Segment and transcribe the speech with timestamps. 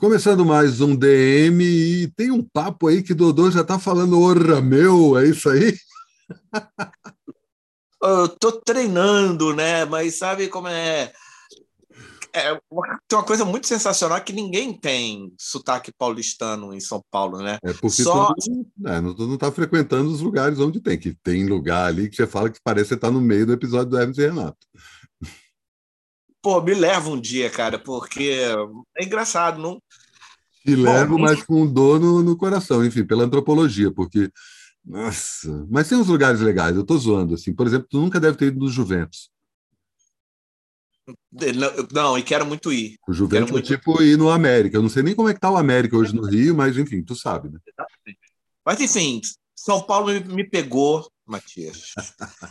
[0.00, 4.58] Começando mais um DM e tem um papo aí que Dodô já tá falando orra
[4.62, 5.76] meu, é isso aí?
[8.02, 9.84] Eu tô treinando, né?
[9.84, 11.12] Mas sabe como é?
[12.32, 12.58] é
[13.06, 17.58] tem uma coisa muito sensacional que ninguém tem sotaque paulistano em São Paulo, né?
[17.62, 18.32] É porque Só...
[18.32, 22.16] tu não, é, não tá frequentando os lugares onde tem, que tem lugar ali que
[22.16, 24.66] você fala que parece que você tá no meio do episódio do Hermes e Renato.
[26.42, 28.40] Pô, me leva um dia, cara, porque
[28.96, 29.78] é engraçado, não.
[30.64, 34.30] Te levo, Bom, mas com dor no, no coração, enfim, pela antropologia, porque.
[34.84, 37.52] Nossa, mas tem uns lugares legais, eu tô zoando, assim.
[37.54, 39.30] Por exemplo, tu nunca deve ter ido nos Juventus.
[41.92, 42.96] Não, e quero muito ir.
[43.08, 44.76] O Juventus é tipo ir no América.
[44.76, 47.02] Eu não sei nem como é que tá o América hoje no Rio, mas enfim,
[47.02, 47.58] tu sabe, né?
[48.64, 49.20] Mas enfim,
[49.54, 51.92] São Paulo me, pegou, Matias.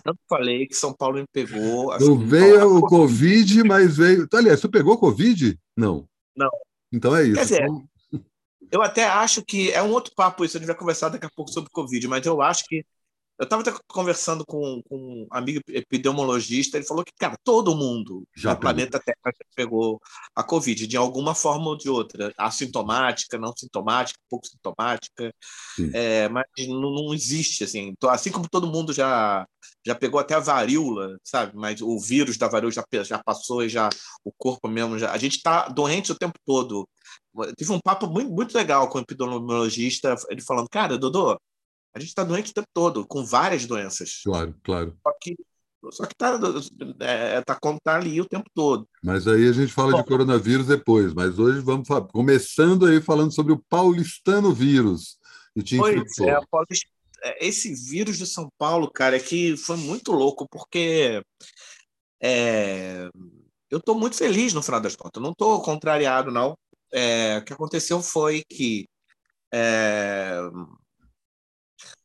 [0.05, 1.91] Eu falei que São Paulo me pegou.
[1.91, 4.27] Assim, não veio o Covid, mas veio.
[4.33, 5.57] Aliás, tu pegou Covid?
[5.75, 6.07] Não.
[6.35, 6.49] Não.
[6.91, 7.35] Então é isso.
[7.35, 7.88] Quer dizer, então...
[8.71, 11.31] eu até acho que é um outro papo isso, a gente vai conversar daqui a
[11.35, 12.85] pouco sobre Covid, mas eu acho que
[13.39, 18.51] eu estava conversando com, com, um amigo epidemiologista, ele falou que, cara, todo mundo já
[18.51, 20.01] no planeta Terra já pegou
[20.35, 22.33] a Covid, de alguma forma ou de outra.
[22.37, 25.33] Assintomática, não sintomática, pouco sintomática,
[25.93, 27.93] é, mas não, não, existe, assim.
[28.09, 29.47] Assim como todo mundo já,
[29.85, 31.53] já pegou até a varíola, sabe?
[31.55, 33.87] Mas o vírus da varíola já, já passou e já
[34.21, 35.13] o corpo mesmo já...
[35.13, 36.85] A gente está doente o tempo todo.
[37.57, 41.39] Tive um papo muito, muito legal com o epidemiologista, ele falando, cara, Dodô,
[41.93, 44.21] a gente está doente o tempo todo, com várias doenças.
[44.23, 44.97] Claro, claro.
[45.03, 45.35] Só que
[45.91, 46.37] só que está
[46.99, 48.87] é, tá, tá ali o tempo todo.
[49.01, 51.13] Mas aí a gente fala Bom, de coronavírus depois.
[51.13, 55.17] Mas hoje vamos começando aí falando sobre o paulistano vírus.
[55.55, 56.37] E te pois é.
[57.21, 61.21] É, esse vírus de São Paulo, cara, é que foi muito louco, porque
[62.21, 63.09] é...
[63.69, 65.21] eu estou muito feliz no final das contas.
[65.21, 66.57] não estou contrariado, não.
[66.91, 67.37] É...
[67.37, 68.87] O que aconteceu foi que
[69.51, 70.39] é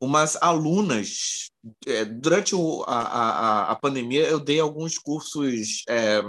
[0.01, 1.51] umas alunas.
[1.87, 6.21] É, durante o, a, a, a, pandemia, eu dei alguns cursos é,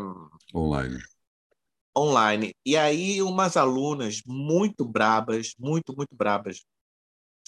[0.53, 0.97] online.
[1.97, 2.55] Online.
[2.65, 6.63] E aí, umas alunas muito brabas, muito, muito brabas,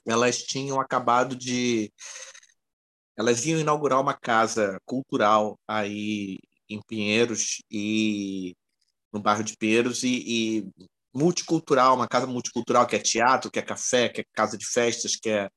[0.05, 1.91] elas tinham acabado de.
[3.17, 6.37] Elas iam inaugurar uma casa cultural aí
[6.69, 8.55] em Pinheiros e
[9.11, 13.61] no bairro de Pinheiros e, e multicultural, uma casa multicultural que é teatro, que é
[13.61, 15.49] café, que é casa de festas, que é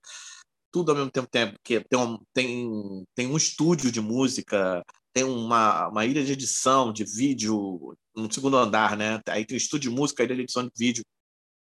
[0.73, 4.83] tudo ao mesmo tempo, tempo que tem um, tem, tem um estúdio de música,
[5.13, 9.21] tem uma, uma ilha de edição de vídeo no segundo andar, né?
[9.29, 11.05] Aí tem um estúdio de música, ilha de edição de vídeo.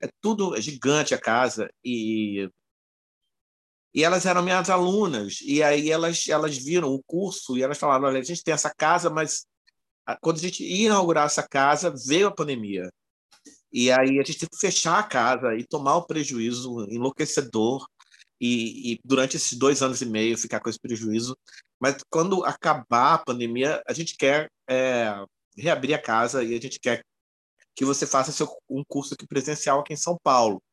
[0.02, 2.50] É tudo é gigante a casa e
[3.94, 8.08] e elas eram minhas alunas e aí elas elas viram o curso e elas falaram,
[8.08, 9.46] olha, a gente tem essa casa, mas
[10.22, 12.90] quando a gente ia inaugurar essa casa, veio a pandemia.
[13.78, 17.86] E aí a gente teve que fechar a casa e tomar o prejuízo enlouquecedor
[18.40, 21.38] e, e, durante esses dois anos e meio ficar com esse prejuízo.
[21.78, 25.14] Mas quando acabar a pandemia, a gente quer é,
[25.58, 27.04] reabrir a casa e a gente quer
[27.76, 30.64] que você faça seu, um curso aqui presencial aqui em São Paulo.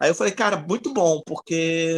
[0.00, 1.96] Aí eu falei, cara, muito bom, porque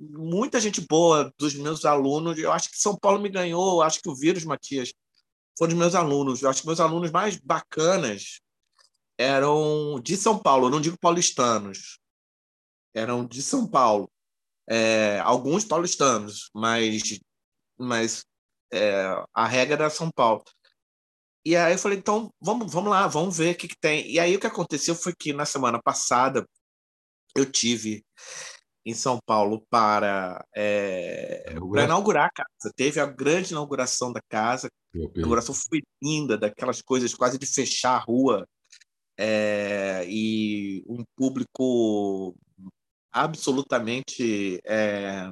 [0.00, 4.08] muita gente boa dos meus alunos, eu acho que São Paulo me ganhou, acho que
[4.08, 4.90] o vírus, Matias,
[5.58, 6.40] foram dos meus alunos.
[6.40, 8.40] Eu acho que meus alunos mais bacanas
[9.18, 11.98] eram de São Paulo, não digo paulistanos,
[12.94, 14.10] eram de São Paulo.
[14.70, 17.18] É, alguns paulistanos, mas,
[17.78, 18.24] mas
[18.72, 20.44] é, a regra era São Paulo.
[21.44, 24.06] E aí eu falei, então vamos, vamos lá, vamos ver o que, que tem.
[24.10, 26.46] E aí o que aconteceu foi que na semana passada
[27.34, 28.04] eu tive
[28.84, 32.72] em São Paulo para, é, para inaugurar a casa.
[32.76, 34.68] Teve a grande inauguração da casa.
[34.94, 38.46] A inauguração foi linda, daquelas coisas quase de fechar a rua.
[39.18, 42.36] É, e um público
[43.10, 44.60] absolutamente.
[44.64, 45.30] É...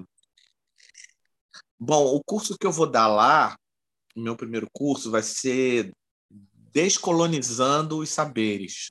[1.79, 3.57] Bom, o curso que eu vou dar lá,
[4.17, 5.93] o meu primeiro curso, vai ser
[6.73, 8.91] Descolonizando os Saberes.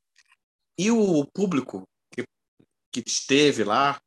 [0.78, 2.24] E o público que,
[2.92, 4.00] que esteve lá,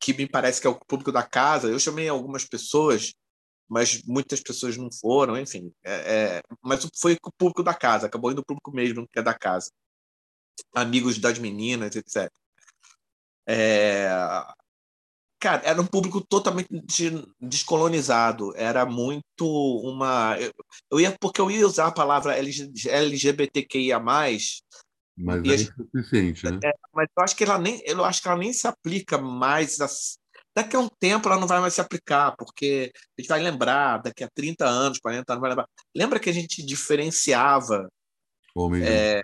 [0.00, 3.12] que me parece que é o público da casa, eu chamei algumas pessoas,
[3.72, 5.72] mas muitas pessoas não foram, enfim.
[5.82, 9.22] É, é, mas foi o público da casa, acabou indo o público mesmo que é
[9.22, 9.70] da casa.
[10.74, 12.30] Amigos das meninas, etc.
[13.48, 14.10] É...
[15.40, 16.68] Cara, era um público totalmente
[17.40, 18.54] descolonizado.
[18.56, 19.46] Era muito
[19.82, 20.36] uma.
[20.90, 23.98] Eu ia porque eu ia usar a palavra LGBTQIA.
[23.98, 24.60] Mas
[25.44, 26.60] é insuficiente, né?
[26.62, 29.78] É, mas eu acho que ela nem, eu acho que ela nem se aplica mais.
[30.54, 34.02] Daqui a um tempo ela não vai mais se aplicar, porque a gente vai lembrar,
[34.02, 35.68] daqui a 30 anos, 40 anos, vai lembrar.
[35.94, 37.88] Lembra que a gente diferenciava
[38.54, 39.22] Homem é,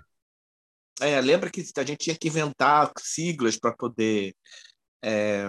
[1.01, 4.33] É, lembra que a gente tinha que inventar siglas para poder.
[5.01, 5.45] É,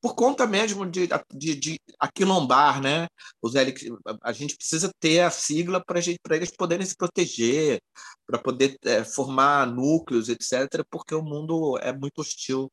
[0.00, 3.06] por conta mesmo de, de, de aquilombar, né?
[3.40, 6.00] Os a gente precisa ter a sigla para
[6.36, 7.80] eles poderem se proteger,
[8.26, 12.72] para poder é, formar núcleos, etc., porque o mundo é muito hostil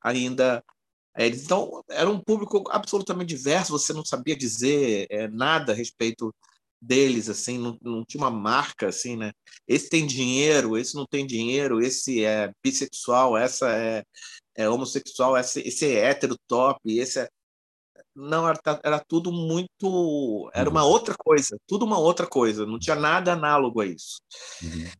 [0.00, 0.64] ainda
[1.14, 6.34] é, então, era um público absolutamente diverso, você não sabia dizer é, nada a respeito
[6.80, 9.30] deles, assim, não, não, tinha uma marca, assim, né?
[9.68, 14.02] Esse tem dinheiro, esse não tem dinheiro, esse é bissexual, essa é,
[14.56, 17.28] é homossexual, esse, esse é hétero top, esse é...
[18.14, 20.50] Não, era, era tudo muito...
[20.52, 20.90] Era uma uhum.
[20.90, 24.20] outra coisa, tudo uma outra coisa, não tinha nada análogo a isso.
[24.62, 24.90] Uhum.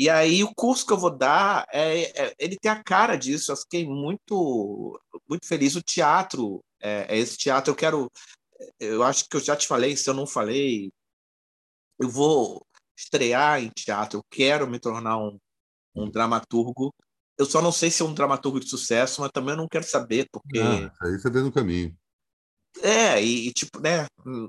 [0.00, 3.52] E aí o curso que eu vou dar, é, é, ele tem a cara disso.
[3.52, 4.98] Eu fiquei muito,
[5.28, 5.76] muito feliz.
[5.76, 7.70] O teatro, é, é, esse teatro.
[7.70, 8.10] Eu quero,
[8.80, 9.94] eu acho que eu já te falei.
[9.94, 10.90] Se eu não falei,
[11.98, 12.66] eu vou
[12.98, 14.20] estrear em teatro.
[14.20, 15.38] Eu quero me tornar um,
[15.94, 16.94] um dramaturgo.
[17.36, 19.84] Eu só não sei se é um dramaturgo de sucesso, mas também eu não quero
[19.84, 20.60] saber porque.
[20.60, 21.94] Ah, aí você vê no caminho.
[22.80, 24.06] É, e, e, tipo, né,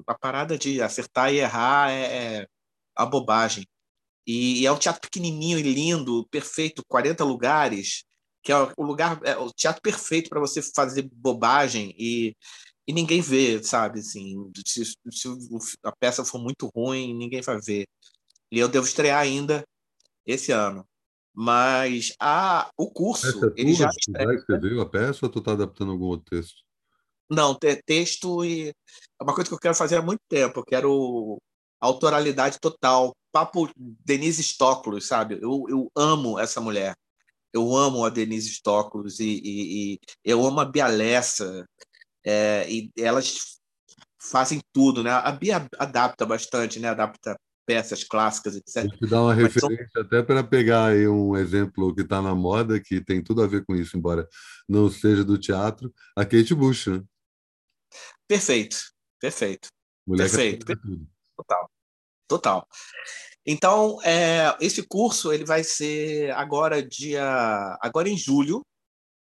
[0.07, 2.47] a parada de acertar e errar é, é
[2.95, 3.65] a bobagem.
[4.25, 8.03] E, é um teatro pequenininho e lindo, perfeito, 40 lugares,
[8.43, 12.35] que é o lugar, é o teatro perfeito para você fazer bobagem e,
[12.87, 13.99] e ninguém vê, sabe?
[13.99, 15.27] Assim, se, se
[15.83, 17.87] a peça for muito ruim, ninguém vai ver.
[18.51, 19.63] E eu devo estrear ainda
[20.25, 20.85] esse ano.
[21.33, 24.35] Mas a, o curso, é ele já estreia.
[24.35, 26.61] Escreveu a peça ou tu está adaptando algum outro texto?
[27.29, 30.59] Não, texto e é uma coisa que eu quero fazer há muito tempo.
[30.59, 31.41] Eu quero
[31.81, 33.13] autoralidade total.
[33.31, 35.39] Papo Denise Stoklos, sabe?
[35.41, 36.95] Eu, eu amo essa mulher.
[37.53, 41.65] Eu amo a Denise Stoklos e, e, e eu amo a Bia Lessa.
[42.25, 43.59] É, e elas
[44.21, 45.11] fazem tudo, né?
[45.11, 46.89] A Bia adapta bastante, né?
[46.89, 47.35] Adapta
[47.65, 48.83] peças clássicas, etc.
[48.83, 50.01] Vou te dar uma Mas referência são...
[50.01, 53.65] até para pegar aí um exemplo que está na moda, que tem tudo a ver
[53.65, 54.27] com isso, embora
[54.67, 57.01] não seja do teatro, a Kate Bush, né?
[58.27, 58.77] Perfeito,
[59.19, 59.69] perfeito.
[60.05, 60.65] Mulher perfeito.
[60.65, 61.07] perfeito
[61.43, 61.69] total.
[62.27, 62.67] Total.
[63.45, 68.65] Então, é, esse curso ele vai ser agora dia agora em julho.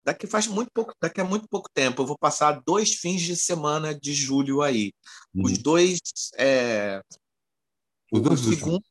[0.04, 2.02] Daqui faz muito pouco, daqui a muito pouco tempo.
[2.02, 4.94] Eu vou passar dois fins de semana de julho aí.
[5.36, 5.62] Os uhum.
[5.62, 6.00] dois,
[6.38, 7.02] é,
[8.12, 8.84] o, o segundo,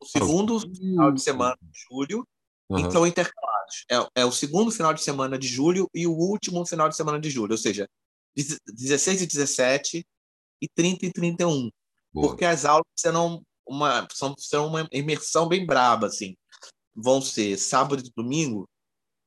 [0.00, 2.26] o segundo final de semana de julho,
[2.68, 2.78] uhum.
[2.78, 3.84] então intercalados.
[3.90, 7.20] É, é o segundo final de semana de julho e o último final de semana
[7.20, 7.88] de julho, ou seja,
[8.34, 10.06] 16 e 17
[10.62, 11.70] e 30 e 31.
[12.12, 12.28] Boa.
[12.28, 16.36] porque as aulas serão uma, são, serão uma imersão bem braba, assim.
[16.94, 18.68] Vão ser sábado e domingo.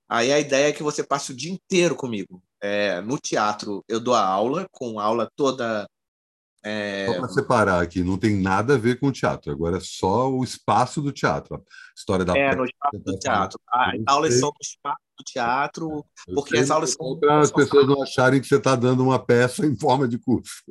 [0.10, 2.44] Aí a ideia é que você passe o dia inteiro comigo.
[2.62, 5.88] É, no teatro eu dou a aula, com aula toda
[6.64, 7.08] é...
[7.08, 10.30] Só para separar aqui, não tem nada a ver com o teatro, agora é só
[10.30, 11.64] o espaço do teatro.
[11.96, 13.60] História da É, no espaço do teatro.
[13.68, 17.20] As aulas são no espaço do teatro, eu porque as aulas são.
[17.20, 20.64] Para as pessoas não acharem que você está dando uma peça em forma de curso.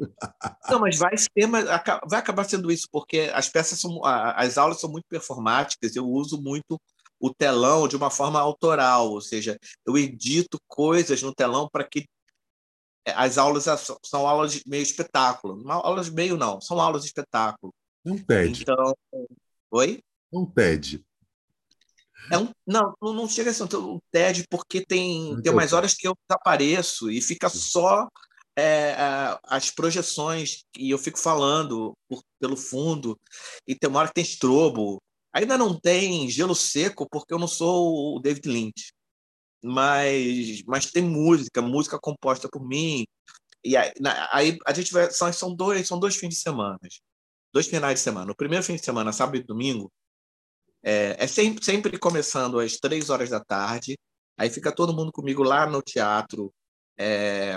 [0.68, 4.00] Não, mas vai ser, vai acabar sendo isso, porque as peças são.
[4.04, 6.80] As aulas são muito performáticas, eu uso muito
[7.20, 12.06] o telão de uma forma autoral, ou seja, eu edito coisas no telão para que
[13.06, 13.66] é, as aulas
[14.04, 15.62] são aulas de meio espetáculo.
[15.62, 17.72] Não, aulas meio não, são aulas de espetáculo.
[18.06, 18.62] É um TED.
[18.62, 18.94] Então,
[19.70, 20.02] oi?
[20.32, 21.04] É um TED.
[22.30, 26.06] É um, não, não chega a ser um TED porque tem, tem umas horas que
[26.06, 28.08] eu desapareço e fica só
[28.56, 28.94] é,
[29.44, 33.18] as projeções e eu fico falando por, pelo fundo
[33.66, 34.98] e tem uma hora que tem estrobo.
[35.32, 38.90] Ainda não tem gelo seco porque eu não sou o David Lynch
[39.62, 43.06] mas, mas tem música, música composta por mim.
[43.64, 43.92] E aí,
[44.32, 45.10] aí a gente vai.
[45.10, 46.78] São, são, dois, são dois fins de semana.
[47.52, 48.32] Dois finais de semana.
[48.32, 49.90] O primeiro fim de semana, sábado e domingo,
[50.82, 53.98] é, é sempre, sempre começando às três horas da tarde.
[54.38, 56.52] Aí fica todo mundo comigo lá no teatro,
[56.98, 57.52] é,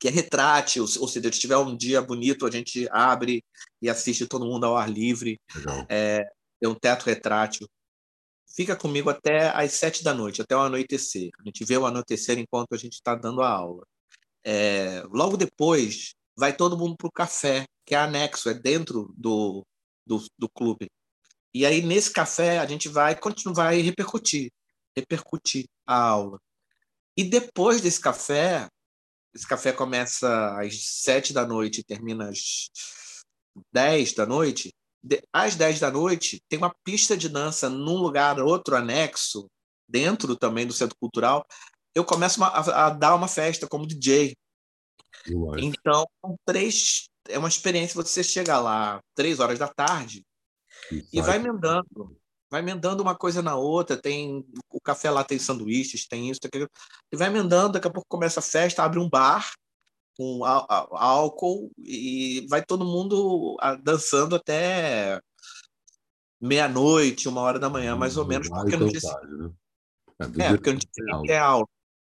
[0.00, 3.44] que é retrátil, ou seja, se tiver um dia bonito, a gente abre
[3.80, 5.38] e assiste todo mundo ao ar livre.
[5.88, 6.24] É,
[6.60, 7.68] tem um teto retrátil
[8.54, 11.30] fica comigo até às sete da noite, até o anoitecer.
[11.40, 13.84] A gente vê o anoitecer enquanto a gente está dando a aula.
[14.44, 19.64] É, logo depois, vai todo mundo para o café, que é anexo, é dentro do,
[20.06, 20.88] do, do, clube.
[21.54, 24.50] E aí, nesse café, a gente vai continuar, vai repercutir,
[24.96, 26.40] repercutir a aula.
[27.16, 28.68] E depois desse café,
[29.34, 32.70] esse café começa às sete da noite e termina às
[33.72, 34.72] dez da noite,
[35.32, 39.50] às 10 da noite, tem uma pista de dança num lugar, outro anexo,
[39.88, 41.44] dentro também do Centro Cultural.
[41.94, 44.34] Eu começo a, a dar uma festa como DJ.
[45.58, 46.06] Então,
[46.46, 50.24] três, é uma experiência você chegar lá três horas da tarde
[51.12, 52.16] e, vai emendando.
[52.50, 56.48] vai emendando uma coisa na outra, tem o café lá tem sanduíches, tem isso, tem
[56.48, 56.70] aquilo,
[57.10, 59.52] e vai emendando, daqui a pouco começa a festa, abre um bar
[60.16, 65.20] com álcool e vai todo mundo dançando até
[66.40, 69.00] meia-noite, uma hora da manhã, mais ou menos, porque no dia
[69.38, 69.50] né?
[70.38, 71.66] É, é porque dia seguinte é aula.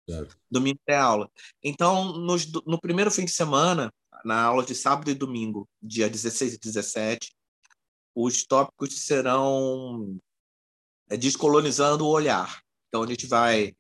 [0.09, 0.37] Certo.
[0.51, 1.31] Domingo é aula.
[1.63, 3.93] Então, nos, no primeiro fim de semana,
[4.25, 7.35] na aula de sábado e domingo, dia 16 e 17,
[8.15, 10.19] os tópicos serão
[11.11, 12.63] é, descolonizando o olhar.
[12.89, 13.75] Então, a gente vai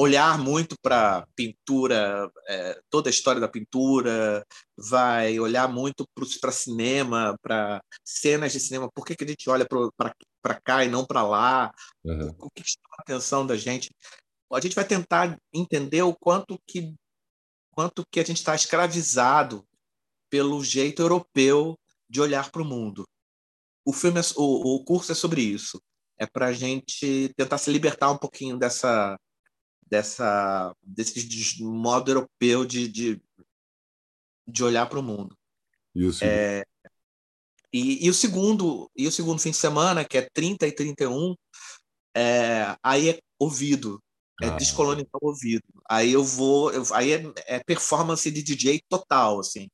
[0.00, 6.06] olhar muito para pintura, é, toda a história da pintura, vai olhar muito
[6.40, 8.90] para cinema, para cenas de cinema.
[8.94, 11.70] Por que, que a gente olha para cá e não para lá?
[12.02, 12.34] Uhum.
[12.38, 13.90] O que chama a atenção da gente?
[14.50, 16.94] A gente vai tentar entender o quanto que,
[17.70, 19.66] quanto que a gente está escravizado
[20.30, 21.78] pelo jeito europeu
[22.10, 23.08] de olhar para o mundo.
[23.86, 25.80] O filme, é, o, o curso é sobre isso.
[26.18, 29.18] É para a gente tentar se libertar um pouquinho dessa
[29.88, 33.22] dessa desse modo europeu de, de,
[34.46, 35.36] de olhar para o mundo.
[35.94, 36.64] E o, é,
[37.72, 41.34] e, e, o segundo e o segundo fim de semana, que é 30 e 31,
[42.16, 44.00] é, aí é ouvido,
[44.42, 44.56] é ah.
[44.56, 45.64] descolonizar o ouvido.
[45.88, 49.68] Aí eu vou, eu, aí é, é, performance de DJ total, assim.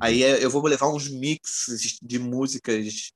[0.00, 3.10] Aí é, eu vou levar uns mixes de músicas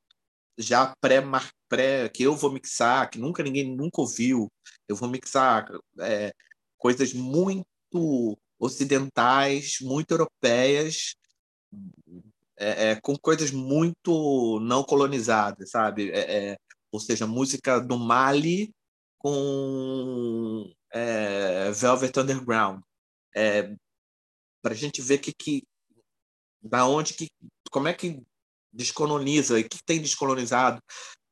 [0.58, 1.22] já pré,
[1.68, 4.50] pré que eu vou mixar, que nunca ninguém nunca ouviu.
[4.88, 5.66] Eu vou mixar
[6.00, 6.32] é,
[6.78, 11.14] coisas muito ocidentais, muito europeias,
[12.58, 16.10] é, é, com coisas muito não colonizadas, sabe?
[16.10, 16.56] É, é
[16.92, 18.70] ou seja, música do Mali
[19.18, 20.70] com
[21.74, 22.82] Velvet Underground.
[24.62, 25.62] Para a gente ver que, que
[26.62, 27.28] da onde que
[27.70, 28.22] como é que
[28.72, 30.80] descoloniza e que tem descolonizado?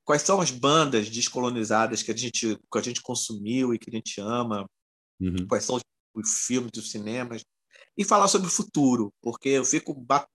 [0.05, 3.95] Quais são as bandas descolonizadas que a gente que a gente consumiu e que a
[3.95, 4.67] gente ama?
[5.21, 5.47] Uhum.
[5.47, 5.83] quais são os,
[6.15, 7.43] os filmes dos cinemas?
[7.97, 10.27] E falar sobre o futuro porque eu fico bat...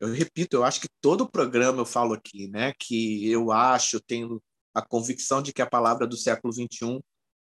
[0.00, 3.96] eu repito eu acho que todo o programa eu falo aqui né que eu acho
[3.96, 4.42] eu tenho
[4.74, 7.00] a convicção de que a palavra do século 21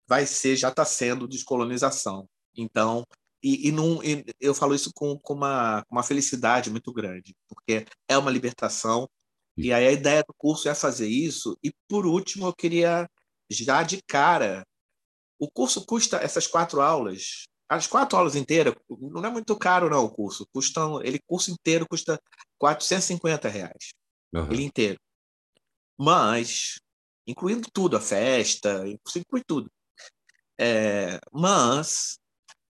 [0.08, 2.28] vai ser já está sendo descolonização.
[2.56, 3.06] Então
[3.44, 7.86] e, e, não, e eu falo isso com, com uma, uma felicidade muito grande, porque
[8.08, 9.08] é uma libertação.
[9.56, 11.58] E aí a ideia do curso é fazer isso.
[11.64, 13.10] E por último, eu queria
[13.50, 14.66] já de cara.
[15.40, 20.06] O curso custa essas quatro aulas, as quatro aulas inteiras, não é muito caro não
[20.06, 20.48] o curso.
[20.54, 22.20] Custam, ele curso inteiro custa
[22.60, 23.94] 450 reais,
[24.34, 24.52] uhum.
[24.52, 25.00] ele inteiro.
[26.00, 26.78] Mas
[27.28, 29.70] incluindo tudo, a festa, inclui tudo.
[30.60, 32.18] É, mas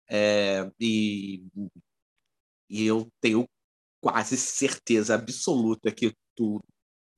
[0.10, 1.44] é, e,
[2.70, 3.46] e eu tenho
[4.01, 6.62] quase certeza absoluta que tu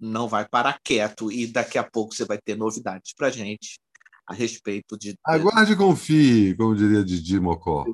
[0.01, 3.79] não vai parar quieto e daqui a pouco você vai ter novidades para gente
[4.25, 5.15] a respeito de.
[5.23, 7.85] Aguarde e confie, como diria Didi Mocó.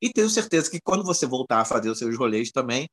[0.00, 2.88] E tenho certeza que quando você voltar a fazer os seus rolês também,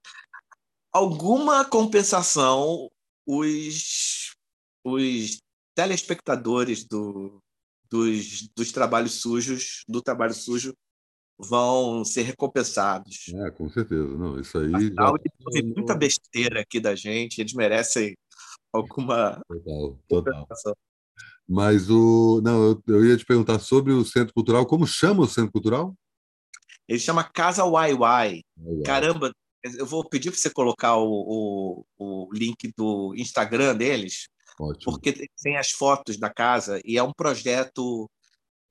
[0.91, 2.89] alguma compensação
[3.25, 4.35] os,
[4.83, 5.39] os
[5.75, 7.39] telespectadores do,
[7.89, 10.73] dos, dos trabalhos sujos, do trabalho sujo,
[11.39, 13.31] vão ser recompensados.
[13.33, 14.03] É, com certeza.
[14.03, 14.75] Não, isso aí.
[14.75, 15.53] Afinal, já...
[15.53, 18.15] eles muita besteira aqui da gente, eles merecem
[18.73, 19.41] alguma.
[19.47, 20.47] Total, total.
[21.47, 22.41] Mas o.
[22.43, 24.65] Não, eu, eu, ia te perguntar sobre o Centro Cultural.
[24.65, 25.95] Como chama o Centro Cultural?
[26.87, 28.43] Ele chama Casa YY.
[28.83, 29.31] Caramba,
[29.77, 34.27] eu vou pedir para você colocar o, o, o, o link do Instagram deles,
[34.59, 34.93] Ótimo.
[34.93, 38.09] porque tem as fotos da casa e é um projeto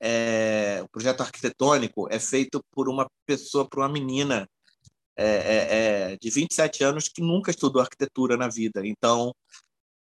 [0.00, 4.48] é, o projeto arquitetônico é feito por uma pessoa, por uma menina
[5.16, 8.86] é, é, é de 27 anos que nunca estudou arquitetura na vida.
[8.86, 9.34] Então,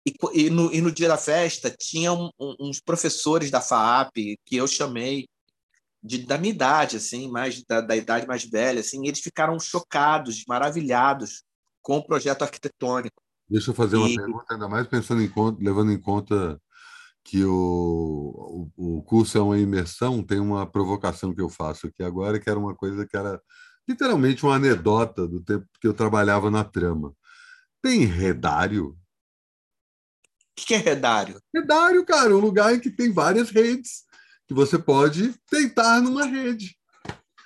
[0.05, 4.37] e, e, no, e no dia da festa, tinha um, um, uns professores da FAAP
[4.45, 5.27] que eu chamei
[6.03, 10.43] de, da minha idade, assim, mais da, da idade mais velha, assim, eles ficaram chocados,
[10.47, 11.43] maravilhados
[11.81, 13.21] com o projeto arquitetônico.
[13.49, 14.15] Deixa eu fazer uma e...
[14.15, 16.59] pergunta, ainda mais pensando em conta, levando em conta
[17.23, 22.03] que o, o, o, curso é uma imersão, tem uma provocação que eu faço aqui
[22.03, 23.41] agora, que era uma coisa que era
[23.87, 27.15] literalmente uma anedota do tempo que eu trabalhava na trama.
[27.81, 28.89] Tem redário?
[28.89, 31.39] O que é redário?
[31.55, 34.03] Redário, cara, um lugar em que tem várias redes
[34.47, 36.75] que você pode deitar numa rede.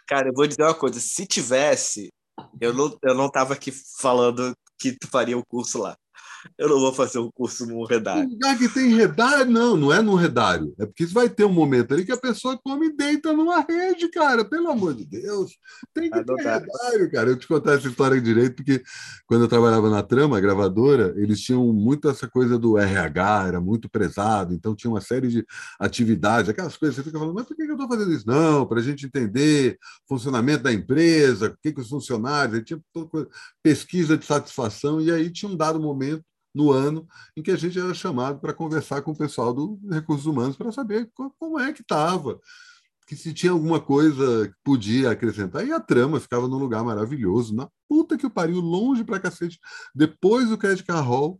[0.07, 2.11] Cara, eu vou dizer uma coisa: se tivesse,
[2.59, 5.95] eu não, eu não tava aqui falando que tu faria o curso lá
[6.57, 8.27] eu não vou fazer um curso no redário.
[8.27, 10.73] Um lugar que tem redário, não, não é no redário.
[10.79, 14.09] É porque vai ter um momento ali que a pessoa come e deita numa rede,
[14.09, 14.43] cara.
[14.45, 15.57] Pelo amor de Deus.
[15.93, 17.29] Tem que ter redário, cara.
[17.29, 18.81] Eu te contar essa história direito, porque
[19.25, 23.61] quando eu trabalhava na trama, a gravadora, eles tinham muito essa coisa do RH, era
[23.61, 25.45] muito prezado, então tinha uma série de
[25.79, 28.27] atividades, aquelas coisas, você fica falando, mas por que eu estou fazendo isso?
[28.27, 32.79] Não, para a gente entender o funcionamento da empresa, o que, que os funcionários, tinha
[33.61, 36.23] pesquisa de satisfação, e aí tinha um dado momento
[36.57, 40.25] no ano em que a gente era chamado para conversar com o pessoal do Recursos
[40.25, 42.39] Humanos para saber como é que estava,
[43.07, 45.65] que se tinha alguma coisa que podia acrescentar.
[45.65, 49.59] E a trama ficava num lugar maravilhoso, na puta que o pariu, longe para cacete,
[49.93, 51.39] depois do Credit Car Hall,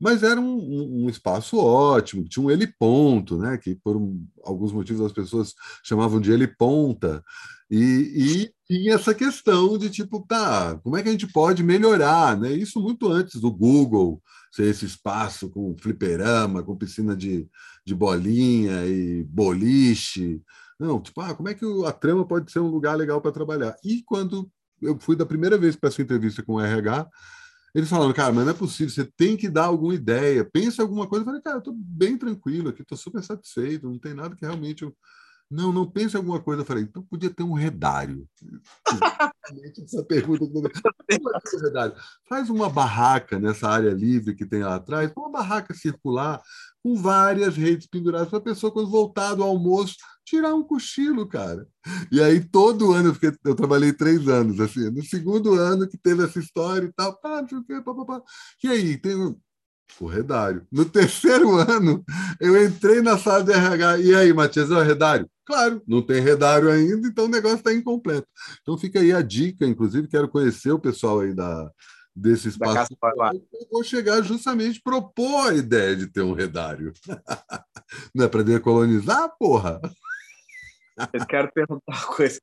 [0.00, 5.04] mas era um, um, espaço ótimo, tinha um heliponto, né, que por um, alguns motivos
[5.04, 7.22] as pessoas chamavam de heliponta,
[7.70, 12.38] e, e tinha essa questão de tipo, tá, como é que a gente pode melhorar,
[12.38, 12.52] né?
[12.52, 14.22] Isso muito antes do Google
[14.52, 17.48] ser esse espaço com fliperama, com piscina de,
[17.84, 20.40] de bolinha e boliche.
[20.78, 23.74] Não, tipo, ah, como é que a trama pode ser um lugar legal para trabalhar?
[23.84, 24.48] E quando
[24.80, 27.08] eu fui da primeira vez para essa entrevista com o RH,
[27.74, 31.08] eles falaram, cara, mas não é possível, você tem que dar alguma ideia, pensa alguma
[31.08, 31.22] coisa.
[31.22, 34.44] Eu falei, cara, eu estou bem tranquilo aqui, estou super satisfeito, não tem nada que
[34.44, 34.96] realmente eu
[35.50, 36.62] não, não pense alguma coisa.
[36.62, 38.26] Eu falei, então podia ter um redário.
[39.82, 40.44] Essa pergunta.
[40.44, 41.94] Um redário.
[42.28, 46.40] Faz uma barraca nessa área livre que tem lá atrás, uma barraca circular,
[46.84, 51.66] com várias redes penduradas, para a pessoa, quando voltar do almoço, tirar um cochilo, cara.
[52.12, 55.96] E aí, todo ano, eu, fiquei, eu trabalhei três anos, assim, no segundo ano que
[55.96, 58.22] teve essa história e tal, pá, não sei o pá, pá.
[58.62, 59.14] E aí, tem
[59.98, 60.66] o redário.
[60.70, 62.04] No terceiro ano,
[62.38, 63.98] eu entrei na sala de RH.
[64.00, 65.26] E aí, Matias, é o redário?
[65.46, 68.26] Claro, não tem redário ainda, então o negócio está incompleto.
[68.60, 71.70] Então fica aí a dica, inclusive, quero conhecer o pessoal aí da,
[72.14, 72.96] desse espaço.
[73.52, 76.92] Eu vou chegar justamente propor a ideia de ter um redário.
[78.14, 79.80] Não é para decolonizar, porra?
[81.12, 82.40] Eu quero perguntar uma coisa.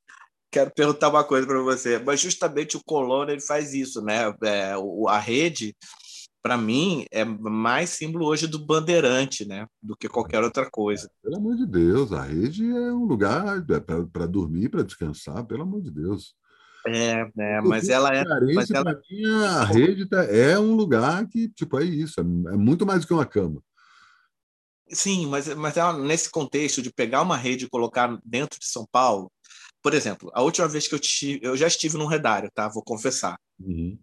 [0.51, 4.35] Quero perguntar uma coisa para você, mas justamente o colono ele faz isso, né?
[4.43, 4.73] É,
[5.07, 5.73] a rede
[6.41, 9.67] para mim, é mais símbolo hoje do bandeirante, né?
[9.81, 11.09] Do que qualquer outra coisa.
[11.21, 15.61] Pelo amor de Deus, a rede é um lugar é para dormir, para descansar, pelo
[15.63, 16.33] amor de Deus.
[16.87, 18.23] É, é mas ela é.
[18.53, 18.99] Mas ela...
[19.09, 23.01] Mim, a rede tá, é um lugar que, tipo, é isso, é, é muito mais
[23.01, 23.61] do que uma cama.
[24.89, 28.85] Sim, mas, mas ela, nesse contexto de pegar uma rede e colocar dentro de São
[28.91, 29.31] Paulo,
[29.81, 32.67] por exemplo, a última vez que eu tive, eu já estive num redário, tá?
[32.67, 33.39] Vou confessar.
[33.59, 33.97] Uhum.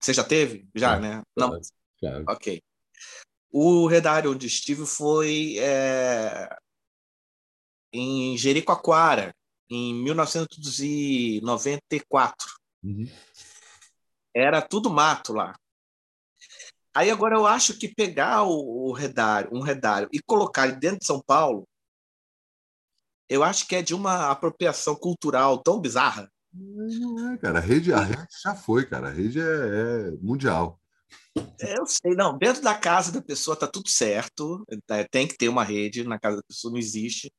[0.00, 0.68] Você já teve?
[0.74, 1.22] Já, né?
[1.36, 1.58] Não.
[1.98, 2.24] Claro.
[2.28, 2.62] Ok.
[3.50, 6.48] O redário onde estive foi é,
[7.92, 9.34] em Jericoacoara,
[9.70, 12.56] em 1994.
[12.82, 13.08] Uhum.
[14.34, 15.56] Era tudo mato lá.
[16.94, 21.00] Aí agora eu acho que pegar o, o redário, um redário e colocar ele dentro
[21.00, 21.68] de São Paulo,
[23.28, 27.58] eu acho que é de uma apropriação cultural tão bizarra não é, cara.
[27.58, 29.08] A rede, a rede já foi, cara.
[29.08, 30.80] A rede é, é mundial.
[31.60, 32.36] É, eu sei, não.
[32.36, 34.64] Dentro da casa da pessoa tá tudo certo.
[34.90, 37.32] É, tem que ter uma rede, na casa da pessoa não existe.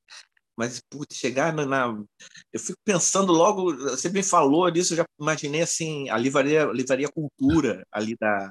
[0.57, 2.03] Mas, putz, chegar na, na,
[2.51, 3.75] Eu fico pensando logo.
[3.75, 8.49] Você me falou disso, eu já imaginei assim, a livraria, livraria cultura ali da,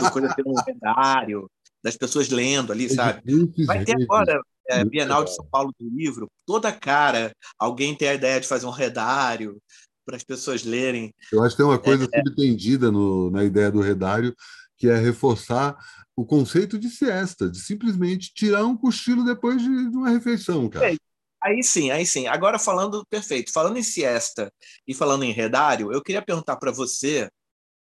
[0.00, 1.50] da coisa ter um lendário,
[1.82, 3.22] das pessoas lendo ali, sabe?
[3.66, 8.14] Vai ter agora é, Bienal de São Paulo do livro, toda cara, alguém tem a
[8.14, 9.58] ideia de fazer um redário,
[10.10, 11.14] para as pessoas lerem.
[11.32, 14.34] Eu acho que tem uma coisa é, subtendida no, na ideia do redário,
[14.76, 15.76] que é reforçar
[16.16, 20.92] o conceito de siesta, de simplesmente tirar um cochilo depois de, de uma refeição, cara.
[20.92, 20.96] É,
[21.42, 22.26] aí sim, aí sim.
[22.26, 24.52] Agora falando, perfeito, falando em siesta
[24.86, 27.30] e falando em redário, eu queria perguntar para você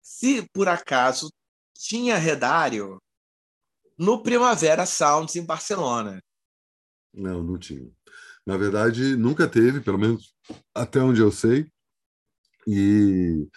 [0.02, 1.30] se por acaso
[1.74, 2.98] tinha Redário
[3.98, 6.22] no Primavera Sounds em Barcelona.
[7.12, 7.90] Não, não tinha.
[8.46, 10.34] Na verdade, nunca teve, pelo menos
[10.74, 11.66] até onde eu sei.
[12.66, 13.48] E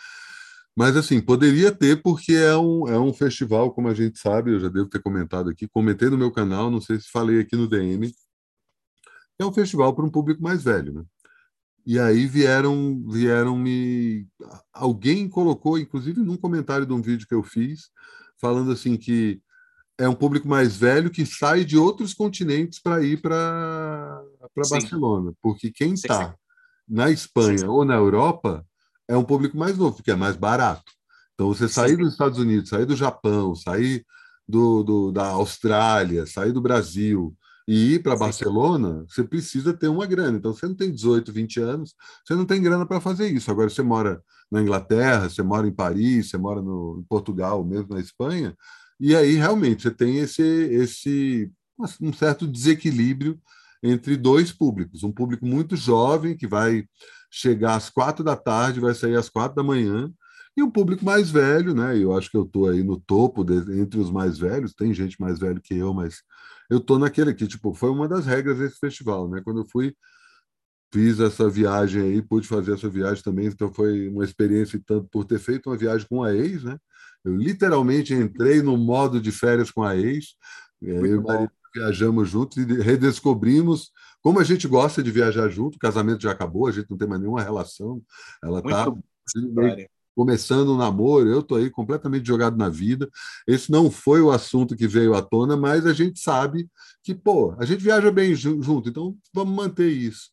[0.77, 4.59] mas assim, poderia ter porque é um, é um festival, como a gente sabe, eu
[4.59, 7.67] já devo ter comentado aqui, comentei no meu canal, não sei se falei aqui no
[7.67, 8.13] DM.
[9.39, 11.03] É um festival para um público mais velho, né?
[11.85, 14.27] E aí vieram vieram me
[14.73, 17.89] alguém colocou, inclusive num comentário de um vídeo que eu fiz,
[18.37, 19.41] falando assim que
[19.97, 24.21] é um público mais velho que sai de outros continentes para ir para
[24.69, 26.35] Barcelona, porque quem está
[26.87, 28.65] na Espanha sim, ou na Europa
[29.07, 30.91] é um público mais novo, porque é mais barato.
[31.33, 31.97] Então, você sair sim.
[31.97, 34.05] dos Estados Unidos, sair do Japão, sair
[34.47, 37.35] do, do da Austrália, sair do Brasil
[37.67, 40.37] e ir para Barcelona, você precisa ter uma grana.
[40.37, 41.93] Então, você não tem 18, 20 anos,
[42.25, 43.51] você não tem grana para fazer isso.
[43.51, 47.93] Agora, você mora na Inglaterra, você mora em Paris, você mora no, em Portugal, mesmo
[47.93, 48.55] na Espanha,
[48.99, 51.51] e aí realmente você tem esse, esse
[52.01, 53.39] um certo desequilíbrio
[53.83, 55.03] entre dois públicos.
[55.03, 56.85] Um público muito jovem, que vai
[57.29, 60.11] chegar às quatro da tarde, vai sair às quatro da manhã,
[60.55, 61.95] e um público mais velho, né?
[61.97, 65.19] Eu acho que eu estou aí no topo de, entre os mais velhos, tem gente
[65.21, 66.23] mais velho que eu, mas
[66.69, 69.41] eu estou naquele aqui, tipo, foi uma das regras desse festival, né?
[69.43, 69.95] Quando eu fui
[70.93, 75.25] fiz essa viagem aí, pude fazer essa viagem também, então foi uma experiência tanto por
[75.25, 76.77] ter feito uma viagem com a ex, né?
[77.25, 80.35] Eu literalmente entrei no modo de férias com a ex,
[80.81, 85.49] é, eu e o marido viajamos juntos e redescobrimos como a gente gosta de viajar
[85.49, 85.75] junto.
[85.75, 88.01] O casamento já acabou, a gente não tem mais nenhuma relação.
[88.43, 88.91] Ela está
[90.17, 93.07] começando um namoro, eu estou aí completamente jogado na vida.
[93.47, 96.67] Esse não foi o assunto que veio à tona, mas a gente sabe
[97.03, 100.31] que, pô, a gente viaja bem junto, então vamos manter isso.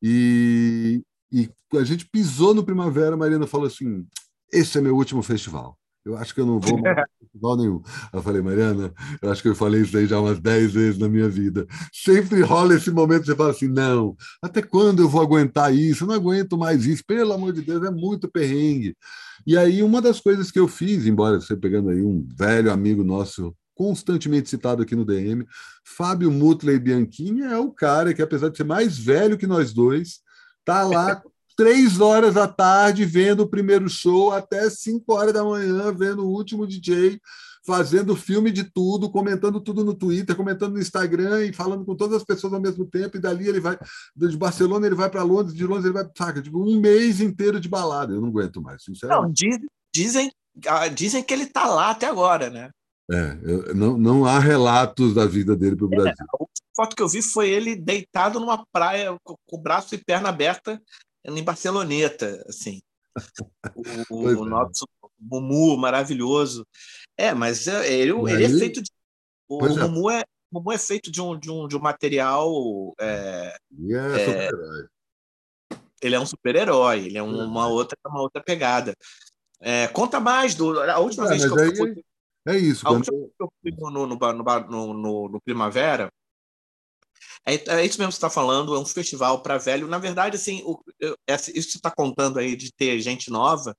[0.00, 4.06] E, e a gente pisou no Primavera, a Marina falou assim:
[4.52, 5.76] esse é meu último festival.
[6.06, 6.94] Eu acho que eu não vou mais
[7.58, 7.82] nenhum.
[8.12, 11.08] Eu falei, Mariana, eu acho que eu falei isso aí já umas 10 vezes na
[11.08, 11.66] minha vida.
[11.92, 16.04] Sempre rola esse momento que você fala assim: não, até quando eu vou aguentar isso?
[16.04, 18.96] Eu não aguento mais isso, pelo amor de Deus, é muito perrengue.
[19.44, 23.02] E aí, uma das coisas que eu fiz, embora você pegando aí um velho amigo
[23.02, 25.44] nosso, constantemente citado aqui no DM,
[25.84, 30.20] Fábio Mutley Bianchini é o cara que, apesar de ser mais velho que nós dois,
[30.64, 31.20] tá lá
[31.56, 36.30] três horas da tarde vendo o primeiro show, até cinco horas da manhã vendo o
[36.30, 37.18] último DJ,
[37.66, 42.18] fazendo filme de tudo, comentando tudo no Twitter, comentando no Instagram e falando com todas
[42.18, 43.16] as pessoas ao mesmo tempo.
[43.16, 43.76] E dali ele vai,
[44.14, 47.58] de Barcelona ele vai para Londres, de Londres ele vai, saca, tipo, um mês inteiro
[47.58, 48.12] de balada.
[48.12, 49.26] Eu não aguento mais, sinceramente.
[49.26, 49.58] Não, diz,
[49.92, 50.30] dizem,
[50.68, 52.70] ah, dizem que ele está lá até agora, né?
[53.10, 56.26] É, eu, não, não há relatos da vida dele para o é, Brasil.
[56.28, 59.98] a última foto que eu vi foi ele deitado numa praia com o braço e
[59.98, 60.80] perna aberta
[61.26, 62.80] em Barceloneta, assim.
[64.10, 64.48] O, o é.
[64.48, 64.86] nosso
[65.18, 66.66] Mumu maravilhoso.
[67.16, 68.90] É, mas é, ele, ele é feito de.
[69.48, 69.82] O, o é.
[69.82, 72.94] Mumu, é, o Mumu é feito de um, de um, de um material.
[73.00, 73.56] É,
[73.90, 74.86] é, super-herói.
[76.02, 78.94] Ele é um super-herói, ele é uma, outra, uma outra pegada.
[79.60, 80.78] É, conta mais do.
[80.80, 82.04] A última vez que eu fui.
[82.46, 82.86] É isso.
[82.86, 86.10] A última vez que eu fui no, no, no, no, no Primavera,
[87.46, 89.86] é, é isso mesmo que você está falando, é um festival para velho.
[89.86, 93.76] Na verdade, assim, o, eu, isso que você está contando aí de ter gente nova,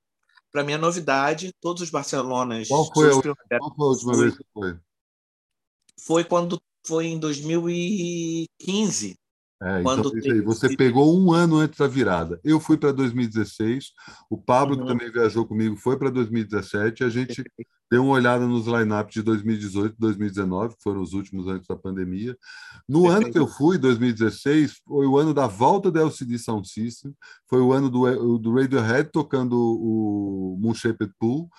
[0.52, 1.54] para mim é novidade.
[1.60, 2.70] Todos os Barcelonas.
[2.70, 4.80] Qual foi, a, qual foi a última vez que foi?
[6.00, 9.16] Foi quando foi em 2015.
[9.62, 12.40] É, então, aí, você pegou um ano antes da virada.
[12.44, 13.92] Eu fui para 2016,
[14.30, 14.82] o Pablo, uhum.
[14.82, 17.44] que também viajou comigo, foi para 2017, e a gente
[17.90, 21.76] deu uma olhada nos lineups de 2018 e 2019, que foram os últimos antes da
[21.76, 22.38] pandemia.
[22.88, 23.24] No Perfeito.
[23.24, 27.16] ano que eu fui, 2016, foi o ano da volta da LCD Sound System,
[27.50, 31.50] foi o ano do, do Radiohead tocando o Moon Shaped Pool,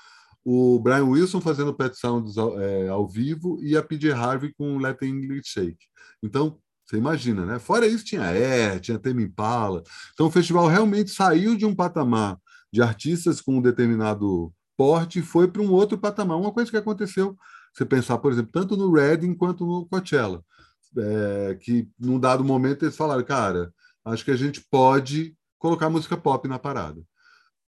[0.45, 5.03] o Brian Wilson fazendo Pet Sounds é, ao vivo e a PJ Harvey com Let
[5.03, 5.85] English Shake.
[6.23, 7.59] Então, você imagina, né?
[7.59, 9.83] Fora isso, tinha Air, tinha Tame Impala.
[10.15, 12.39] Então, o festival realmente saiu de um patamar
[12.73, 16.39] de artistas com um determinado porte e foi para um outro patamar.
[16.39, 17.37] Uma coisa que aconteceu,
[17.75, 20.43] você pensar, por exemplo, tanto no Reading quanto no Coachella,
[20.97, 23.71] é, que num dado momento eles falaram, cara,
[24.07, 27.03] acho que a gente pode colocar música pop na parada.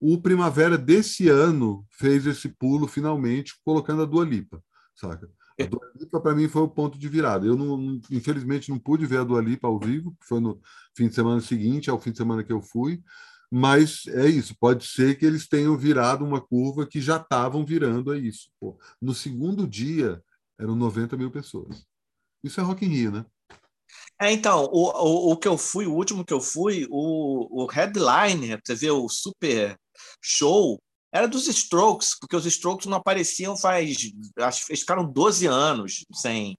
[0.00, 4.62] O Primavera desse ano fez esse pulo finalmente, colocando a Dua Lipa,
[4.94, 5.28] saca?
[5.62, 7.46] A Dua Lipa, para mim, foi o ponto de virada.
[7.46, 10.60] Eu, não, infelizmente, não pude ver a Dua Lipa ao vivo, foi no
[10.96, 13.02] fim de semana seguinte, ao fim de semana que eu fui,
[13.50, 18.12] mas é isso, pode ser que eles tenham virado uma curva que já estavam virando
[18.12, 18.48] a isso.
[18.60, 20.22] Pô, no segundo dia,
[20.58, 21.84] eram 90 mil pessoas.
[22.44, 23.26] Isso é Rock in Rio, né?
[24.20, 27.66] É, então, o, o, o, que eu fui, o último que eu fui, o, o
[27.66, 29.76] headliner, você vê o super
[30.22, 30.80] show,
[31.12, 34.12] era dos Strokes, porque os Strokes não apareciam faz.
[34.38, 36.56] Acho que ficaram 12 anos sem.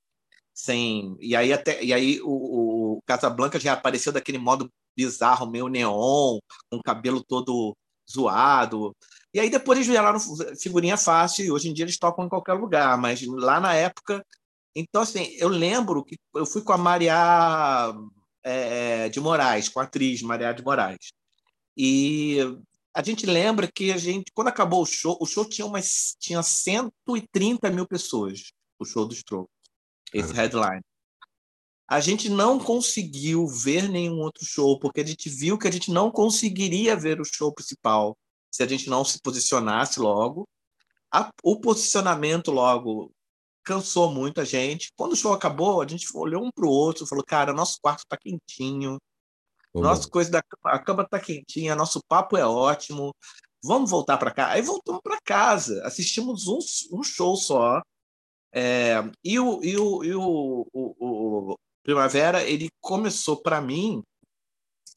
[0.54, 5.68] sem e aí, até, e aí o, o Casablanca já apareceu daquele modo bizarro, meio
[5.68, 7.76] neon, com o cabelo todo
[8.10, 8.96] zoado.
[9.34, 10.20] E aí depois eles vieram
[10.60, 14.26] figurinha fácil, e hoje em dia eles tocam em qualquer lugar, mas lá na época.
[14.76, 17.94] Então, assim, eu lembro que eu fui com a Maria
[18.44, 21.12] é, de Moraes, com a atriz Maria de Moraes.
[21.78, 22.38] E
[22.94, 26.44] a gente lembra que a gente, quando acabou o show, o show tinha umas tinha
[26.44, 29.50] 130 mil pessoas, o show do Stroke,
[30.14, 30.82] esse headline.
[31.88, 35.92] A gente não conseguiu ver nenhum outro show, porque a gente viu que a gente
[35.92, 38.18] não conseguiria ver o show principal
[38.50, 40.48] se a gente não se posicionasse logo.
[41.14, 43.12] A, o posicionamento logo
[43.64, 44.92] cansou muito a gente.
[44.96, 47.78] Quando o show acabou, a gente olhou um para o outro e falou: cara, nosso
[47.82, 48.98] quarto está quentinho,
[49.74, 53.16] nossa coisa da a cama está quentinha, nosso papo é ótimo.
[53.64, 54.50] Vamos voltar para cá.
[54.50, 56.60] Aí voltamos para casa, assistimos um,
[56.92, 57.82] um show só.
[58.54, 64.04] É, e o, e o, e o, o, o Primavera ele começou para mim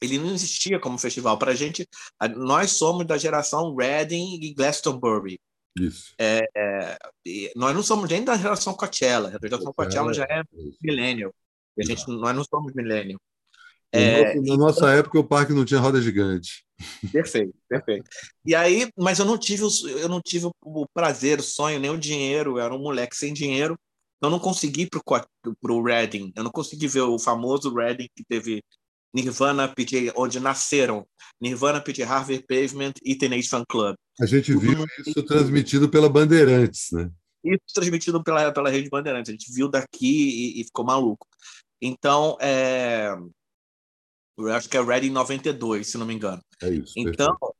[0.01, 1.37] ele não existia como festival.
[1.37, 1.87] Para a gente,
[2.35, 5.39] nós somos da geração Reading e Glastonbury.
[5.77, 6.13] Isso.
[6.17, 6.97] É, é,
[7.55, 9.29] nós não somos nem da geração Coachella.
[9.29, 10.41] A geração Coachella já é
[10.81, 11.33] millennial.
[11.77, 13.19] A gente, nós não somos millennial.
[13.95, 16.65] É, na nossa época, o parque não tinha roda gigante.
[17.11, 18.09] Perfeito, perfeito.
[18.45, 19.63] E aí, mas eu não tive,
[19.99, 22.57] eu não tive o prazer, o sonho, nem o dinheiro.
[22.57, 23.77] Eu era um moleque sem dinheiro.
[24.21, 26.31] Eu não consegui ir para o Reading.
[26.35, 28.63] Eu não consegui ver o famoso Reading que teve
[29.13, 31.07] Nirvana, PJ, onde nasceram
[31.39, 33.95] Nirvana, PJ Harvey, Pavement e Teenage Fan Club.
[34.19, 37.09] A gente viu isso transmitido pela Bandeirantes, né?
[37.43, 39.29] Isso transmitido pela, pela rede Bandeirantes.
[39.29, 41.27] A gente viu daqui e, e ficou maluco.
[41.81, 43.15] Então, é...
[44.37, 46.41] eu acho que é Ready 92, se não me engano.
[46.61, 46.93] É isso.
[46.97, 47.55] Então, perfeito.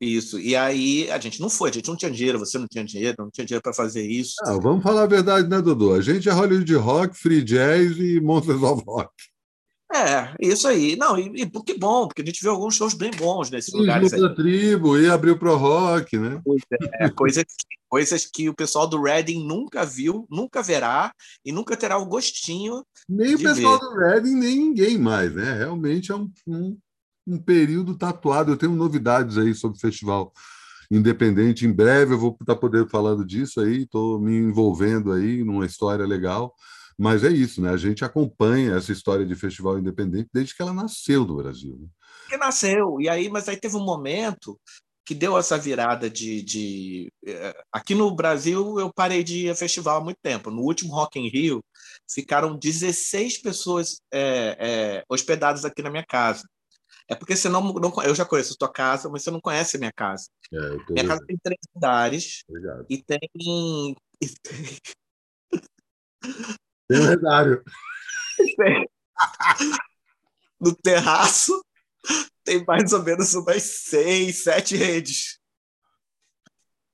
[0.00, 0.38] Isso.
[0.38, 3.16] E aí a gente não foi, a gente não tinha dinheiro, você não tinha dinheiro,
[3.18, 4.34] não tinha dinheiro para fazer isso.
[4.44, 5.92] Ah, vamos falar a verdade, né, Dudu?
[5.92, 9.12] A gente é Hollywood Rock, Free Jazz e Monsters of Rock.
[9.92, 10.96] É, isso aí.
[10.96, 13.78] Não, e, e que bom, porque a gente viu alguns shows bem bons nesses Sim,
[13.78, 14.12] lugares.
[14.12, 14.34] Aí.
[14.34, 16.40] tribo e abriu pro rock, né?
[16.94, 17.44] É, coisas,
[17.88, 21.10] coisas que o pessoal do Reading nunca viu, nunca verá
[21.44, 22.84] e nunca terá o gostinho.
[23.08, 23.86] Nem o pessoal ver.
[23.86, 25.54] do Reading, nem ninguém mais, né?
[25.54, 26.78] Realmente é um, um,
[27.26, 28.52] um período tatuado.
[28.52, 30.32] Eu tenho novidades aí sobre o festival
[30.90, 31.66] independente.
[31.66, 36.06] Em breve eu vou estar podendo falando disso aí, estou me envolvendo aí numa história
[36.06, 36.54] legal.
[36.98, 37.70] Mas é isso, né?
[37.70, 41.78] A gente acompanha essa história de festival independente desde que ela nasceu no Brasil.
[41.78, 41.86] Né?
[42.28, 44.58] Que nasceu, e aí, mas aí teve um momento
[45.06, 49.54] que deu essa virada de, de, eh, Aqui no Brasil eu parei de ir a
[49.54, 50.50] festival há muito tempo.
[50.50, 51.64] No último Rock in Rio
[52.10, 56.46] ficaram 16 pessoas é, é, hospedadas aqui na minha casa.
[57.08, 59.76] É porque você não, não, eu já conheço a tua casa, mas você não conhece
[59.76, 60.28] a minha casa.
[60.52, 62.84] É, minha casa tem três andares Obrigado.
[62.90, 63.18] e tem
[66.96, 67.62] lendário.
[70.60, 71.64] No terraço
[72.44, 75.38] tem mais ou menos umas seis, sete redes.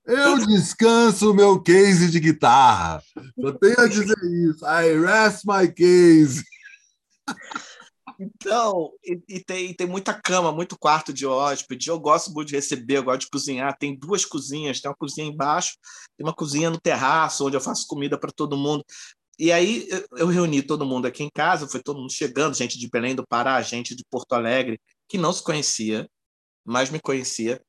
[0.04, 3.02] Eu descanso meu case de guitarra.
[3.40, 4.66] Só tenho a dizer isso.
[4.66, 6.44] I rest my case.
[8.20, 11.88] Então, e, e, tem, tem muita cama, muito quarto de hóspede.
[11.88, 13.76] Eu gosto muito de receber, eu gosto de cozinhar.
[13.78, 15.76] Tem duas cozinhas, tem uma cozinha embaixo,
[16.16, 18.84] tem uma cozinha no terraço, onde eu faço comida para todo mundo.
[19.38, 22.88] E aí eu reuni todo mundo aqui em casa, foi todo mundo chegando, gente de
[22.88, 26.08] Belém do Pará, gente de Porto Alegre, que não se conhecia,
[26.64, 27.60] mas me conhecia.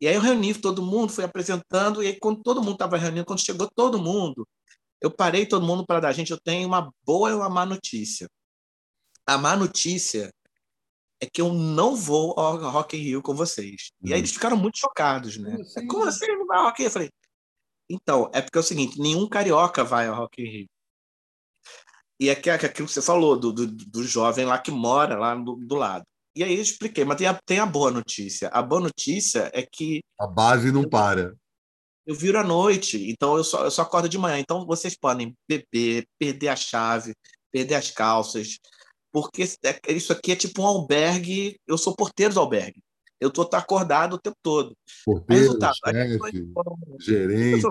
[0.00, 3.26] E aí eu reuni todo mundo, fui apresentando, e aí quando todo mundo estava reunindo,
[3.26, 4.48] quando chegou todo mundo,
[5.00, 8.28] eu parei todo mundo para dar, gente, eu tenho uma boa e uma má notícia.
[9.26, 10.32] A má notícia
[11.20, 13.90] é que eu não vou ao Rock in Rio com vocês.
[14.02, 14.08] Hum.
[14.08, 15.50] E aí eles ficaram muito chocados, né?
[15.50, 16.88] Como assim, Como assim não vai ao Rock in Rio?
[16.88, 17.10] Eu falei,
[17.90, 20.68] então, é porque é o seguinte, nenhum carioca vai ao Rock in Rio.
[22.20, 25.34] E é, é aquilo que você falou, do, do, do jovem lá que mora lá
[25.34, 26.04] do, do lado.
[26.36, 28.48] E aí eu expliquei, mas tem a, tem a boa notícia.
[28.52, 30.00] A boa notícia é que.
[30.20, 31.34] A base não para.
[32.06, 34.38] Eu viro à noite, então eu só, eu só acordo de manhã.
[34.38, 37.14] Então vocês podem beber, perder a chave,
[37.50, 38.58] perder as calças,
[39.10, 41.58] porque é, isso aqui é tipo um albergue.
[41.66, 42.82] Eu sou porteiro do albergue.
[43.18, 44.74] Eu estou acordado o tempo todo.
[45.04, 46.52] Porteiro, chefe,
[47.00, 47.66] gerente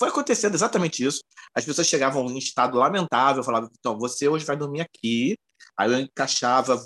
[0.00, 1.20] foi acontecendo exatamente isso.
[1.54, 5.36] As pessoas chegavam em estado lamentável, falavam, então, você hoje vai dormir aqui.
[5.76, 6.82] Aí eu encaixava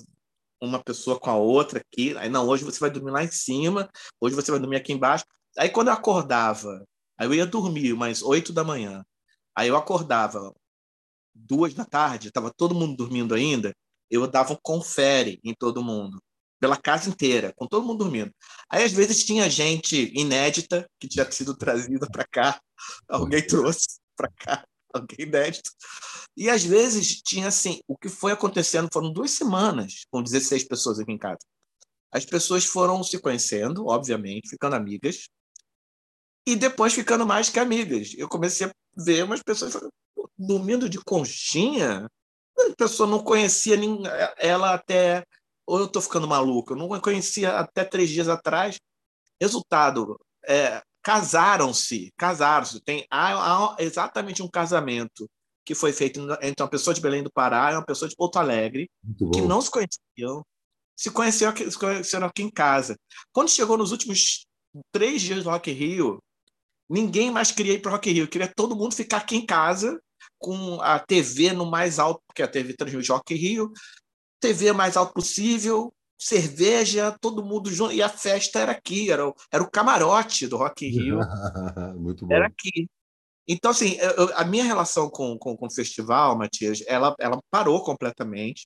[0.60, 2.16] uma pessoa com a outra aqui.
[2.16, 3.88] Aí, não, hoje você vai dormir lá em cima,
[4.20, 5.24] hoje você vai dormir aqui embaixo.
[5.56, 6.84] Aí, quando eu acordava,
[7.16, 9.04] aí eu ia dormir umas oito da manhã.
[9.56, 10.52] Aí eu acordava
[11.32, 13.72] duas da tarde, estava todo mundo dormindo ainda.
[14.10, 16.20] Eu dava um confere em todo mundo.
[16.64, 18.34] Pela casa inteira, com todo mundo dormindo.
[18.70, 22.58] Aí, às vezes, tinha gente inédita que tinha sido trazida para cá,
[23.06, 25.70] alguém trouxe para cá, alguém inédito.
[26.34, 30.98] E, às vezes, tinha assim: o que foi acontecendo foram duas semanas com 16 pessoas
[30.98, 31.40] aqui em casa.
[32.10, 35.28] As pessoas foram se conhecendo, obviamente, ficando amigas,
[36.46, 38.14] e depois ficando mais que amigas.
[38.16, 39.76] Eu comecei a ver umas pessoas
[40.38, 42.08] dormindo de conchinha.
[42.58, 43.76] A pessoa não conhecia
[44.38, 45.26] ela até.
[45.66, 48.78] Ou eu estou ficando maluco, eu não conhecia até três dias atrás.
[49.40, 52.80] Resultado: é, casaram-se, casaram-se.
[52.80, 55.28] Tem há, há exatamente um casamento
[55.64, 58.36] que foi feito entre uma pessoa de Belém do Pará e uma pessoa de Porto
[58.36, 58.90] Alegre,
[59.32, 60.44] que não se conheciam,
[60.94, 62.96] se conheceram, aqui, se conheceram aqui em casa.
[63.32, 64.46] Quando chegou nos últimos
[64.92, 66.22] três dias do Rock Rio,
[66.88, 69.98] ninguém mais queria ir para o Rock Rio, queria todo mundo ficar aqui em casa
[70.38, 73.72] com a TV no mais alto, porque a TV transmite Rock Rio,
[74.44, 79.34] TV mais alto possível, cerveja, todo mundo junto, e a festa era aqui, era o,
[79.50, 81.18] era o camarote do Rock Rio.
[81.96, 82.34] Muito bom.
[82.34, 82.86] Era aqui.
[83.48, 87.82] Então, assim, eu, a minha relação com, com, com o festival, Matias, ela, ela parou
[87.82, 88.64] completamente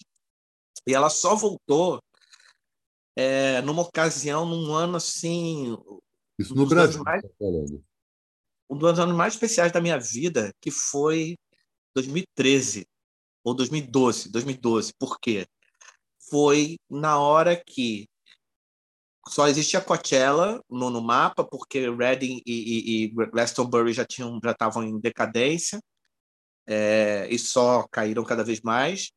[0.84, 2.00] e ela só voltou
[3.16, 5.76] é, numa ocasião, num ano assim.
[6.40, 7.28] Isso no Brasil, mais, tá
[8.70, 11.36] um dos anos mais especiais da minha vida, que foi
[11.94, 12.84] 2013
[13.44, 14.92] ou 2012, 2012.
[14.98, 15.46] Por quê?
[16.30, 18.08] Foi na hora que
[19.28, 24.52] só existia Coachella no, no mapa, porque Reading e, e, e Glastonbury já tinham já
[24.52, 25.80] estavam em decadência
[26.66, 29.10] é, e só caíram cada vez mais.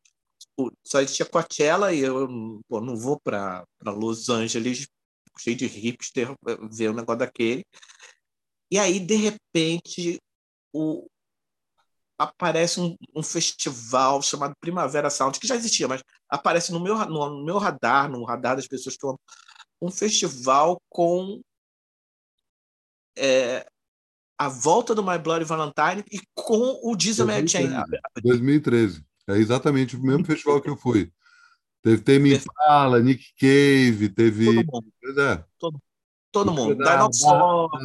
[0.85, 2.27] Só existia Coachella e eu
[2.67, 4.87] pô, não vou para Los Angeles
[5.39, 6.35] cheio de hipster
[6.71, 7.65] ver um negócio daquele.
[8.69, 10.19] E aí, de repente,
[10.73, 11.07] o,
[12.23, 17.43] aparece um, um, festival chamado Primavera Sound, que já existia, mas aparece no meu, no,
[17.43, 19.19] meu radar, no radar das pessoas que eu
[19.81, 21.41] um festival com
[23.17, 23.65] é,
[24.37, 27.73] a volta do My Bloody Valentine e com o Diesel 2013,
[28.23, 29.05] 2013.
[29.27, 31.11] É exatamente o mesmo festival que eu fui.
[31.81, 34.45] Teve Tame Impala, Nick Cave, teve...
[34.45, 35.19] Todo mundo.
[35.19, 35.43] É.
[35.57, 35.81] Todo,
[36.31, 36.75] todo mundo.
[36.75, 37.09] Da, da,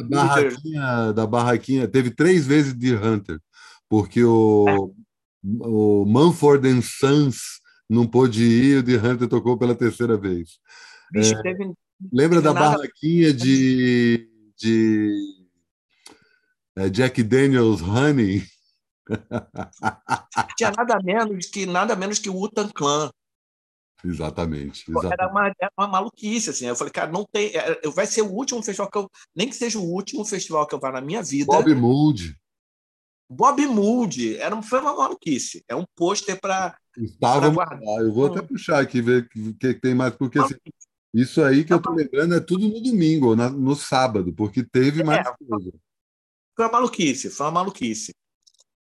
[0.07, 1.87] barraquinha, da barraquinha.
[1.87, 3.39] Teve três vezes de Hunter,
[3.89, 4.73] porque o, é.
[5.43, 10.59] o Manford and Sons não pôde ir, o de Hunter tocou pela terceira vez.
[11.11, 11.73] Bicho, é, teve,
[12.11, 12.77] lembra da nada...
[12.77, 15.47] barraquinha de, de
[16.75, 18.43] é, Jack Daniels Honey?
[20.57, 23.09] Tinha nada menos que nada menos que o Utan Clan.
[24.03, 25.13] Exatamente, exatamente.
[25.13, 26.65] Era, uma, era uma maluquice, assim.
[26.65, 27.51] Eu falei, cara, não tem.
[27.55, 29.09] É, vai ser o último festival que eu.
[29.35, 31.45] Nem que seja o último festival que eu vá na minha vida.
[31.47, 32.35] Bob Mood.
[33.29, 34.37] Bob Mood.
[34.37, 35.63] Era, foi uma maluquice.
[35.67, 36.77] É um pôster para.
[36.97, 37.47] Estava.
[37.99, 40.55] Eu vou até puxar aqui, ver o que, tem mais, porque assim,
[41.13, 45.03] isso aí que eu estou lembrando é tudo no domingo, na, no sábado, porque teve
[45.03, 45.71] mais é, coisa.
[46.55, 48.13] Foi uma maluquice, foi uma maluquice.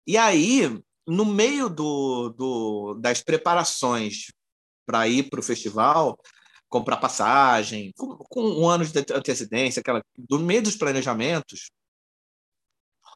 [0.06, 4.32] E aí, no meio do, do das preparações
[4.84, 6.18] para ir para o festival,
[6.68, 11.70] comprar passagem, com, com, um ano de antecedência, aquela, do meio dos planejamentos,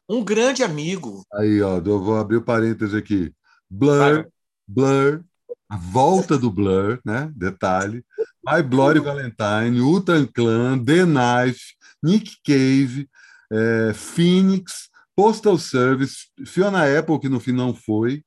[0.09, 1.23] um grande amigo.
[1.33, 3.33] Aí, ó, eu vou abrir o parênteses aqui.
[3.69, 4.27] Blur,
[4.67, 5.21] Blur,
[5.69, 7.31] a volta do Blur, né?
[7.35, 8.03] Detalhe.
[8.45, 13.09] My Bloody Valentine, Utan Clan, The Knife, Nick Cave,
[13.51, 18.23] é, Phoenix, Postal Service, Fiona Apple, que no fim não foi,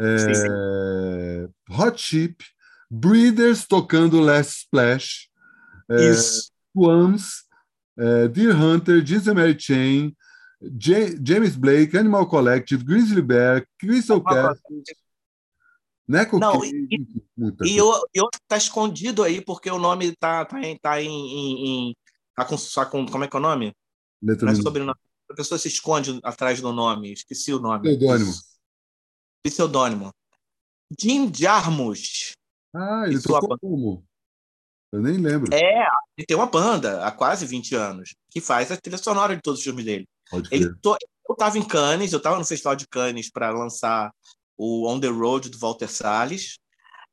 [0.00, 2.44] é, Hot Chip,
[2.90, 5.28] Breeders tocando Last Splash,
[5.88, 6.12] é,
[6.72, 7.44] Swans,
[7.96, 10.16] é, Deer Hunter, Jesus Mary Chain,
[10.62, 14.60] J James Blake, Animal Collective, Grizzly Bear, Crystal Cat,
[16.06, 20.60] Neco Não, Cage, e, e eu, eu tá escondido aí porque o nome tá, tá,
[20.60, 21.96] em, tá em, em,
[22.34, 23.72] tá com, só com como é que é o nome?
[24.22, 24.98] Letra Não é sobrenome.
[25.30, 27.82] A pessoa se esconde atrás do nome, esqueci o nome.
[27.82, 28.32] Pseudônimo.
[29.42, 30.10] Pseudônimo.
[30.98, 32.32] Jim Jarmusch.
[32.74, 34.04] Ah, ele tocou como?
[34.92, 35.54] Eu nem lembro.
[35.54, 35.86] É,
[36.16, 39.60] ele tem uma banda há quase 20 anos que faz a trilha sonora de todos
[39.60, 40.08] os filmes dele.
[40.82, 40.96] To...
[41.28, 44.12] Eu estava em Cannes, eu estava no Festival de Cannes para lançar
[44.56, 46.58] o On the Road do Walter Salles.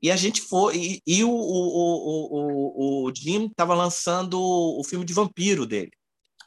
[0.01, 0.77] E a gente foi.
[0.77, 5.91] E, e o, o, o, o, Jim estava lançando o filme de vampiro dele.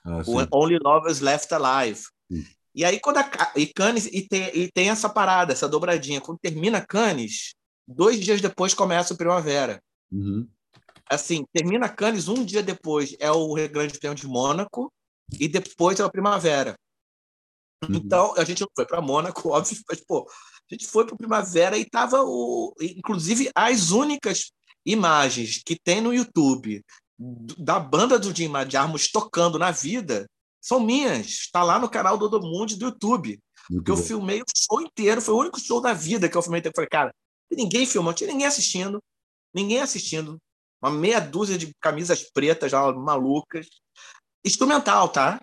[0.04, 2.00] Ah, o Only Lovers Left Alive.
[2.30, 2.44] Sim.
[2.74, 6.20] E aí, quando a, e Cannes, e tem, e tem essa parada, essa dobradinha.
[6.20, 7.54] Quando termina Cannes,
[7.86, 9.82] dois dias depois começa o Primavera.
[10.12, 10.48] Uhum.
[11.08, 14.92] Assim, termina Cannes, um dia depois é o Grande Prêmio de Mônaco,
[15.38, 16.74] e depois é a Primavera.
[17.82, 17.96] Uhum.
[17.96, 20.28] Então, a gente não foi para Mônaco, óbvio, mas, pô,
[20.70, 22.74] a gente foi para Primavera e tava o.
[22.80, 24.52] Inclusive, as únicas
[24.84, 26.82] imagens que tem no YouTube
[27.58, 30.26] da banda do Jim Jarmus tocando na vida
[30.60, 31.26] são minhas.
[31.26, 33.38] Está lá no canal do Odomundi do YouTube.
[33.68, 33.98] Muito que bom.
[33.98, 35.20] eu filmei o show inteiro.
[35.20, 36.62] Foi o único show da vida que eu filmei.
[36.64, 37.14] Eu falei, cara,
[37.50, 39.02] ninguém filmou, tinha ninguém assistindo.
[39.54, 40.38] Ninguém assistindo.
[40.82, 43.66] Uma meia dúzia de camisas pretas malucas.
[44.44, 45.38] Instrumental, tá?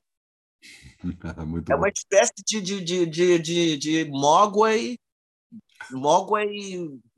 [1.70, 4.98] é uma espécie de, de, de, de, de, de Mogwai,
[5.92, 6.48] Mogwai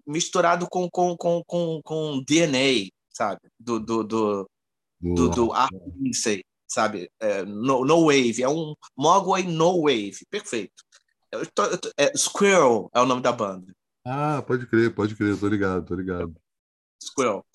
[0.05, 3.41] misturado com, com, com, com, com DNA, sabe?
[3.59, 4.49] Do, do, do,
[5.01, 5.51] do, do
[6.67, 7.09] sabe?
[7.19, 10.83] É, no, no Wave, é um Mogwai No Wave, perfeito.
[11.31, 13.71] Eu tô, eu tô, é, Squirrel é o nome da banda.
[14.05, 16.35] Ah, pode crer, pode crer, tô ligado, tô ligado.
[17.01, 17.45] Squirrel.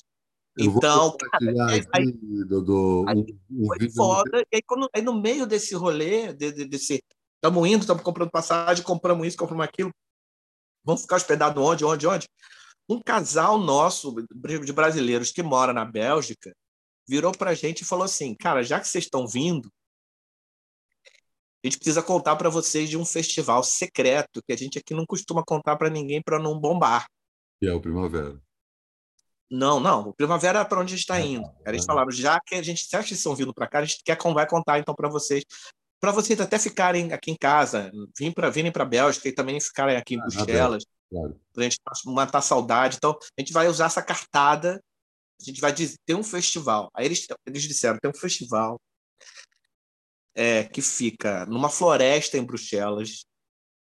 [0.58, 3.16] Então, cara, aí, aí, do, do, aí,
[3.50, 4.40] um, um foi foda.
[4.52, 7.02] E aí, quando, aí, no meio desse rolê, de, de, desse.
[7.36, 9.90] Estamos indo, estamos comprando passagem, compramos isso, compramos aquilo.
[10.84, 12.28] Vamos ficar hospedados onde, onde, onde?
[12.88, 14.14] Um casal nosso,
[14.64, 16.54] de brasileiros que mora na Bélgica,
[17.08, 19.70] virou para a gente e falou assim: Cara, já que vocês estão vindo,
[21.04, 25.06] a gente precisa contar para vocês de um festival secreto que a gente aqui não
[25.06, 27.06] costuma contar para ninguém para não bombar.
[27.58, 28.40] Que é o Primavera.
[29.50, 30.08] Não, não.
[30.08, 31.46] O Primavera é para onde a gente está ah, indo.
[31.46, 34.02] Ah, Eles falaram, já que a gente, se vocês estão vindo para cá, a gente
[34.04, 35.44] quer vai contar então para vocês,
[36.00, 39.60] para vocês até ficarem aqui em casa, vir para virem para a Bélgica e também
[39.60, 41.40] ficarem aqui em ah, Bruxelas, claro.
[41.52, 42.96] para a gente matar saudade.
[42.96, 44.82] Então, a gente vai usar essa cartada.
[45.40, 46.90] A gente vai dizer, ter um festival.
[46.94, 48.80] Aí eles, eles disseram, tem um festival
[50.34, 53.24] é, que fica numa floresta em Bruxelas,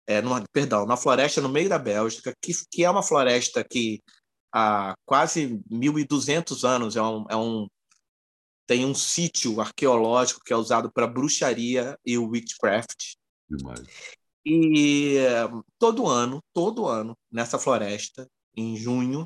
[0.07, 4.01] é, numa, perdão, numa floresta no meio da Bélgica, que, que é uma floresta que
[4.53, 7.67] há quase 1.200 anos é um, é um
[8.65, 13.15] tem um sítio arqueológico que é usado para bruxaria e witchcraft.
[13.49, 13.81] Demais.
[14.45, 15.17] E
[15.77, 19.25] todo ano, todo ano, nessa floresta, em junho,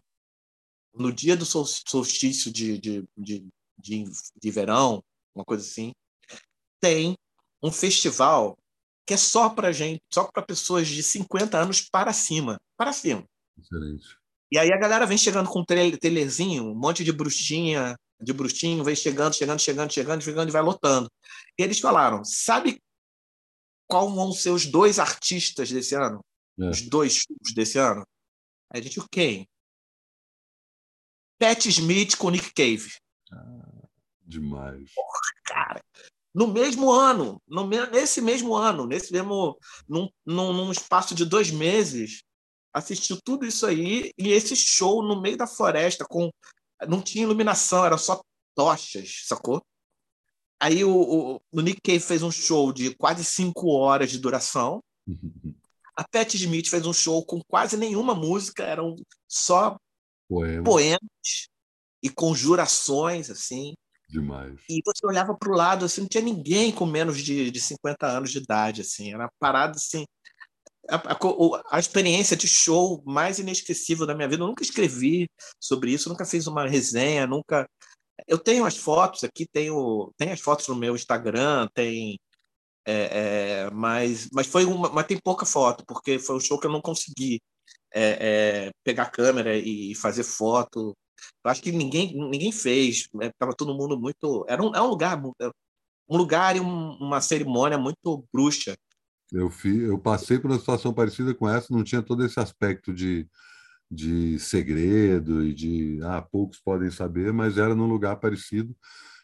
[0.94, 3.48] no dia do solstício de, de, de,
[3.78, 4.04] de,
[4.42, 5.04] de verão,
[5.36, 5.92] uma coisa assim,
[6.80, 7.16] tem
[7.62, 8.58] um festival
[9.06, 13.24] que é só para gente, só para pessoas de 50 anos para cima, para cima.
[13.58, 14.18] Excelente.
[14.52, 18.84] E aí a galera vem chegando com um telezinho, um monte de bruxinha, de bruxinho,
[18.84, 21.12] vem chegando, chegando, chegando, chegando, chegando e vai lotando.
[21.58, 22.82] E eles falaram: sabe
[23.88, 26.24] qual vão ser os dois artistas desse ano?
[26.60, 26.70] É.
[26.70, 28.06] Os dois shows desse ano?
[28.72, 29.48] Aí a gente, o quem?
[31.40, 32.92] Pat Smith com Nick Cave.
[33.32, 33.88] Ah,
[34.26, 34.92] demais.
[34.94, 35.82] Porra, cara
[36.38, 39.58] no mesmo ano, no, nesse mesmo ano, nesse mesmo
[39.90, 42.22] num, num, num, espaço de dois meses,
[42.74, 46.30] assistiu tudo isso aí e esse show no meio da floresta com
[46.88, 48.22] não tinha iluminação, era só
[48.56, 49.64] tochas, sacou?
[50.60, 54.84] Aí o, o, o Nick Cave fez um show de quase cinco horas de duração.
[55.96, 58.96] A Pat Smith fez um show com quase nenhuma música, eram
[59.28, 59.76] só
[60.30, 60.64] Poema.
[60.64, 61.50] poemas
[62.04, 63.74] e conjurações, assim.
[64.08, 64.60] Demais.
[64.70, 68.06] E você olhava para o lado, assim, não tinha ninguém com menos de, de 50
[68.06, 69.12] anos de idade, assim.
[69.12, 70.06] Era parada, assim...
[70.90, 74.44] A, a, experiência de show mais inesquecível da minha vida.
[74.44, 75.30] Eu nunca escrevi
[75.60, 77.68] sobre isso, nunca fiz uma resenha, nunca...
[78.28, 82.18] Eu tenho as fotos aqui, tenho, tenho as fotos no meu Instagram, tem...
[82.86, 86.68] É, é, mas, mas foi uma, mas tem pouca foto, porque foi um show que
[86.68, 87.42] eu não consegui
[87.94, 90.96] é, é pegar câmera e fazer foto
[91.44, 93.08] eu acho que ninguém, ninguém fez.
[93.22, 93.56] Estava né?
[93.58, 94.46] todo mundo muito.
[94.48, 95.22] Era um, é um lugar,
[96.10, 98.76] um lugar e um, uma cerimônia muito bruxa.
[99.32, 102.94] Eu, fi, eu passei por uma situação parecida com essa, não tinha todo esse aspecto
[102.94, 103.28] de,
[103.92, 108.76] de segredo e de ah, poucos podem saber, mas era num lugar parecido,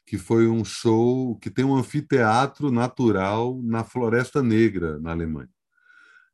[0.06, 5.50] que foi um show que tem um anfiteatro natural na Floresta Negra, na Alemanha.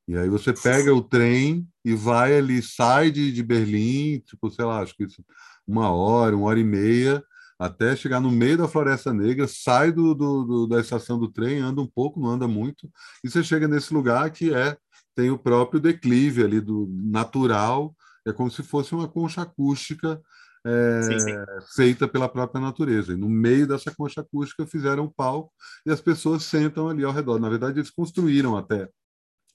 [0.07, 4.65] E aí você pega o trem e vai ali, sai de, de Berlim, tipo, sei
[4.65, 5.23] lá, acho que isso,
[5.67, 7.23] uma hora, uma hora e meia,
[7.59, 11.59] até chegar no meio da Floresta Negra, sai do, do, do, da estação do trem,
[11.59, 12.89] anda um pouco, não anda muito,
[13.23, 14.77] e você chega nesse lugar que é
[15.13, 17.93] tem o próprio declive ali do natural,
[18.25, 20.21] é como se fosse uma concha acústica
[20.65, 21.35] é, sim, sim.
[21.75, 23.13] feita pela própria natureza.
[23.13, 25.51] E no meio dessa concha acústica fizeram um palco
[25.85, 27.39] e as pessoas sentam ali ao redor.
[27.39, 28.89] Na verdade, eles construíram até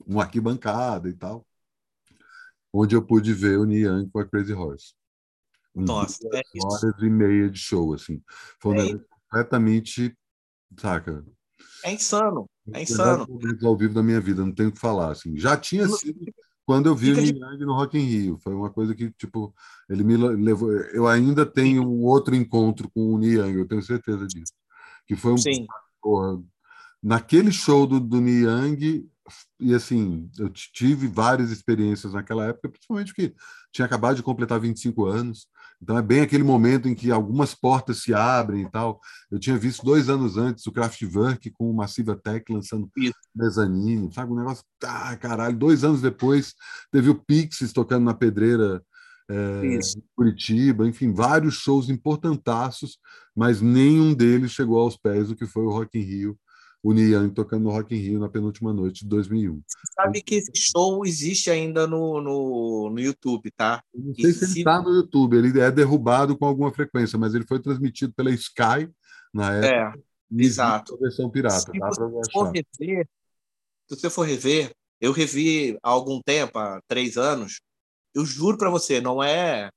[0.07, 1.47] uma arquibancada e tal,
[2.73, 4.95] onde eu pude ver o Niang com a Crazy Horse.
[5.75, 8.23] Nossa, é horas e meia de show, assim.
[8.61, 8.99] Foi é
[9.29, 10.17] completamente,
[10.79, 11.25] saca?
[11.85, 13.27] É insano, é insano.
[13.63, 15.37] ao vivo da minha vida, não tenho o que falar, assim.
[15.37, 16.33] Já tinha sido
[16.65, 18.39] quando eu vi o Niang no Rock in Rio.
[18.39, 19.55] Foi uma coisa que, tipo,
[19.89, 20.73] ele me levou...
[20.73, 24.53] Eu ainda tenho um outro encontro com o Niang, eu tenho certeza disso.
[25.07, 25.39] Que foi um...
[25.39, 25.67] Sim.
[26.01, 26.43] Porra,
[27.03, 29.07] naquele show do, do Niang,
[29.61, 33.35] e assim, eu tive várias experiências naquela época, principalmente porque
[33.73, 35.47] tinha acabado de completar 25 anos.
[35.85, 38.99] Então é bem aquele momento em que algumas portas se abrem e tal.
[39.31, 43.13] Eu tinha visto dois anos antes o Kraftwerk com o Massiva Tech lançando Isso.
[43.37, 44.33] Mezzanine, sabe?
[44.33, 45.59] Um negócio, ah, caralho.
[45.59, 46.55] Dois anos depois
[46.91, 48.83] teve o Pixies tocando na Pedreira
[49.31, 49.81] é, em
[50.17, 52.99] Curitiba, enfim, vários shows importantaços,
[53.37, 56.39] mas nenhum deles chegou aos pés do que foi o Rock in Rio
[56.85, 59.55] o Niang tocando no Rock in Rio na penúltima noite de 2001.
[59.55, 63.83] Você sabe que esse show existe ainda no, no, no YouTube, tá?
[63.95, 67.35] Eu não sei se ele está no YouTube, ele é derrubado com alguma frequência, mas
[67.35, 68.91] ele foi transmitido pela Sky
[69.33, 69.99] na época.
[69.99, 70.99] É, exato.
[70.99, 73.09] Versão pirata, se você for rever,
[73.89, 74.71] se você for rever,
[75.01, 77.63] eu revi há algum tempo, há três anos,
[78.15, 79.71] eu juro para você, não é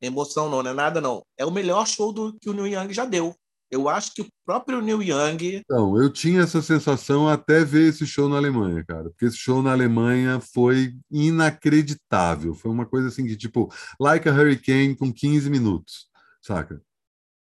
[0.00, 1.22] emoção, não, não é nada, não.
[1.36, 3.36] É o melhor show do, que o Neil Young já deu.
[3.70, 5.56] Eu acho que o próprio Neil Young.
[5.56, 9.10] Então, eu tinha essa sensação até ver esse show na Alemanha, cara.
[9.10, 12.54] Porque esse show na Alemanha foi inacreditável.
[12.54, 16.08] Foi uma coisa assim que, tipo, Like a Hurricane com 15 minutos,
[16.40, 16.80] saca?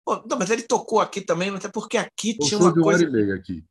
[0.05, 3.05] Pô, não, mas ele tocou aqui também, até porque aqui tinha uma coisa.
[3.05, 3.65] Hora e meia aqui.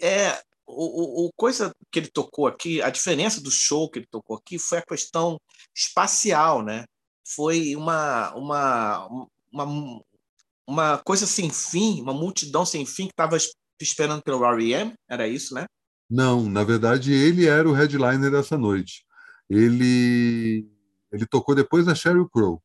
[0.00, 4.08] É, o, o, o, coisa que ele tocou aqui, a diferença do show que ele
[4.10, 5.40] tocou aqui foi a questão
[5.74, 6.84] espacial, né?
[7.24, 9.06] Foi uma, uma,
[9.52, 10.02] uma,
[10.66, 13.36] uma coisa sem fim, uma multidão sem fim que estava
[13.80, 15.66] esperando pelo R.E.M., era isso, né?
[16.08, 19.04] Não, na verdade ele era o headliner dessa noite.
[19.48, 20.66] Ele
[21.12, 22.62] ele tocou depois da Sheryl Crow.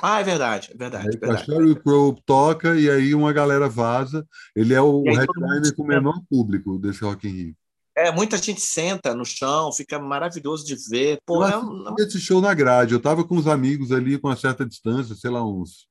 [0.00, 1.08] Ah, é verdade, é verdade.
[1.08, 1.42] Aí, verdade.
[1.42, 4.26] A Sheryl Crow toca e aí uma galera vaza.
[4.54, 7.56] Ele é o headliner com o menor público desse Rock in Rio.
[7.94, 11.18] É, muita gente senta no chão, fica maravilhoso de ver.
[11.26, 12.92] Pô, eu é esse show na grade.
[12.92, 15.86] Eu estava com os amigos ali com uma certa distância, sei lá, uns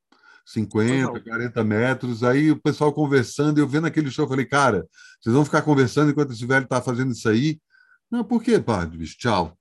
[0.46, 2.24] 50, 40 metros.
[2.24, 4.88] Aí o pessoal conversando, eu vendo aquele show, falei, cara,
[5.20, 7.60] vocês vão ficar conversando enquanto esse velho está fazendo isso aí?
[8.10, 9.04] Não, por quê, padre?
[9.06, 9.58] Tchau.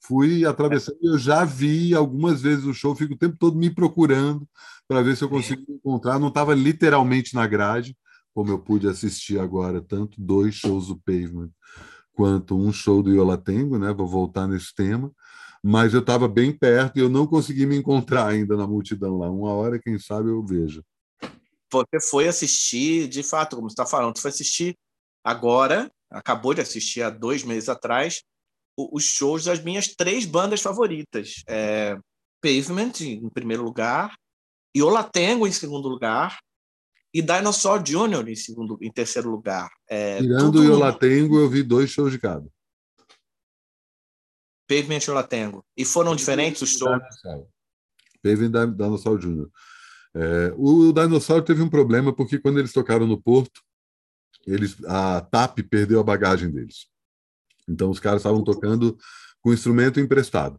[0.00, 4.48] Fui atravessando, eu já vi algumas vezes o show, fico o tempo todo me procurando
[4.86, 6.18] para ver se eu consigo encontrar.
[6.18, 7.96] Não estava literalmente na grade,
[8.32, 11.50] como eu pude assistir agora, tanto dois shows do Pavement
[12.12, 13.92] quanto um show do Yolatengo, né?
[13.92, 15.12] Vou voltar nesse tema
[15.68, 19.28] mas eu estava bem perto e eu não consegui me encontrar ainda na multidão lá.
[19.28, 20.80] Uma hora, quem sabe, eu vejo.
[21.72, 24.76] Você foi assistir, de fato, como você está falando, você foi assistir
[25.24, 28.22] agora, acabou de assistir há dois meses atrás,
[28.78, 31.42] os shows das minhas três bandas favoritas.
[31.48, 31.98] É
[32.40, 34.14] Pavement, em primeiro lugar,
[34.76, 36.38] Yolatengo, em segundo lugar,
[37.12, 38.28] e Dinosaur Jr.
[38.28, 39.68] em, segundo, em terceiro lugar.
[39.90, 42.46] É, Tirando o Yolatengo, eu vi dois shows de cada.
[44.68, 45.64] Pavement e Latengo.
[45.76, 47.00] E foram diferentes os shows?
[48.22, 49.50] Pavement da Dinossauro Júnior.
[50.14, 53.60] É, o Dinossauro teve um problema porque quando eles tocaram no Porto,
[54.46, 56.86] eles, a TAP perdeu a bagagem deles.
[57.68, 58.96] Então os caras estavam tocando
[59.40, 60.58] com instrumento emprestado.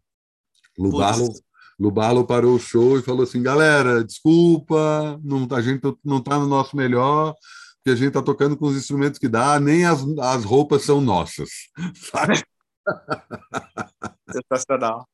[0.77, 1.33] Lubarlo,
[1.79, 6.47] Lubarlo parou o show e falou assim: galera, desculpa, não, a gente não está no
[6.47, 7.33] nosso melhor,
[7.77, 11.01] porque a gente está tocando com os instrumentos que dá, nem as, as roupas são
[11.01, 11.49] nossas.
[12.11, 12.43] Sabe?
[14.31, 15.07] Sensacional.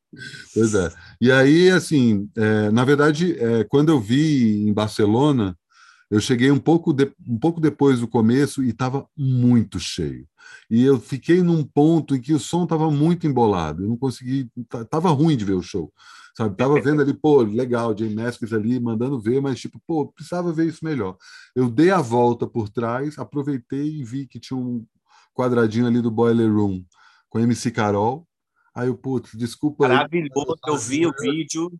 [0.53, 0.91] Pois é.
[1.19, 5.57] E aí, assim, é, na verdade, é, quando eu vi em Barcelona,
[6.09, 10.27] eu cheguei um pouco, de, um pouco depois do começo e estava muito cheio.
[10.69, 13.83] E eu fiquei num ponto em que o som estava muito embolado.
[13.83, 15.91] Eu não consegui, estava ruim de ver o show.
[16.35, 20.51] Sabe, tava vendo ali, pô, legal, Jay Maskins ali mandando ver, mas tipo, pô, precisava
[20.51, 21.15] ver isso melhor.
[21.55, 24.83] Eu dei a volta por trás, aproveitei e vi que tinha um
[25.35, 26.83] quadradinho ali do Boiler Room
[27.33, 28.27] com MC Carol.
[28.75, 29.87] Aí eu, putz, desculpa.
[29.87, 31.71] Maravilhoso, eu vi o vídeo.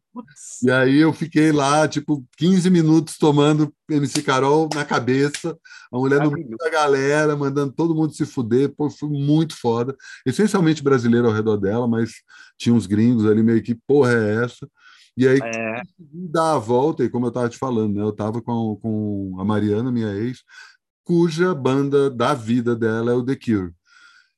[0.64, 5.58] E aí eu fiquei lá, tipo, 15 minutos tomando MC Carol na cabeça,
[5.92, 8.74] a mulher no meio da galera, mandando todo mundo se fuder.
[8.76, 9.96] Pô, foi muito foda.
[10.26, 12.12] Essencialmente brasileiro ao redor dela, mas
[12.60, 14.68] tinha uns gringos ali meio que, porra, é essa?
[15.16, 15.82] E aí, é.
[16.00, 19.46] dar a volta, e como eu estava te falando, né, eu estava com, com a
[19.46, 20.40] Mariana, minha ex,
[21.04, 23.74] cuja banda da vida dela é o The Cure.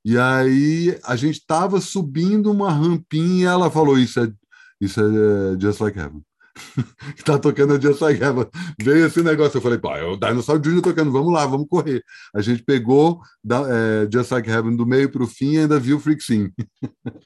[0.06, 4.32] E aí a gente estava subindo uma rampinha e ela falou: Isso é,
[4.80, 6.22] isso é Just Like Heaven.
[7.26, 8.46] tá tocando Just Like Heaven.
[8.80, 9.58] Veio esse negócio.
[9.58, 10.84] Eu falei: Pô, é o Dinosaur Jr.
[10.84, 12.04] tocando, vamos lá, vamos correr.
[12.36, 15.80] A gente pegou da, é, Just Like Heaven do meio para o fim e ainda
[15.80, 16.52] viu o Freak Sim.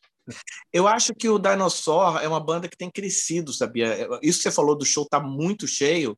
[0.71, 4.07] Eu acho que o Dinosaur é uma banda que tem crescido, sabia?
[4.21, 6.15] Isso que você falou do show tá muito cheio.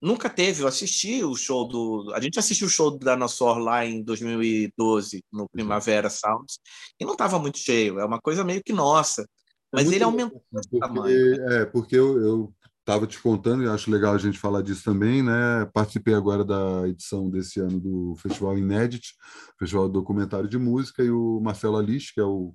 [0.00, 2.12] Nunca teve, eu assisti o show do.
[2.14, 6.58] A gente assistiu o show do Dinosaur lá em 2012, no Primavera Sounds,
[7.00, 9.22] e não estava muito cheio, é uma coisa meio que nossa.
[9.22, 9.26] É
[9.72, 11.38] mas é ele aumentou porque, tamanho.
[11.38, 11.62] Né?
[11.62, 15.22] É, porque eu, eu estava te contando, e acho legal a gente falar disso também,
[15.22, 15.66] né?
[15.72, 19.14] Participei agora da edição desse ano do Festival Inédit,
[19.58, 22.54] Festival Documentário de Música, e o Marcelo Alice, que é o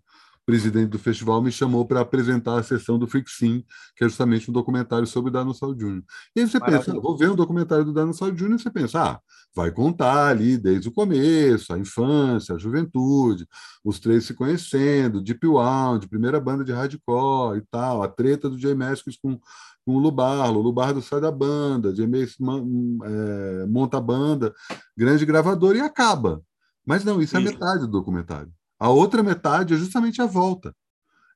[0.49, 3.63] presidente do festival, me chamou para apresentar a sessão do Sim,
[3.95, 6.01] que é justamente um documentário sobre o Dinosaur Jr.
[6.35, 6.85] E aí você Maravilha.
[6.85, 9.19] pensa, ah, vou ver um documentário do Dinosaur Jr., e você pensa, ah,
[9.55, 13.47] vai contar ali desde o começo, a infância, a juventude,
[13.85, 18.57] os três se conhecendo, Deep Wound, primeira banda de hardcore e tal, a treta do
[18.57, 19.39] Jay Mascis com,
[19.85, 24.51] com o Lubarlo, o Lubardo sai da banda, Jay Mascis é, monta a banda,
[24.97, 26.41] grande gravador e acaba.
[26.83, 27.47] Mas não, isso, isso.
[27.47, 28.51] é metade do documentário.
[28.79, 30.73] A outra metade é justamente a volta.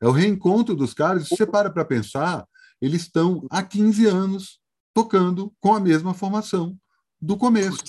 [0.02, 1.28] É o reencontro dos caras.
[1.28, 2.48] Se você para para pensar,
[2.82, 4.60] eles estão há 15 anos
[4.94, 6.78] tocando com a mesma formação
[7.22, 7.84] do começo.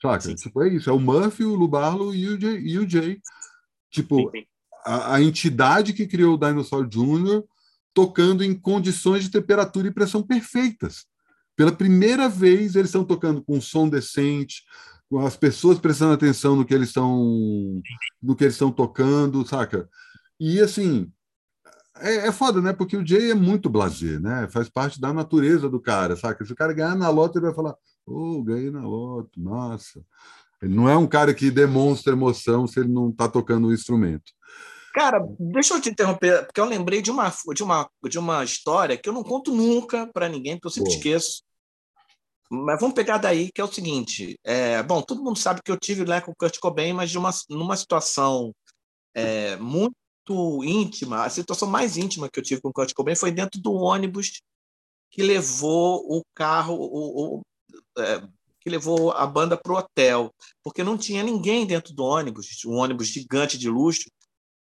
[0.00, 0.34] Saca?
[0.34, 0.90] Tipo, é isso.
[0.90, 2.58] É o Murphy, o Lubarlo e o Jay.
[2.60, 3.20] E o Jay.
[3.90, 4.30] Tipo,
[4.84, 7.44] a, a, entidade que criou o Dinosaur Jr.
[7.94, 11.06] tocando em condições de temperatura e pressão perfeitas.
[11.54, 14.62] Pela primeira vez, eles estão tocando com um som decente,
[15.20, 17.82] as pessoas prestando atenção no que eles estão
[18.22, 19.88] no que eles estão tocando, saca?
[20.40, 21.10] E assim,
[21.98, 22.72] é, é, foda, né?
[22.72, 24.48] Porque o Jay é muito blazer, né?
[24.50, 26.44] Faz parte da natureza do cara, saca?
[26.44, 30.04] Se o cara ganhar na loto, ele vai falar: "Ô, oh, ganhei na loto, nossa".
[30.62, 34.32] Ele não é um cara que demonstra emoção se ele não está tocando o instrumento.
[34.94, 38.96] Cara, deixa eu te interromper, porque eu lembrei de uma, de uma, de uma história
[38.96, 40.96] que eu não conto nunca para ninguém, porque eu sempre Pô.
[40.96, 41.42] esqueço.
[42.54, 45.78] Mas vamos pegar daí, que é o seguinte: é, bom, todo mundo sabe que eu
[45.78, 48.54] tive lá com o Kurt Cobain, mas de uma, numa situação
[49.14, 49.94] é, muito
[50.62, 53.72] íntima, a situação mais íntima que eu tive com o Kurt Cobain foi dentro do
[53.72, 54.42] ônibus
[55.10, 57.42] que levou o carro, o, o
[57.98, 58.20] é,
[58.60, 60.30] que levou a banda para o hotel,
[60.62, 64.10] porque não tinha ninguém dentro do ônibus, um ônibus gigante de luxo,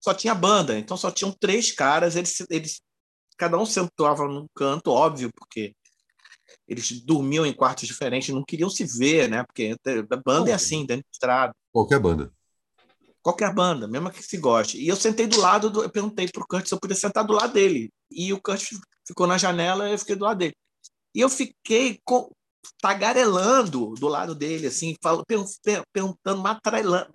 [0.02, 2.82] só tinha banda, então só tinham três caras, eles, eles
[3.38, 5.76] cada um sentava num canto, óbvio, porque
[6.68, 9.44] eles dormiam em quartos diferentes, não queriam se ver, né?
[9.44, 11.54] Porque a banda é assim, dentro de estrada.
[11.72, 12.32] Qualquer banda.
[13.22, 14.78] Qualquer banda, mesmo que se goste.
[14.78, 17.34] E eu sentei do lado, do, eu perguntei pro Kurt se eu podia sentar do
[17.34, 17.90] lado dele.
[18.12, 18.74] E o Kurt
[19.08, 20.56] ficou na janela e eu fiquei do lado dele.
[21.16, 22.30] E eu fiquei com,
[22.82, 27.08] tagarelando do lado dele, assim, falo, perguntando, matralhando,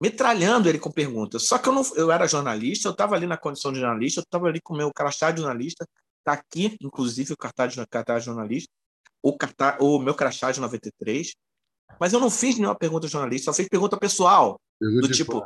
[0.00, 1.46] metralhando ele com perguntas.
[1.46, 4.24] Só que eu não, eu era jornalista, eu estava ali na condição de jornalista, eu
[4.24, 5.86] estava ali com o meu crachá de jornalista,
[6.22, 8.70] Está aqui, inclusive, o cartaz, cartaz jornalista,
[9.20, 11.34] o, cartaz, o meu crachá de 93.
[11.98, 14.60] Mas eu não fiz nenhuma pergunta jornalista, só fiz pergunta pessoal.
[14.80, 15.44] do tipo,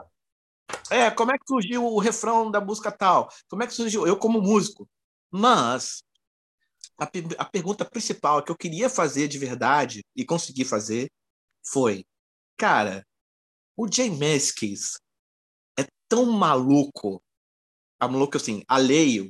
[0.91, 3.31] é, como é que surgiu o refrão da música tal?
[3.49, 4.07] Como é que surgiu?
[4.07, 4.89] Eu, como músico.
[5.31, 6.03] Mas
[6.99, 7.09] a,
[7.39, 11.11] a pergunta principal que eu queria fazer de verdade e consegui fazer
[11.64, 12.05] foi:
[12.57, 13.07] cara,
[13.77, 14.99] o Jay Meskis
[15.79, 17.22] é tão maluco,
[17.99, 19.29] a maluco assim, alheio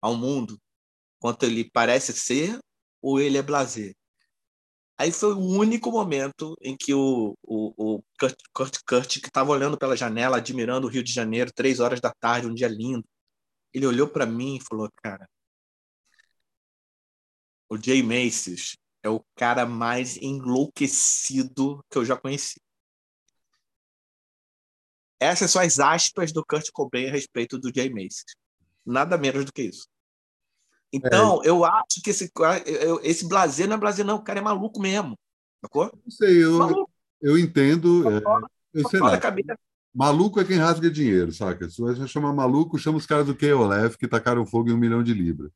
[0.00, 0.58] ao mundo,
[1.18, 2.58] quanto ele parece ser
[3.02, 3.94] ou ele é blazer.
[4.98, 9.50] Aí foi o único momento em que o, o, o Kurt, Kurt, Kurt que estava
[9.50, 13.04] olhando pela janela, admirando o Rio de Janeiro, três horas da tarde, um dia lindo,
[13.74, 15.28] ele olhou para mim e falou: Cara,
[17.68, 22.60] o Jay Macy's é o cara mais enlouquecido que eu já conheci.
[25.20, 28.24] Essas são as aspas do Kurt Cobain a respeito do Jay Macy's.
[28.84, 29.86] Nada menos do que isso.
[30.92, 31.48] Então, é.
[31.48, 32.30] eu acho que esse,
[33.02, 34.16] esse blazer não é blazer, não.
[34.16, 35.18] O cara é maluco mesmo.
[35.60, 35.90] Sacou?
[36.04, 36.88] Não sei, eu,
[37.20, 38.10] eu entendo.
[38.10, 38.22] É,
[38.74, 39.18] eu sei lá.
[39.94, 41.70] Maluco é quem rasga dinheiro, saca?
[41.70, 45.02] Se você chamar maluco, chama os caras do KOLF que tacaram fogo em um milhão
[45.02, 45.50] de libras.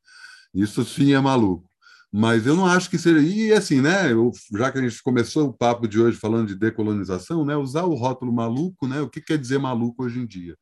[0.51, 1.69] Isso sim é maluco.
[2.11, 3.21] Mas eu não acho que seja.
[3.21, 4.11] E assim, né?
[4.11, 7.55] Eu, já que a gente começou o papo de hoje falando de decolonização, né?
[7.55, 8.99] Usar o rótulo maluco, né?
[8.99, 10.57] O que quer dizer maluco hoje em dia?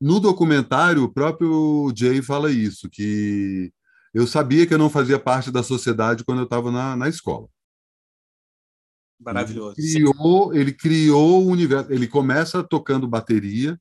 [0.00, 3.72] No documentário, o próprio Jay fala isso, que
[4.18, 7.46] eu sabia que eu não fazia parte da sociedade quando eu estava na, na escola.
[9.20, 9.76] Maravilhoso.
[9.78, 11.92] Ele criou, ele criou o universo.
[11.92, 13.80] Ele começa tocando bateria,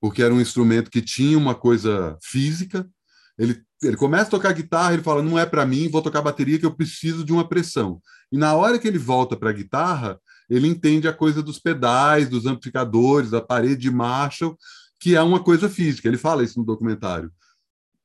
[0.00, 2.88] porque era um instrumento que tinha uma coisa física.
[3.36, 6.60] Ele, ele começa a tocar guitarra, ele fala: não é para mim, vou tocar bateria
[6.60, 8.00] que eu preciso de uma pressão.
[8.30, 12.28] E na hora que ele volta para a guitarra, ele entende a coisa dos pedais,
[12.28, 14.56] dos amplificadores, da parede de Marshall,
[15.00, 16.06] que é uma coisa física.
[16.06, 17.32] Ele fala isso no documentário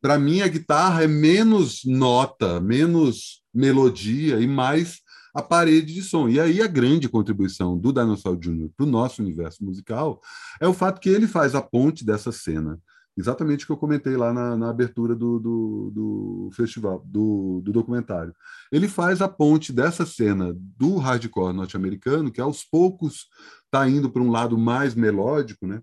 [0.02, 5.00] para mim a guitarra é menos nota, menos melodia e mais
[5.34, 6.28] a parede de som.
[6.28, 8.70] E aí a grande contribuição do Dinosaur Jr.
[8.76, 10.20] para o nosso universo musical
[10.60, 12.80] é o fato que ele faz a ponte dessa cena.
[13.18, 17.72] Exatamente o que eu comentei lá na, na abertura do, do, do festival, do, do,
[17.72, 18.34] documentário.
[18.72, 23.28] Ele faz a ponte dessa cena do hardcore norte-americano, que aos poucos
[23.66, 25.82] está indo para um lado mais melódico, né?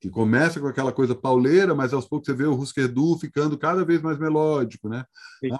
[0.00, 3.58] Que começa com aquela coisa pauleira, mas aos poucos você vê o Husker Du ficando
[3.58, 5.04] cada vez mais melódico, né?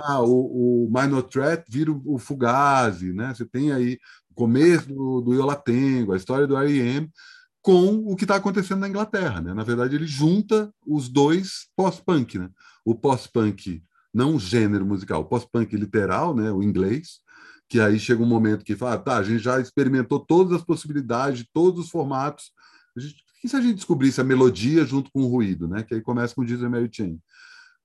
[0.01, 3.34] Ah, o, o Minor Threat vira o, o Fugazi, né?
[3.34, 3.99] Você tem aí
[4.30, 7.11] o começo do, do Yolatengo, a história do R.E.M.,
[7.61, 9.53] com o que está acontecendo na Inglaterra, né?
[9.53, 12.49] Na verdade, ele junta os dois pós-punk, né?
[12.82, 13.82] O pós-punk,
[14.14, 16.51] não o gênero musical, o pós-punk literal, né?
[16.51, 17.20] O inglês,
[17.68, 20.64] que aí chega um momento que fala, ah, tá, a gente já experimentou todas as
[20.64, 22.53] possibilidades, todos os formatos,
[22.97, 25.82] a gente e se a gente descobrisse a melodia junto com o ruído, né?
[25.82, 27.20] Que aí começa com Diesel Mary Chain.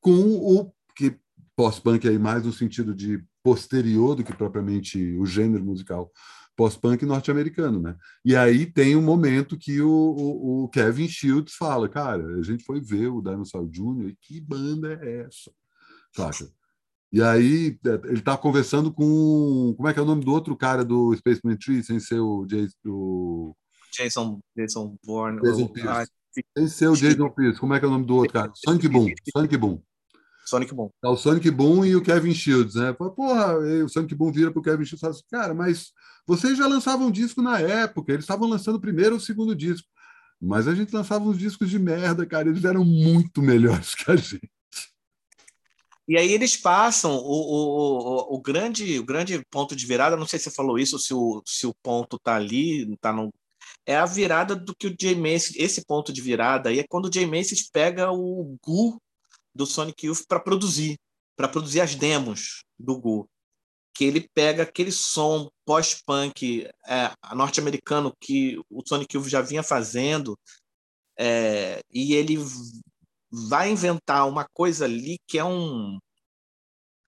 [0.01, 1.17] Com o que
[1.55, 6.11] pós-punk aí mais no sentido de posterior do que propriamente o gênero musical
[6.55, 7.95] pós-punk norte-americano, né?
[8.23, 12.63] E aí tem um momento que o, o, o, Kevin Shields fala, cara, a gente
[12.63, 14.09] foi ver o Dinosaur Jr.
[14.09, 15.51] e que banda é essa?
[16.15, 16.49] Saca?
[17.11, 20.55] E aí é, ele tá conversando com como é que é o nome do outro
[20.55, 22.45] cara do Spaceman Tree, sem ser o,
[22.85, 23.55] o
[23.97, 25.41] Jason, Jason Bourne.
[25.41, 25.89] Jason Pierce.
[25.89, 27.59] Ah, Tem ser o Jason Pierce.
[27.59, 28.51] Como é que é o nome do outro cara?
[28.55, 29.07] Sonic Boom.
[29.35, 29.81] Sonic Boom.
[30.45, 30.89] Sonic Boom.
[31.03, 32.93] É o Sonic Boom e o Kevin Shields, né?
[32.93, 35.91] Porra, o Sonic Boom vira pro Kevin Shields e fala assim, cara, mas
[36.27, 39.87] vocês já lançavam disco na época, eles estavam lançando o primeiro ou o segundo disco.
[40.39, 44.15] Mas a gente lançava uns discos de merda, cara, eles eram muito melhores que a
[44.15, 44.49] gente.
[46.07, 50.27] E aí eles passam o, o, o, o, grande, o grande ponto de virada, não
[50.27, 53.33] sei se você falou isso, se o, se o ponto está ali, está no
[53.85, 57.05] é a virada do que o Jay Macy, esse ponto de virada aí é quando
[57.05, 59.01] o Jay Macy pega o Gu
[59.53, 60.97] do Sonic Youth para produzir,
[61.35, 63.29] para produzir as demos do Gu.
[63.93, 70.37] Que ele pega aquele som pós-punk é, norte-americano que o Sonic Youth já vinha fazendo
[71.17, 72.37] é, e ele
[73.31, 75.97] vai inventar uma coisa ali que é um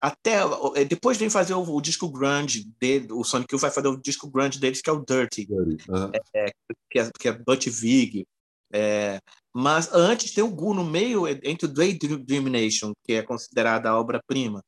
[0.02, 0.40] até
[0.76, 3.98] é, depois vem fazer o, o, disco grunge dele, o Sonic Youth vai fazer o
[3.98, 5.86] disco grunge deles que é o Dirty, Dirty.
[6.34, 6.52] É, é,
[6.90, 8.26] que, é, que é Butch Vig.
[8.72, 9.20] É,
[9.54, 13.90] mas antes tem o Gu no meio é, entre o Daydream Nation, que é considerada
[13.90, 14.62] a obra-prima,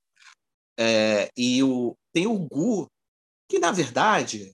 [0.80, 2.88] é, e o, tem o Gu,
[3.50, 4.52] que na verdade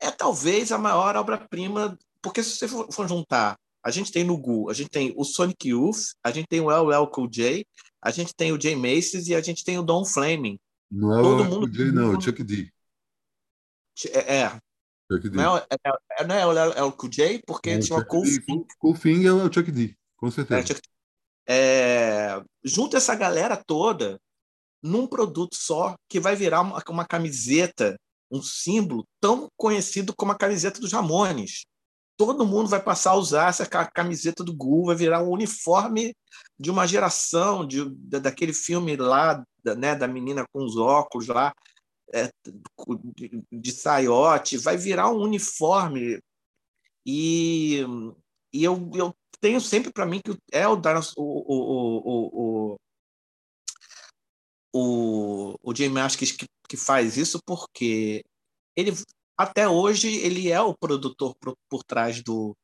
[0.00, 3.56] é talvez a maior obra-prima, porque se você for, for juntar
[3.86, 6.72] a gente tem no Gu, a gente tem o Sonic Youth, a gente tem o
[6.72, 7.64] LL Cool J,
[8.06, 10.60] a gente tem o Jay Macy's e a gente tem o Don Flaming.
[10.88, 11.68] Não é Todo o mundo...
[11.68, 12.72] J, não, é o Chuck D.
[14.12, 14.36] É.
[14.36, 14.60] é.
[15.10, 15.36] Chuck D.
[15.36, 18.64] Não é, é, é, não é o LL Cool J, porque tinha o Cool Fing.
[18.78, 20.80] Cool Fing é o Chuck D, com certeza.
[21.48, 24.20] É, junta essa galera toda
[24.80, 27.98] num produto só que vai virar uma, uma camiseta,
[28.30, 31.64] um símbolo tão conhecido como a camiseta dos Ramones
[32.16, 36.14] todo mundo vai passar a usar essa camiseta do Gu, vai virar um uniforme
[36.58, 37.88] de uma geração, de,
[38.20, 39.44] daquele filme lá,
[39.76, 41.52] né, da menina com os óculos lá,
[42.12, 42.30] é,
[43.16, 46.18] de, de saiote, vai virar um uniforme.
[47.04, 47.84] E,
[48.52, 51.22] e eu, eu tenho sempre para mim que é o, o,
[51.54, 52.76] o, o,
[54.72, 58.24] o, o que, que faz isso porque
[58.74, 58.92] ele
[59.36, 62.56] até hoje ele é o produtor por, por trás do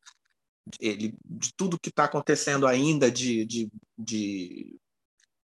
[0.81, 3.68] ele, de tudo que está acontecendo ainda de, de,
[3.99, 4.79] de,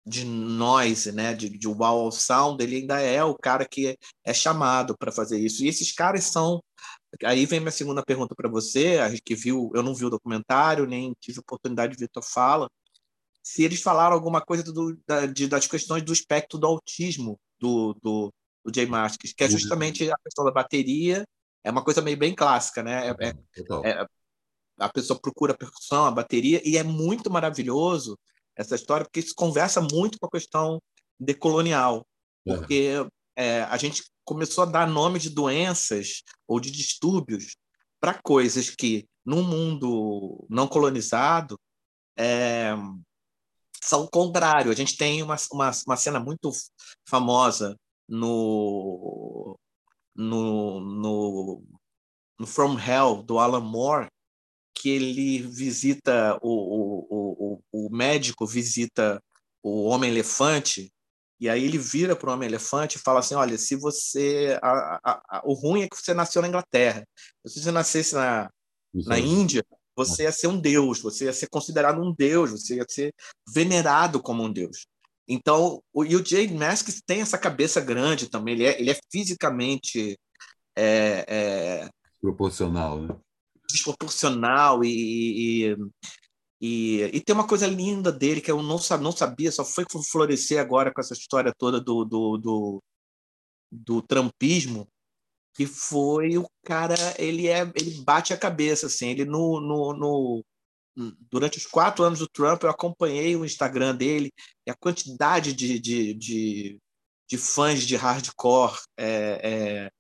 [0.07, 1.35] de noise, né?
[1.35, 5.65] de, de wow sound, ele ainda é o cara que é, chamado para fazer isso.
[5.65, 6.63] E esses caras são.
[7.25, 10.11] Aí vem minha segunda pergunta para você, a gente que viu, eu não vi o
[10.11, 12.69] documentário, nem tive oportunidade de ver tua fala,
[13.43, 17.95] se eles falaram alguma coisa do, da, de, das questões do espectro do autismo do,
[18.03, 18.35] do,
[18.65, 19.53] do Jay Masks, que é uhum.
[19.53, 21.25] justamente a questão da bateria.
[21.63, 23.09] É uma coisa meio bem clássica, né?
[23.09, 24.07] É, é, é,
[24.79, 28.19] a pessoa procura a percussão, a bateria, e é muito maravilhoso
[28.57, 30.81] essa história, porque isso conversa muito com a questão
[31.19, 32.07] decolonial.
[32.45, 32.93] Porque
[33.37, 37.57] é, a gente começou a dar nome de doenças ou de distúrbios
[38.01, 41.59] para coisas que, num mundo não colonizado,
[42.17, 42.75] é,
[43.83, 44.71] são o contrário.
[44.71, 46.51] A gente tem uma, uma, uma cena muito
[47.09, 47.77] famosa
[48.09, 49.59] no,
[50.15, 51.65] no, no,
[52.39, 54.09] no From Hell, do Alan Moore,
[54.75, 59.23] que ele visita, o, o, o, o médico visita
[59.63, 60.93] o Homem-Elefante,
[61.41, 64.59] e aí ele vira para o Homem-Elefante e fala assim, olha, se você...
[64.63, 67.07] A, a, a, o ruim é que você nasceu na Inglaterra.
[67.47, 68.51] Se você nascesse na,
[68.93, 69.65] na Índia,
[69.97, 73.15] você ia ser um deus, você ia ser considerado um deus, você ia ser
[73.49, 74.87] venerado como um deus.
[75.27, 78.99] Então, o, e o Jay Masks tem essa cabeça grande também, ele é, ele é
[79.11, 80.19] fisicamente.
[80.77, 83.17] É, é, Proporcional, né?
[83.71, 85.77] Desproporcional e, e,
[86.61, 90.61] e, e, tem uma coisa linda dele que eu não, não sabia, só foi florescer
[90.61, 92.83] agora com essa história toda do, do, do,
[93.73, 94.87] do trampismo,
[95.55, 100.45] que foi o cara, ele é ele bate a cabeça, assim, ele no, no, no
[101.31, 104.33] durante os quatro anos do Trump, eu acompanhei o Instagram dele
[104.67, 106.81] e a quantidade de, de, de,
[107.29, 109.91] de fãs de hardcore é, é,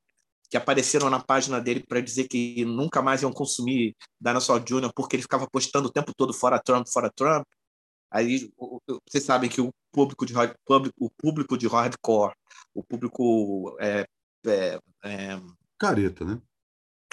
[0.48, 4.92] que apareceram na página dele para dizer que nunca mais iam consumir Dinosaur Jr.
[4.94, 7.44] porque ele ficava postando o tempo todo fora Trump, fora Trump.
[8.10, 8.48] Aí
[9.08, 10.32] vocês sabem que o público de
[10.96, 12.34] o público de hardcore,
[12.72, 14.06] o público é,
[14.46, 15.40] é, é,
[15.76, 16.40] careta, né?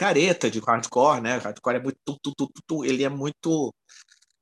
[0.01, 1.37] Careta de hardcore, né?
[1.37, 3.71] Hardcore é muito, tu, tu, tu, ele é muito,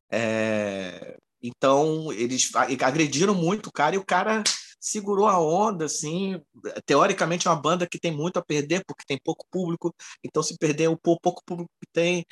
[0.09, 2.49] é, então eles
[2.81, 4.41] agrediram muito o cara e o cara
[4.79, 6.41] segurou a onda, assim.
[6.85, 9.93] Teoricamente é uma banda que tem muito a perder porque tem pouco público.
[10.23, 12.25] Então se perder o pouco público que tem,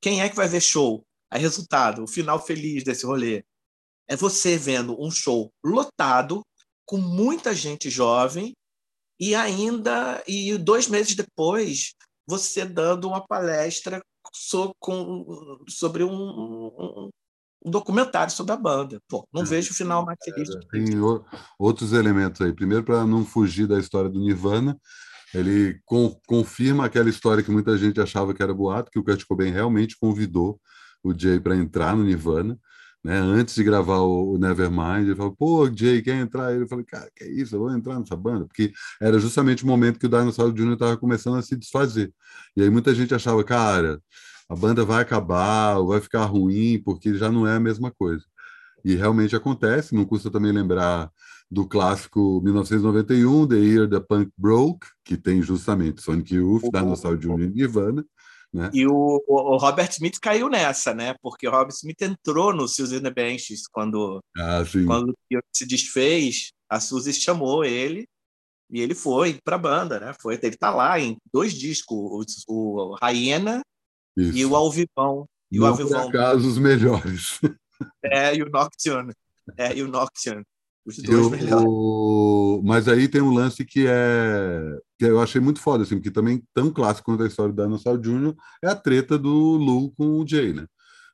[0.00, 1.04] quem é que vai ver show?
[1.32, 3.44] Aí resultado, o final feliz desse rolê
[4.06, 6.46] é você vendo um show lotado,
[6.86, 8.54] com muita gente jovem,
[9.18, 11.92] e ainda, e dois meses depois,
[12.28, 14.02] você dando uma palestra
[14.34, 17.10] so, com, sobre um, um,
[17.64, 19.00] um, documentário sobre a banda.
[19.08, 20.50] Pô, não é, vejo o final mais feliz.
[20.50, 21.00] É, tem
[21.58, 22.52] outros elementos aí.
[22.52, 24.78] Primeiro, para não fugir da história do Nirvana,
[25.34, 29.24] ele com, confirma aquela história que muita gente achava que era boato, que o Kurt
[29.24, 30.60] Cobain realmente convidou
[31.02, 32.58] o Jay para entrar no Nirvana
[33.04, 33.18] né?
[33.18, 36.52] Antes de gravar o, o Nevermind, ele falou, pô, Jay, quer entrar?
[36.52, 38.46] Eu falei, cara, que isso, eu vou entrar nessa banda?
[38.46, 40.72] Porque era justamente o momento que o Dinosaur Jr.
[40.72, 42.12] estava começando a se desfazer.
[42.56, 44.00] E aí muita gente achava, cara,
[44.48, 48.24] a banda vai acabar, vai ficar ruim, porque já não é a mesma coisa.
[48.84, 51.10] E realmente acontece, não custa também lembrar
[51.50, 57.40] do clássico 1991, The Year the Punk Broke, que tem justamente Sonic Youth, Dinosaur Jr.
[57.42, 58.04] e Nirvana,
[58.52, 58.70] né?
[58.72, 61.14] E o, o, Robert Smith caiu nessa, né?
[61.20, 65.14] Porque o Robert Smith entrou no Suzy and the Benches quando, ah, quando
[65.52, 66.52] se desfez.
[66.68, 68.06] A Suzy chamou ele
[68.70, 70.14] e ele foi para a banda, né?
[70.20, 72.96] Foi, ele tá lá em dois discos, o, o
[74.16, 74.36] Isso.
[74.36, 75.26] e o Alvivão.
[75.50, 76.10] E Não o Alvivão.
[76.10, 77.40] por acaso os melhores.
[78.04, 79.12] É, e o Nocturne.
[79.56, 80.44] É, e o Nocturne.
[80.88, 81.64] Os dois eu, melhores.
[81.68, 82.62] O...
[82.64, 86.42] Mas aí tem um lance que é que eu achei muito foda, assim, porque também
[86.54, 88.34] tão clássico quanto a história do Dinosaur Jr.
[88.64, 90.66] é a treta do Lu com o Jay, né?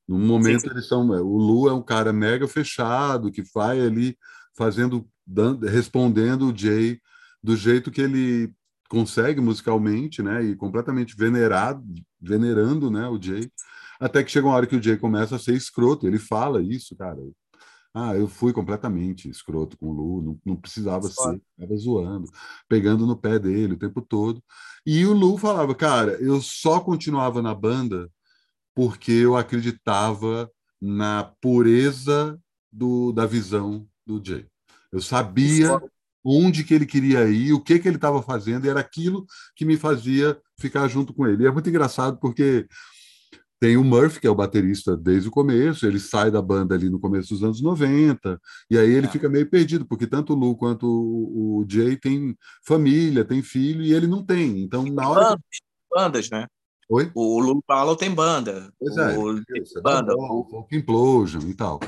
[0.09, 0.75] No momento sim, sim.
[0.75, 4.17] eles são, o Lu é um cara mega fechado que vai ali
[4.57, 6.99] fazendo, dando, respondendo o Jay
[7.43, 8.53] do jeito que ele
[8.89, 10.43] consegue musicalmente, né?
[10.45, 11.83] E completamente venerado,
[12.21, 13.09] venerando, né?
[13.09, 13.51] O Jay,
[13.99, 16.07] até que chega uma hora que o Jay começa a ser escroto.
[16.07, 17.19] Ele fala isso, cara.
[17.95, 22.29] Ah, eu fui completamente escroto com o Lu, não, não precisava ser, estava zoando,
[22.69, 24.43] pegando no pé dele o tempo todo.
[24.85, 28.11] E o Lu falava, cara, eu só continuava na banda
[28.75, 32.37] porque eu acreditava na pureza
[32.71, 34.45] do, da visão do Jay.
[34.91, 35.81] Eu sabia
[36.25, 39.25] onde que ele queria ir, o que que ele estava fazendo, e era aquilo
[39.55, 41.45] que me fazia ficar junto com ele.
[41.45, 42.67] E é muito engraçado porque
[43.65, 46.91] tem o Murphy, que é o baterista desde o começo, ele sai da banda ali
[46.91, 48.39] no começo dos anos 90,
[48.71, 49.11] e aí ele é.
[49.11, 53.83] fica meio perdido, porque tanto o Lu quanto o, o Jay tem família, tem filho,
[53.83, 54.61] e ele não tem.
[54.61, 55.39] Então, na hora.
[55.91, 56.47] Bandas, né?
[56.91, 57.11] Oi?
[57.15, 58.71] O Lulu Paulo tem banda.
[58.79, 60.15] Pois é, o, isso, é banda.
[60.15, 61.81] O Folk Implosion e tal.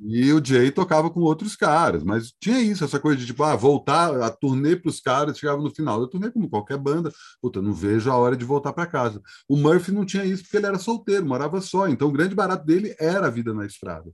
[0.00, 3.56] E o Jay tocava com outros caras, mas tinha isso, essa coisa de tipo, ah,
[3.56, 7.60] voltar a turnê para os caras, chegava no final da turnê, como qualquer banda, puta,
[7.60, 9.20] não vejo a hora de voltar para casa.
[9.48, 12.64] O Murphy não tinha isso porque ele era solteiro, morava só, então o grande barato
[12.64, 14.10] dele era a vida na estrada.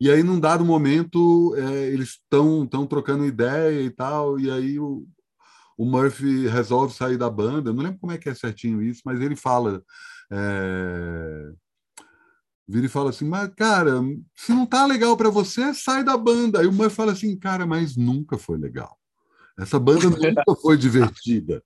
[0.00, 5.06] E aí, num dado momento, é, eles estão trocando ideia e tal, e aí o,
[5.80, 7.70] o Murphy resolve sair da banda.
[7.70, 9.82] Eu não lembro como é que é certinho isso, mas ele fala.
[10.30, 11.52] É...
[12.68, 14.02] Vira e fala assim, mas cara,
[14.36, 16.60] se não tá legal para você, sai da banda.
[16.60, 18.94] Aí o Murphy fala assim, cara, mas nunca foi legal.
[19.58, 21.62] Essa banda nunca foi divertida.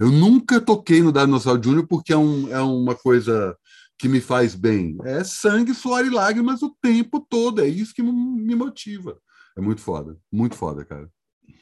[0.00, 1.86] Eu nunca toquei no Dinosaur Jr.
[1.86, 3.56] porque é, um, é uma coisa
[3.96, 4.98] que me faz bem.
[5.04, 7.60] É sangue, suor e lágrimas o tempo todo.
[7.60, 9.16] É isso que me motiva.
[9.56, 10.18] É muito foda.
[10.32, 11.08] Muito foda, cara.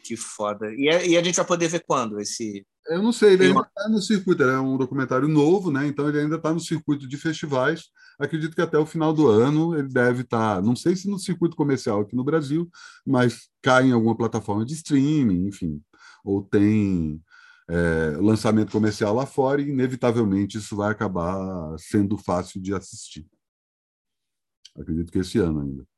[0.05, 0.73] Que foda.
[0.75, 2.67] E a, e a gente vai poder ver quando esse.
[2.89, 5.87] Eu não sei, ele ainda está no circuito, é um documentário novo, né?
[5.87, 7.85] Então ele ainda está no circuito de festivais.
[8.19, 11.19] Acredito que até o final do ano ele deve estar, tá, não sei se no
[11.19, 12.69] circuito comercial aqui no Brasil,
[13.07, 15.81] mas cai em alguma plataforma de streaming, enfim,
[16.25, 17.23] ou tem
[17.69, 23.27] é, lançamento comercial lá fora, e inevitavelmente isso vai acabar sendo fácil de assistir.
[24.77, 25.90] Acredito que esse ano ainda.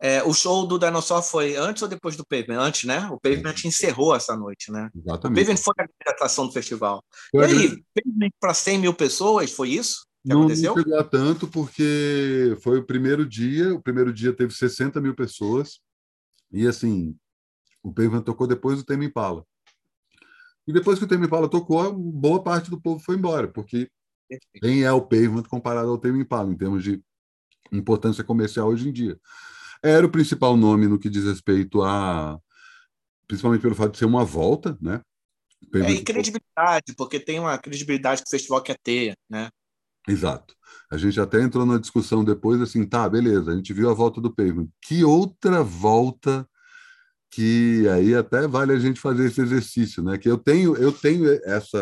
[0.00, 2.60] É, o show do Dinosaur foi antes ou depois do Pavement?
[2.60, 3.08] Antes, né?
[3.10, 3.68] O Pavement é.
[3.68, 4.90] encerrou essa noite, né?
[4.94, 5.40] Exatamente.
[5.40, 7.02] O Pavement foi a atração do festival.
[7.32, 7.84] Foi e aí.
[7.94, 10.06] Pavement para 100 mil pessoas, foi isso?
[10.22, 10.74] Que não, aconteceu?
[10.74, 15.14] não chegou a tanto, porque foi o primeiro dia, o primeiro dia teve 60 mil
[15.14, 15.80] pessoas,
[16.52, 17.16] e assim,
[17.82, 19.44] o Pavement tocou depois do Tame Impala.
[20.66, 23.90] E depois que o Tame Impala tocou, boa parte do povo foi embora, porque
[24.60, 27.02] quem é o Pavement comparado ao Tame Impala, em termos de
[27.72, 29.18] importância comercial hoje em dia.
[29.82, 32.38] Era o principal nome no que diz respeito a.
[33.26, 35.00] Principalmente pelo fato de ser uma volta, né?
[35.74, 39.50] É, e credibilidade, porque tem uma credibilidade que o festival quer ter, né?
[40.08, 40.54] Exato.
[40.90, 44.20] A gente até entrou na discussão depois, assim, tá, beleza, a gente viu a volta
[44.20, 44.68] do Pavement.
[44.80, 46.48] Que outra volta
[47.30, 50.16] que aí até vale a gente fazer esse exercício, né?
[50.16, 51.78] Que eu tenho, eu tenho essa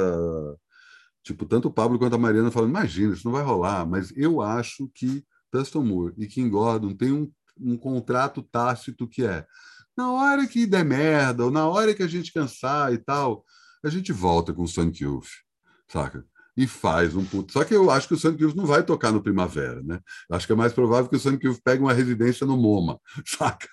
[1.23, 4.41] tipo tanto o Pablo quanto a Mariana falam, imagina, isso não vai rolar, mas eu
[4.41, 9.47] acho que Dustin Moore e Kim Gordon têm um, um contrato tácito que é
[9.97, 13.45] na hora que der merda ou na hora que a gente cansar e tal,
[13.83, 15.29] a gente volta com o Sonic Youth,
[15.89, 16.25] saca?
[16.57, 17.53] E faz um puto.
[17.53, 20.01] Só que eu acho que o Sonic Youth não vai tocar no Primavera, né?
[20.31, 23.69] Acho que é mais provável que o Sonic Youth pegue uma residência no MoMA, saca?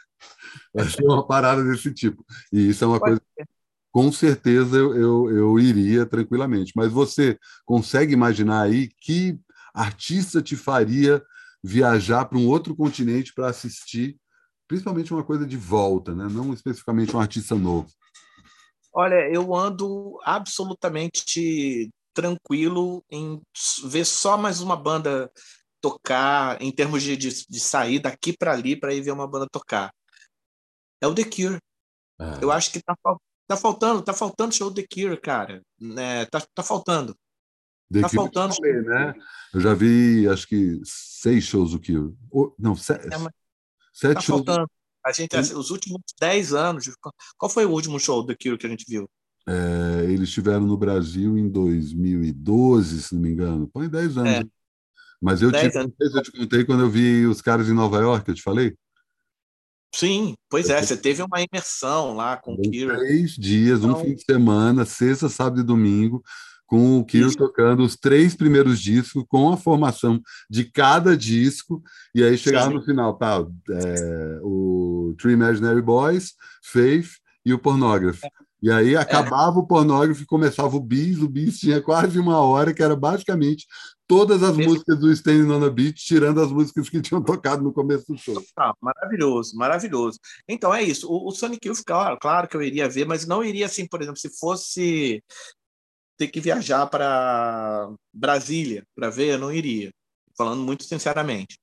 [0.74, 2.26] Vai ser uma parada desse tipo.
[2.52, 3.22] E isso é uma Pode coisa.
[3.38, 3.48] Ser.
[3.92, 6.74] Com certeza eu, eu, eu iria tranquilamente.
[6.76, 9.38] Mas você consegue imaginar aí que
[9.74, 11.24] artista te faria
[11.64, 14.18] viajar para um outro continente para assistir,
[14.68, 16.28] principalmente uma coisa de volta, né?
[16.30, 17.88] não especificamente um artista novo?
[18.94, 23.42] Olha, eu ando absolutamente tranquilo em
[23.86, 25.32] ver só mais uma banda
[25.82, 29.48] tocar, em termos de, de, de sair daqui para ali para ir ver uma banda
[29.52, 29.92] tocar
[31.04, 31.60] é o The Cure.
[32.18, 32.40] Ah.
[32.42, 32.96] Eu acho que tá,
[33.48, 35.62] tá faltando, tá faltando show The Cure, cara.
[35.98, 37.16] É, tá, tá faltando.
[38.02, 38.56] Tá Cure faltando.
[38.56, 39.14] Falei, né?
[39.54, 42.14] Eu já vi, acho que seis shows do Cure.
[42.58, 43.08] não, sete.
[43.08, 43.18] É,
[43.94, 44.44] sete tá shows.
[44.46, 44.70] faltando.
[45.06, 46.90] A gente, assim, os últimos dez anos.
[47.38, 49.10] Qual foi o último show do Cure que a gente viu?
[49.48, 53.68] É, eles estiveram no Brasil em 2012, se não me engano.
[53.68, 54.32] Põe 10 anos.
[54.32, 54.44] É.
[55.22, 55.58] Mas eu te,
[56.00, 58.76] eu te contei quando eu vi os caras em Nova York, eu te falei?
[59.96, 62.98] Sim, pois é, você teve uma imersão lá com o Kiro.
[62.98, 63.96] Três dias, então...
[63.96, 66.24] um fim de semana, sexta, sábado e domingo,
[66.74, 70.20] com o Kiro tocando os três primeiros discos, com a formação
[70.50, 71.84] de cada disco,
[72.16, 72.74] e aí chegava Sim.
[72.74, 73.46] no final, tá?
[73.70, 77.10] É, o Three Imaginary Boys, Faith
[77.46, 78.26] e o Pornography.
[78.26, 78.30] É.
[78.60, 79.60] E aí acabava é.
[79.60, 81.20] o pornógrafo e começava o bis.
[81.20, 83.68] O bis tinha quase uma hora, que era basicamente
[84.08, 87.74] todas as músicas do Standing on the Beach, tirando as músicas que tinham tocado no
[87.74, 88.42] começo do show.
[88.58, 90.18] Ah, maravilhoso, maravilhoso.
[90.48, 91.08] Então é isso.
[91.08, 94.02] O, o Sonic Youth, claro, claro que eu iria ver, mas não iria assim, por
[94.02, 95.22] exemplo, se fosse
[96.18, 99.92] ter que viajar para Brasília para ver, eu não iria.
[100.36, 101.58] Falando muito sinceramente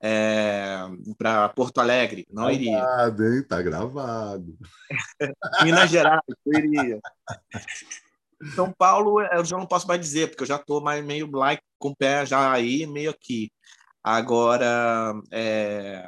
[0.00, 0.78] é,
[1.16, 2.78] para Porto Alegre, não tá iria.
[2.78, 3.42] Gravado, hein?
[3.42, 4.58] Tá gravado.
[5.64, 7.00] Minas Gerais, eu iria.
[8.54, 11.62] São Paulo, eu já não posso mais dizer, porque eu já estou mais meio like
[11.78, 13.50] com o pé já aí, meio aqui.
[14.02, 16.06] Agora, é,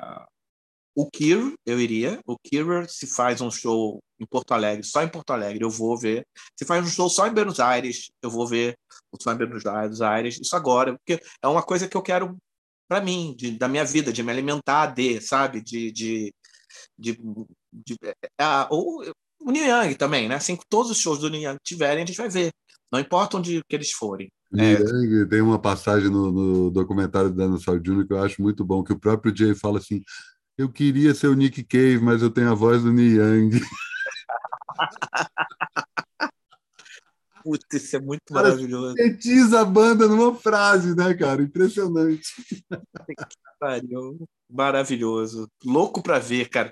[0.95, 2.21] o Kir, eu iria.
[2.27, 5.97] O Kir, se faz um show em Porto Alegre, só em Porto Alegre, eu vou
[5.97, 6.27] ver.
[6.59, 8.77] Se faz um show só em Buenos Aires, eu vou ver
[9.21, 10.39] som em Buenos Aires.
[10.41, 12.37] Isso agora, porque é uma coisa que eu quero
[12.89, 15.61] para mim, de, da minha vida, de me alimentar de, sabe?
[15.61, 15.93] De.
[15.93, 16.35] de,
[16.99, 17.13] de,
[17.73, 19.03] de é, é ou
[19.41, 20.35] o Neil Young também, né?
[20.35, 22.51] Assim que todos os shows do Neil Young tiverem, a gente vai ver.
[22.93, 24.29] Não importa onde que eles forem.
[24.57, 24.77] É...
[25.27, 28.07] Tem uma passagem no, no documentário do Dinosaur Jr.
[28.07, 30.03] que eu acho muito bom, que o próprio Jay fala assim:
[30.61, 33.51] Eu queria ser o Nick Cave, mas eu tenho a voz do Neil Young.
[37.43, 38.95] Putz, isso é muito maravilhoso.
[38.95, 41.41] Sintetiza a banda numa frase, né, cara?
[41.41, 42.29] Impressionante.
[43.59, 44.29] Pariu.
[44.51, 45.49] Maravilhoso.
[45.65, 46.71] Louco para ver, cara.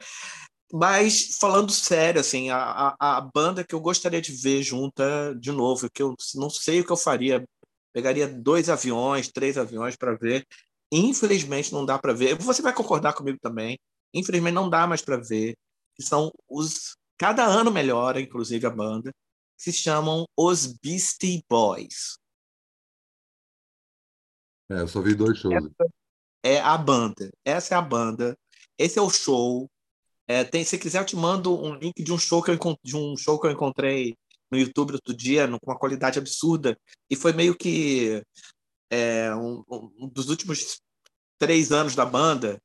[0.70, 5.50] Mas, falando sério, assim, a, a, a, banda que eu gostaria de ver junta de
[5.50, 7.42] novo, que eu não sei o que eu faria.
[7.90, 10.46] Pegaria dois aviões, três aviões para ver.
[10.92, 12.34] Infelizmente, não dá para ver.
[12.36, 13.78] Você vai concordar comigo também.
[14.14, 15.54] Infelizmente, não dá mais para ver.
[16.00, 16.96] São os.
[17.18, 19.12] Cada ano melhora, inclusive, a banda
[19.58, 22.16] se chamam Os Beastie Boys.
[24.70, 25.54] É, eu só vi dois shows.
[25.54, 25.92] Essa
[26.44, 27.30] é a banda.
[27.44, 28.38] Essa é a banda.
[28.78, 29.68] Esse é o show.
[30.28, 32.96] É, tem, se quiser, eu te mando um link de um show que eu, de
[32.96, 34.14] um show que eu encontrei
[34.50, 36.78] no YouTube outro dia, com uma qualidade absurda.
[37.10, 38.22] E foi meio que
[38.90, 39.64] é, um,
[39.98, 40.80] um dos últimos
[41.38, 42.60] três anos da banda,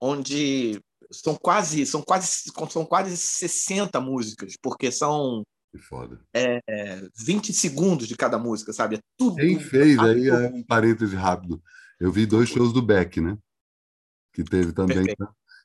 [0.00, 0.80] onde
[1.10, 6.20] são quase são quase são quase 60 músicas, porque são que foda.
[6.34, 6.60] É,
[7.16, 8.96] 20 segundos de cada música, sabe?
[8.96, 9.36] É tudo.
[9.36, 11.62] Quem fez aí é um parêntese rápido.
[11.98, 13.38] Eu vi dois shows do Beck, né?
[14.34, 14.98] Que teve também.
[14.98, 15.14] Né?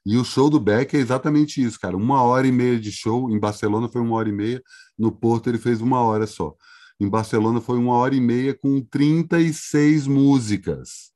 [0.05, 1.97] E o show do Beck é exatamente isso, cara.
[1.97, 3.29] Uma hora e meia de show.
[3.29, 4.63] Em Barcelona foi uma hora e meia.
[4.97, 6.55] No Porto ele fez uma hora só.
[6.99, 11.11] Em Barcelona foi uma hora e meia com 36 músicas.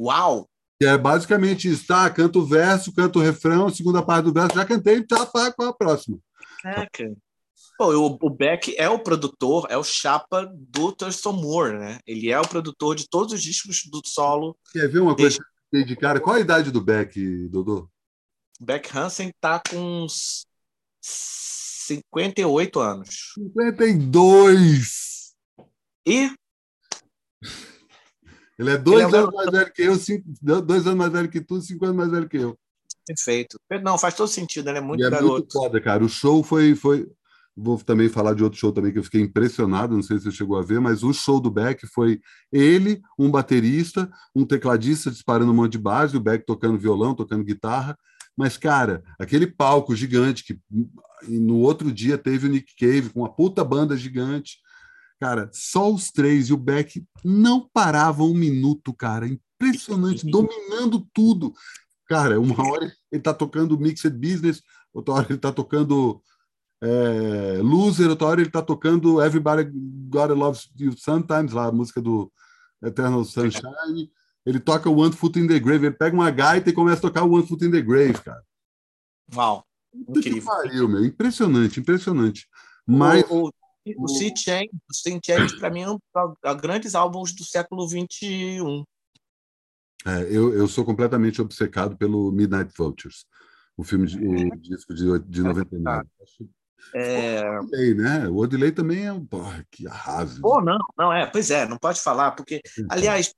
[0.00, 0.48] Uau!
[0.78, 2.08] Que é basicamente isso, tá?
[2.10, 5.68] Canto o verso, canto o refrão, segunda parte do verso, já cantei, tá, tá, qual
[5.68, 6.18] a próxima?
[6.62, 7.16] Caraca.
[7.78, 11.98] Pô, o, o Beck é o produtor, é o chapa do Thurston Moore, né?
[12.06, 14.56] Ele é o produtor de todos os discos do solo.
[14.72, 15.38] Quer ver uma coisa?
[15.72, 16.20] de cara.
[16.20, 17.90] Qual a idade do Beck, Dodô?
[18.58, 20.46] Beck Hansen tá com uns
[21.86, 23.32] 58 anos.
[23.34, 25.34] 52!
[26.06, 26.30] E?
[28.58, 31.28] Ele é dois Ele é anos mais velho que eu, cinco, dois anos mais velho
[31.28, 32.58] que tu, cinco anos mais velho que eu.
[33.06, 33.60] Perfeito.
[33.82, 35.32] Não, faz todo sentido, ele é muito e é garoto.
[35.32, 36.04] Muito foda, cara.
[36.04, 37.06] O show foi, foi.
[37.56, 40.32] Vou também falar de outro show também que eu fiquei impressionado, não sei se você
[40.32, 42.20] chegou a ver, mas o show do Beck foi
[42.52, 47.44] ele, um baterista, um tecladista disparando um monte de base, o Beck tocando violão, tocando
[47.44, 47.96] guitarra.
[48.36, 50.60] Mas, cara, aquele palco gigante que
[51.28, 54.58] no outro dia teve o Nick Cave com uma puta banda gigante.
[55.18, 59.26] Cara, só os três e o Beck não paravam um minuto, cara.
[59.26, 61.54] Impressionante, dominando tudo.
[62.06, 64.62] Cara, uma hora ele tá tocando Mixed Business,
[64.92, 66.22] outra hora ele tá tocando
[66.82, 69.70] é, Loser, outra hora ele tá tocando Everybody
[70.08, 72.30] Gotta Love You Sometimes, lá a música do
[72.82, 74.10] Eternal Sunshine.
[74.46, 77.10] Ele toca o One Foot in the Grave, ele pega uma gaita e começa a
[77.10, 78.42] tocar o One Foot in the Grave, cara.
[79.34, 80.44] Uau, incrível.
[80.44, 81.04] Pariu, meu.
[81.04, 82.48] Impressionante, impressionante.
[82.86, 83.28] Mas...
[83.28, 88.84] O, o, o Sea Change, para mim, é um dos grandes álbuns do século XXI.
[90.06, 93.26] É, eu, eu sou completamente obcecado pelo Midnight Vultures,
[93.76, 94.56] o filme, de, o é.
[94.56, 96.06] disco de, de 99.
[96.94, 97.42] É...
[97.42, 98.28] O Odilei, né?
[98.28, 99.24] O Odilei também é um.
[99.24, 100.40] Porra, que arraso.
[100.40, 101.26] Pô, não, não é.
[101.26, 102.60] Pois é, não pode falar, porque.
[102.78, 102.86] Então.
[102.90, 103.32] Aliás,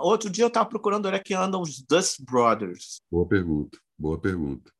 [0.00, 3.00] outro dia eu estava procurando onde é que andam os Dust Brothers.
[3.10, 4.70] Boa pergunta, boa pergunta.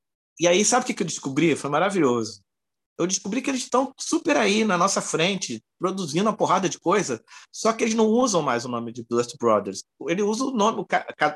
[0.40, 1.54] E aí, sabe o que eu descobri?
[1.54, 2.42] Foi maravilhoso
[2.98, 7.22] eu descobri que eles estão super aí na nossa frente, produzindo uma porrada de coisa,
[7.50, 9.84] só que eles não usam mais o nome de Dust Brothers.
[10.08, 10.84] Ele usa o nome,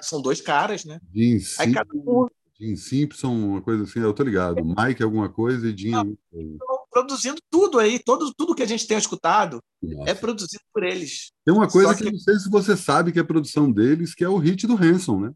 [0.02, 1.00] são dois caras, né?
[1.12, 2.26] Jim, aí cada um...
[2.58, 4.64] Jim Simpson, uma coisa assim, eu tô ligado.
[4.64, 5.92] Mike alguma coisa e Jim
[6.30, 6.58] coisa.
[6.90, 10.10] Produzindo tudo aí, todo, tudo que a gente tem escutado nossa.
[10.10, 11.30] é produzido por eles.
[11.44, 14.24] Tem uma coisa que, que não sei se você sabe que é produção deles, que
[14.24, 15.32] é o hit do Hanson, né?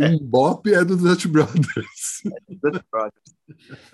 [0.00, 2.22] Um bop é do Dutch Brothers.
[2.24, 3.40] É do Dutch Brothers.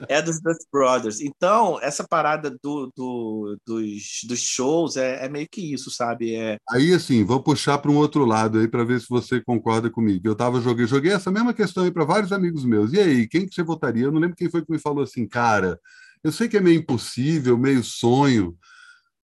[0.09, 1.21] É dos Dutch Brothers.
[1.21, 6.35] Então, essa parada do, do, dos, dos shows é, é, meio que isso, sabe?
[6.35, 6.59] É...
[6.71, 10.27] Aí, assim, vou puxar para um outro lado aí para ver se você concorda comigo.
[10.27, 12.93] Eu tava joguei, joguei essa mesma questão aí para vários amigos meus.
[12.93, 14.05] E aí, quem que você votaria?
[14.05, 15.81] Eu não lembro quem foi que me falou assim, cara,
[16.23, 18.57] eu sei que é meio impossível, meio sonho,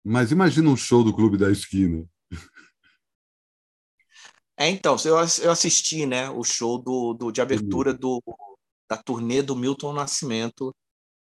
[0.04, 2.04] mas imagina um show do Clube da Esquina.
[4.62, 8.22] É, então, eu, eu assisti né, o show do, do, de abertura do,
[8.88, 10.72] da turnê do Milton Nascimento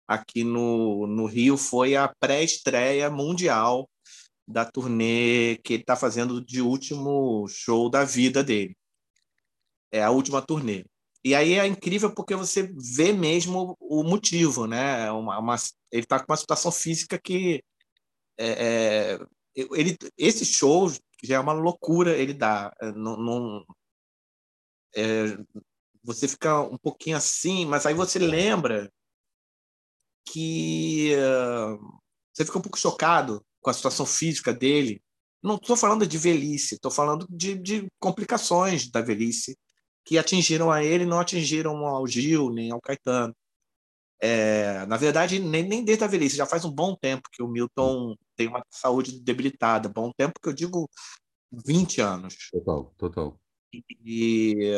[0.06, 1.58] aqui no, no Rio.
[1.58, 3.86] Foi a pré-estreia mundial
[4.48, 8.74] da turnê que ele está fazendo de último show da vida dele.
[9.92, 10.86] É a última turnê.
[11.22, 15.10] E aí é incrível porque você vê mesmo o motivo, né?
[15.12, 15.56] Uma, uma
[15.92, 17.62] ele está com uma situação física que
[18.38, 19.18] é, é,
[19.54, 22.74] ele, esses shows já é uma loucura ele dá.
[22.80, 23.66] É, não, não
[24.96, 25.38] é,
[26.02, 28.90] você fica um pouquinho assim, mas aí você lembra
[30.24, 32.00] que uh,
[32.32, 35.02] você fica um pouco chocado com a situação física dele.
[35.42, 39.56] Não estou falando de velhice, estou falando de, de, complicações da velhice
[40.04, 43.34] que atingiram a ele, não atingiram ao Gil nem ao Caetano.
[44.20, 47.48] É, na verdade, nem, nem desde a velhice, já faz um bom tempo que o
[47.48, 49.88] Milton tem uma saúde debilitada.
[49.88, 50.88] Bom tempo que eu digo
[51.50, 52.48] 20 anos.
[52.52, 53.40] Total, total.
[54.04, 54.72] E,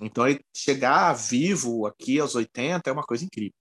[0.00, 0.24] então,
[0.54, 3.52] chegar vivo aqui aos 80 é uma coisa incrível.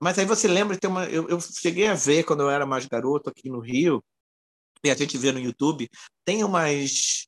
[0.00, 2.86] Mas aí você lembra, tem uma, eu, eu cheguei a ver quando eu era mais
[2.86, 4.02] garoto aqui no Rio,
[4.82, 5.90] e a gente vê no YouTube,
[6.24, 7.26] tem umas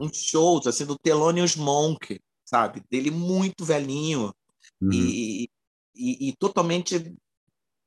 [0.00, 2.82] uns shows assim do Thelonious Monk, sabe?
[2.90, 4.34] Dele muito velhinho,
[4.80, 4.90] uhum.
[4.92, 5.48] e,
[5.94, 7.14] e, e totalmente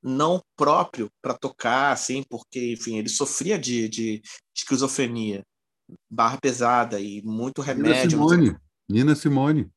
[0.03, 4.21] não próprio para tocar, assim, porque, enfim, ele sofria de, de
[4.55, 5.43] esquizofrenia,
[6.09, 8.19] barra pesada e muito remédio.
[8.19, 8.57] Nina Simone.
[8.89, 9.71] Nina Simone.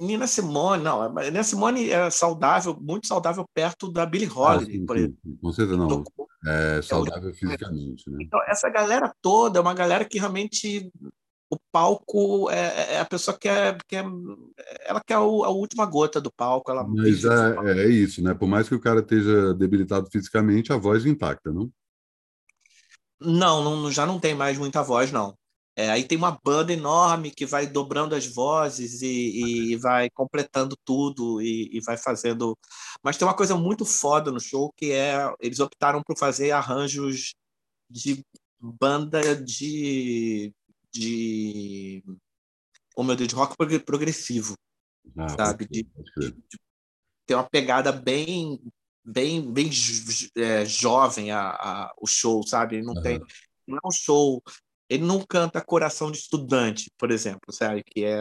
[0.00, 4.86] Nina Simone, não, Nina Simone é saudável, muito saudável perto da Billie ah, Holiday, ah,
[4.86, 5.16] por exemplo.
[5.40, 6.04] Com certeza não.
[6.46, 8.18] É saudável é, fisicamente, né?
[8.20, 10.92] Então, essa galera toda é uma galera que realmente
[11.50, 14.04] o palco é, é, a pessoa que é, que é
[14.86, 16.70] ela quer a, a última gota do palco.
[16.70, 18.34] Ela Mas é, é, isso, né?
[18.34, 21.70] Por mais que o cara esteja debilitado fisicamente, a voz intacta, não?
[23.20, 25.36] Não, não já não tem mais muita voz, não.
[25.76, 30.76] É, aí tem uma banda enorme que vai dobrando as vozes e, e vai completando
[30.84, 32.56] tudo e, e, vai fazendo.
[33.02, 37.34] Mas tem uma coisa muito foda no show que é eles optaram por fazer arranjos
[37.90, 38.24] de
[38.60, 40.52] banda de
[40.94, 42.02] de
[42.96, 44.54] oh meu Deus, de rock progressivo,
[45.18, 45.66] ah, sabe?
[45.68, 46.58] De, de, de,
[47.26, 48.60] ter uma pegada bem
[49.04, 49.70] bem bem
[50.36, 52.80] é, jovem a, a, o show, sabe?
[52.80, 53.02] Não uhum.
[53.02, 53.20] tem
[53.66, 54.42] não é um show
[54.88, 57.82] Ele não canta Coração de Estudante, por exemplo, sabe?
[57.84, 58.20] Que é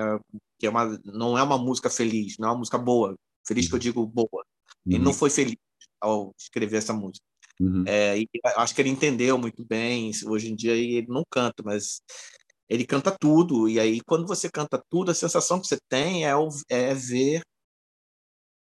[0.60, 3.16] que é uma não é uma música feliz, não é uma música boa.
[3.46, 3.82] Feliz que eu uhum.
[3.82, 4.46] digo boa.
[4.86, 5.18] Ele não uhum.
[5.18, 5.58] foi feliz
[6.02, 7.26] ao escrever essa música.
[7.60, 7.84] Uhum.
[7.88, 8.16] É,
[8.58, 10.12] acho que ele entendeu muito bem.
[10.26, 12.02] Hoje em dia ele não canta, mas
[12.70, 13.68] ele canta tudo.
[13.68, 16.34] E aí, quando você canta tudo, a sensação que você tem é,
[16.70, 17.42] é ver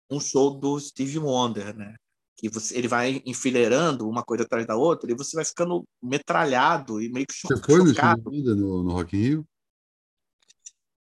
[0.09, 1.95] um show do Steve Wonder, né?
[2.37, 7.01] Que você, ele vai enfileirando uma coisa atrás da outra e você vai ficando metralhado
[7.01, 9.47] e meio que cho Você foi no Steve Wonder no, no Rock in Rio?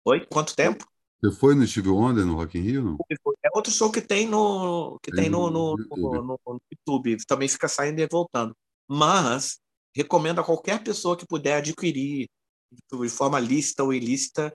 [0.06, 0.26] Oi?
[0.26, 0.86] Quanto tempo?
[1.22, 2.84] Você foi no Steve Wonder no Rock in Rio?
[2.84, 2.98] Não?
[3.44, 7.18] É outro show que tem no que tem, tem no, no, no, no, no YouTube.
[7.28, 8.56] Também fica saindo e voltando.
[8.88, 9.60] Mas
[9.94, 12.30] recomendo a qualquer pessoa que puder adquirir
[12.72, 14.54] de forma lícita ou ilícita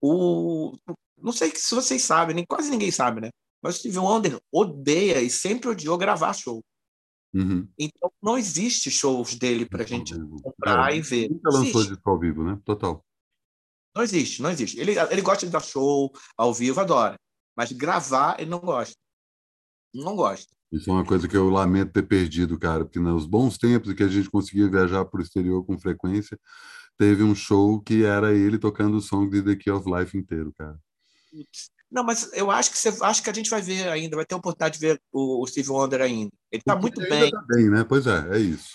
[0.00, 0.76] o
[1.20, 3.30] não sei se vocês sabem, nem quase ninguém sabe, né?
[3.62, 6.62] Mas o Steve Wonder odeia e sempre odiou gravar show.
[7.34, 7.68] Uhum.
[7.78, 11.28] Então não existe shows dele para a gente comprar é, e ver.
[11.28, 12.58] Nunca lançou de ao vivo, né?
[12.64, 13.04] Total.
[13.94, 14.78] Não existe, não existe.
[14.78, 17.16] Ele, ele gosta de dar show ao vivo, adora.
[17.56, 18.94] Mas gravar, ele não gosta.
[19.92, 20.54] Não gosta.
[20.70, 24.02] Isso é uma coisa que eu lamento ter perdido, cara, porque nos bons tempos que
[24.02, 26.38] a gente conseguia viajar para o exterior com frequência,
[26.98, 30.52] teve um show que era ele tocando o som de The Key of Life inteiro,
[30.58, 30.78] cara.
[31.90, 34.34] Não, mas eu acho que você acho que a gente vai ver ainda, vai ter
[34.34, 36.32] a oportunidade de ver o, o Steve Wonder ainda.
[36.50, 37.30] Ele está muito ele bem.
[37.30, 37.84] Tá bem, né?
[37.84, 38.70] Pois é, é isso.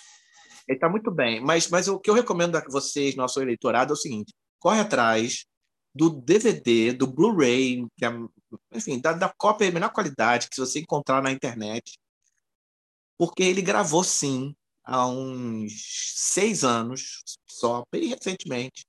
[0.67, 1.43] Ele está muito bem.
[1.43, 5.45] Mas, mas o que eu recomendo a vocês, nosso eleitorado, é o seguinte: corre atrás
[5.93, 8.11] do DVD, do Blu-ray, que é,
[8.71, 11.99] enfim, da, da cópia de menor qualidade que você encontrar na internet,
[13.17, 15.73] porque ele gravou sim há uns
[16.15, 18.85] seis anos, só bem recentemente.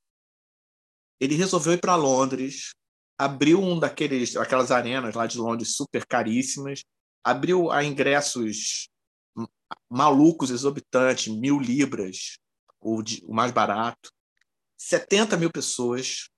[1.21, 2.75] Ele resolveu ir para Londres,
[3.17, 6.83] abriu um daqueles, aquelas arenas lá de Londres super caríssimas,
[7.23, 8.89] abriu a ingressos
[9.89, 12.39] malucos, exorbitantes, mil libras,
[12.81, 14.11] o, de, o mais barato,
[14.77, 16.29] 70 mil pessoas,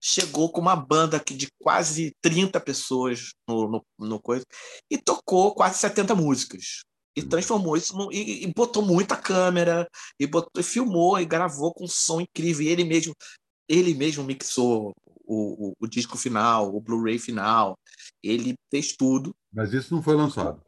[0.00, 4.44] chegou com uma banda de quase 30 pessoas no, no, no coisa,
[4.90, 6.84] e tocou quase 70 músicas.
[7.16, 9.88] E transformou isso no, e, e, botou muita câmera,
[10.20, 12.66] e, botou, e filmou e gravou com um som incrível.
[12.66, 13.14] E ele mesmo,
[13.66, 14.92] ele mesmo mixou
[15.24, 17.78] o, o, o disco final, o Blu-ray final.
[18.22, 19.34] Ele fez tudo.
[19.52, 20.62] Mas isso não foi lançado.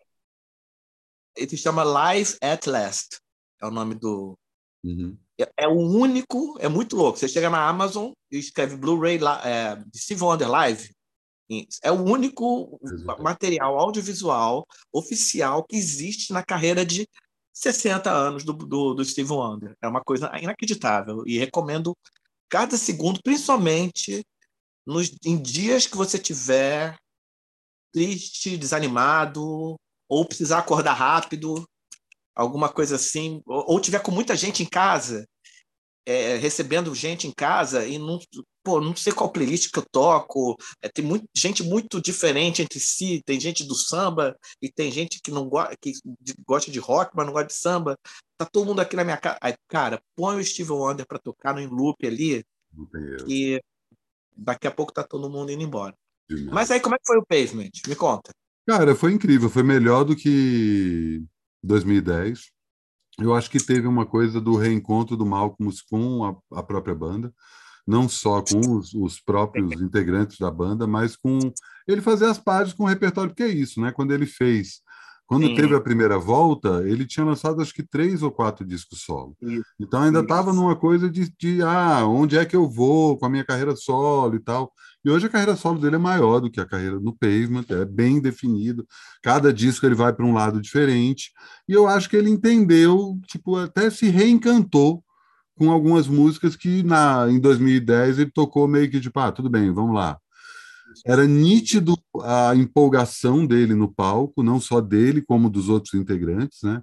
[1.37, 3.19] Ele se chama Live at Last.
[3.61, 4.37] É o nome do.
[4.83, 5.17] Uhum.
[5.39, 6.57] É, é, o único.
[6.61, 7.19] É muito louco.
[7.19, 10.91] Você chega na Amazon e escreve Blu-ray é, de Steve Wonder Live.
[11.83, 12.79] É o único
[13.21, 17.09] material audiovisual oficial que existe na carreira de
[17.53, 19.75] 60 anos do, do, do Steve Wonder.
[19.83, 21.25] É uma coisa inacreditável.
[21.27, 21.97] E recomendo
[22.49, 24.25] cada segundo, principalmente
[24.87, 26.97] nos, em dias que você tiver
[27.93, 29.77] triste, desanimado,
[30.09, 31.69] ou precisar acordar rápido,
[32.35, 35.27] alguma coisa assim, ou, ou tiver com muita gente em casa,
[36.07, 38.19] é, recebendo gente em casa e não,
[38.63, 40.57] pô, não sei qual playlist que eu toco.
[40.83, 43.23] É, tem muito, gente muito diferente entre si.
[43.25, 45.93] Tem gente do samba e tem gente que não gosta, que
[46.47, 47.99] gosta de rock, mas não gosta de samba.
[48.37, 49.39] Tá todo mundo aqui na minha casa.
[49.41, 52.45] Aí, cara, põe o Steve Wonder para tocar no loop ali.
[53.27, 53.61] E
[54.37, 55.95] daqui a pouco tá todo mundo indo embora.
[56.29, 56.53] Demais.
[56.53, 57.71] Mas aí, como é que foi o Pavement?
[57.87, 58.31] Me conta.
[58.67, 59.49] Cara, foi incrível.
[59.49, 61.25] Foi melhor do que
[61.63, 62.51] 2010.
[63.19, 67.33] Eu acho que teve uma coisa do reencontro do Malcolm com a, a própria banda,
[67.89, 71.39] não só com os, os, próprios integrantes da banda, mas com
[71.87, 73.91] ele fazer as pazes com o repertório, que é isso, né?
[73.91, 74.83] Quando ele fez
[75.29, 75.55] quando Sim.
[75.55, 79.37] teve a primeira volta, ele tinha lançado acho que três ou quatro discos solo.
[79.43, 79.63] Isso.
[79.79, 83.29] Então ainda estava numa coisa de, de, ah, onde é que eu vou com a
[83.29, 84.73] minha carreira solo e tal.
[85.05, 87.85] E hoje a carreira solo dele é maior do que a carreira no Pavement, é
[87.85, 88.87] bem definido.
[89.23, 91.31] Cada disco ele vai para um lado diferente.
[91.69, 95.05] E eu acho que ele entendeu, tipo, até se reencantou
[95.59, 99.73] com algumas músicas que na em 2010 ele tocou meio que tipo, ah, tudo bem,
[99.73, 100.19] vamos lá.
[101.05, 106.81] Era nítido a empolgação dele no palco, não só dele, como dos outros integrantes, né?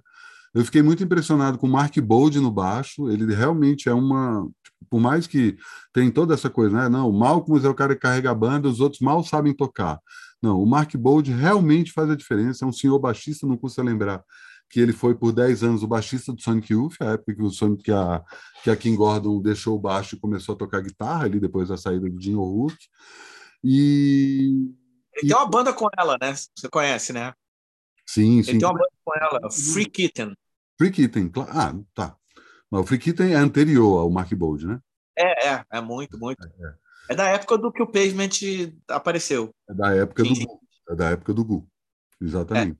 [0.54, 3.10] Eu fiquei muito impressionado com o Mark Bold no baixo.
[3.10, 4.48] Ele realmente é uma.
[4.64, 5.56] Tipo, por mais que
[5.92, 6.88] tem toda essa coisa, né?
[6.88, 9.98] Não, o Malcolm é o cara que carrega a banda, os outros mal sabem tocar.
[10.42, 12.64] Não, o Mark Bold realmente faz a diferença.
[12.64, 14.22] É um senhor baixista, não custa lembrar
[14.68, 17.50] que ele foi por 10 anos o baixista do Sonic Youth, a época que, o
[17.50, 18.22] Sonic, que, a,
[18.62, 21.76] que a Kim Gordon deixou o baixo e começou a tocar guitarra ali depois da
[21.76, 22.86] saída do Jim O'Rourke.
[23.62, 24.72] E.
[25.14, 26.34] Ele tem uma banda com ela, né?
[26.34, 27.32] Você conhece, né?
[28.06, 28.50] Sim, sim.
[28.50, 30.34] Ele tem uma banda com ela, Free Kitten.
[30.78, 32.16] Free Kitten, ah, tá.
[32.70, 34.78] Mas o Free Kitten é anterior ao Mark Bold, né?
[35.16, 36.44] É, é, é muito, muito.
[36.44, 36.74] É, é.
[37.10, 38.28] é da época do que o Pavement
[38.88, 39.54] apareceu.
[39.70, 40.60] É da época sim, do Gu.
[40.90, 41.68] É da época do Gu.
[42.20, 42.78] Exatamente.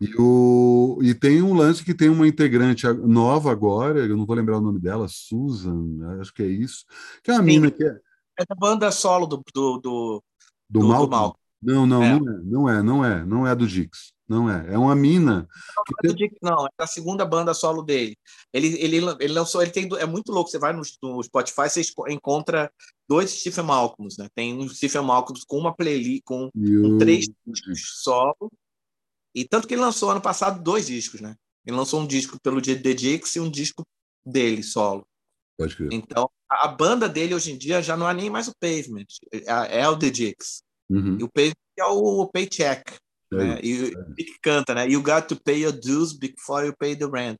[0.00, 4.36] E, o, e tem um lance que tem uma integrante nova agora, eu não vou
[4.36, 6.84] lembrar o nome dela, Susan, acho que é isso,
[7.22, 7.98] que é uma Sim, mina que é...
[8.38, 9.42] É da banda solo do...
[9.52, 10.22] Do, do,
[10.68, 11.34] do, do Malcolm?
[11.62, 12.18] Não, não, é.
[12.18, 14.12] não é, não é, não é, não é do Dix.
[14.26, 15.48] Não é, é uma mina.
[15.76, 18.16] Não, é do Dix, não, é a segunda banda solo dele.
[18.52, 20.48] Ele, ele, ele lançou, ele tem, é muito louco.
[20.48, 22.70] Você vai no, no Spotify, você encontra
[23.08, 24.28] dois Stephen Malcolms, né?
[24.34, 27.26] Tem um Stephen Malcolms com uma playlist, com, com três
[27.74, 28.50] solo,
[29.34, 31.36] e tanto que ele lançou ano passado dois discos, né?
[31.66, 33.86] Ele lançou um disco pelo The Dix e um disco
[34.24, 35.06] dele, solo.
[35.58, 35.88] Pode crer.
[35.92, 39.80] Então, a, banda dele hoje em dia já não é nem mais o Pavement, é,
[39.80, 40.62] é o The Dix.
[40.88, 41.18] Uhum.
[41.20, 42.94] E o Pavement é o Paycheck.
[43.32, 43.60] É, né?
[43.62, 44.14] E é.
[44.16, 44.88] que canta, né?
[44.88, 47.38] You got to pay your dues before you pay the rent.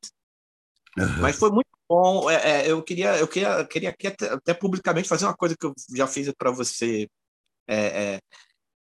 [0.97, 1.21] Uhum.
[1.21, 2.31] Mas foi muito bom.
[2.31, 5.75] É, é, eu queria, eu queria, queria até, até, publicamente fazer uma coisa que eu
[5.97, 7.09] já fiz para você
[7.69, 8.21] é, é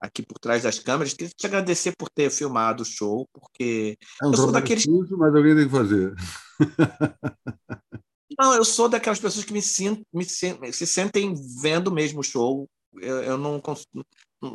[0.00, 1.12] aqui por trás das câmeras.
[1.12, 4.84] Queria te agradecer por ter filmado o show, porque é um eu sou daqueles.
[4.84, 6.14] Sujo, mas alguém tem que fazer.
[8.38, 12.70] Não, eu sou daquelas pessoas que me, sinto, me, se sentem vendo mesmo o show.
[12.94, 14.06] Eu, eu não consigo.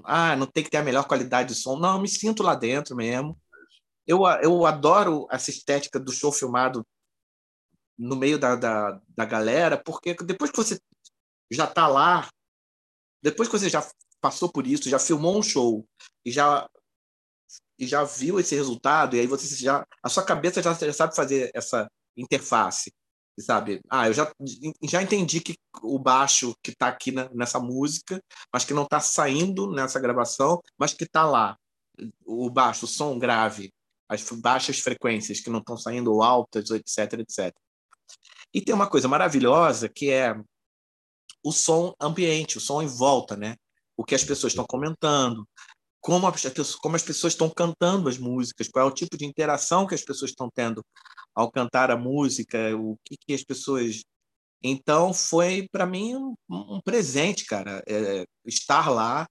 [0.05, 1.77] Ah, não tem que ter a melhor qualidade de som.
[1.77, 3.37] Não, eu me sinto lá dentro mesmo.
[4.07, 6.85] Eu, eu adoro essa estética do show filmado
[7.97, 10.79] no meio da, da, da galera, porque depois que você
[11.51, 12.29] já está lá,
[13.21, 13.85] depois que você já
[14.23, 15.85] passou por isso, já filmou um show
[16.25, 16.65] e já
[17.77, 21.13] e já viu esse resultado e aí você já a sua cabeça já, já sabe
[21.13, 22.93] fazer essa interface,
[23.37, 23.81] sabe?
[23.89, 24.31] Ah, eu já
[24.83, 28.23] já entendi que o baixo que está aqui na, nessa música,
[28.53, 31.57] mas que não está saindo nessa gravação, mas que está lá.
[32.25, 33.73] O baixo, o som grave,
[34.07, 37.53] as baixas frequências que não estão saindo altas, etc, etc.
[38.53, 40.33] E tem uma coisa maravilhosa que é
[41.43, 43.57] o som ambiente, o som em volta, né?
[43.97, 45.47] O que as pessoas estão comentando,
[46.01, 49.87] como as, como as pessoas estão cantando as músicas, qual é o tipo de interação
[49.87, 50.83] que as pessoas estão tendo
[51.33, 54.01] ao cantar a música, o que, que as pessoas.
[54.61, 59.25] Então, foi para mim um, um, presente, cara, é, estar lá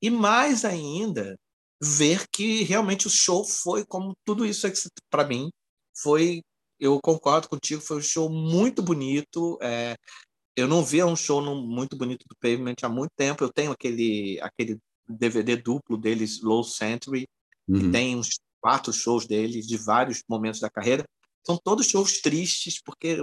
[0.00, 1.36] e mais ainda
[1.82, 4.66] ver que realmente o show foi como tudo isso
[5.10, 5.50] para mim
[5.96, 6.42] foi
[6.78, 9.96] eu concordo contigo foi um show muito bonito é,
[10.56, 13.42] eu não via um show no, muito bonito do Pavement há muito tempo.
[13.42, 14.78] Eu tenho aquele, aquele
[15.08, 17.28] DVD duplo deles, Low Century,
[17.68, 17.80] uhum.
[17.80, 21.04] que tem uns quatro shows deles de vários momentos da carreira.
[21.44, 23.18] São todos shows tristes, porque.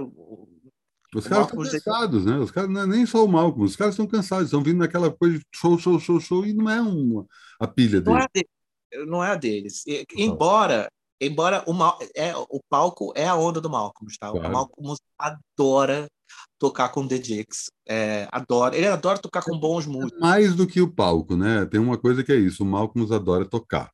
[1.14, 2.38] Os caras estão cansados, né?
[2.38, 5.10] Os caras não é nem só o Malcolm, os caras estão cansados, estão vindo naquela
[5.10, 7.26] coisa de show, show, show, show, e não é uma,
[7.60, 8.06] a pilha deles.
[8.06, 9.86] Não é, de, não é a deles.
[9.86, 10.88] E, embora
[11.20, 14.30] embora o, Mal, é, o palco é a onda do Malcolm, tá?
[14.30, 14.48] Claro.
[14.48, 16.08] O Malcolm adora
[16.58, 17.70] tocar com The Dix.
[17.88, 20.20] É, adora, ele adora tocar com bons músicos.
[20.20, 21.66] Mais do que o palco, né?
[21.66, 23.90] Tem uma coisa que é isso: o Malcolm adora tocar.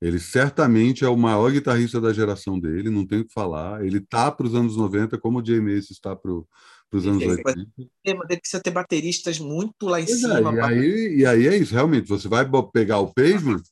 [0.00, 3.84] Ele certamente é o maior guitarrista da geração dele, não tem o que falar.
[3.84, 7.66] Ele tá para os anos 90, como o Jay Mace está para os anos 80.
[8.04, 10.52] Ele precisa ter bateristas muito lá em pois é, cima.
[10.52, 12.08] É, e, aí, e aí é isso, realmente.
[12.08, 13.62] Você vai pegar o Pavement,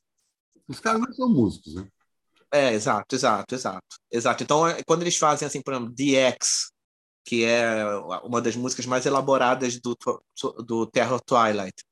[0.67, 1.87] os caras não são músicos, né?
[2.51, 3.85] É, exato, exato, exato.
[4.11, 4.43] Exato.
[4.43, 6.71] Então, é, quando eles fazem assim, por exemplo, DX,
[7.25, 7.83] que é
[8.23, 9.97] uma das músicas mais elaboradas do,
[10.63, 11.83] do Terror Twilight.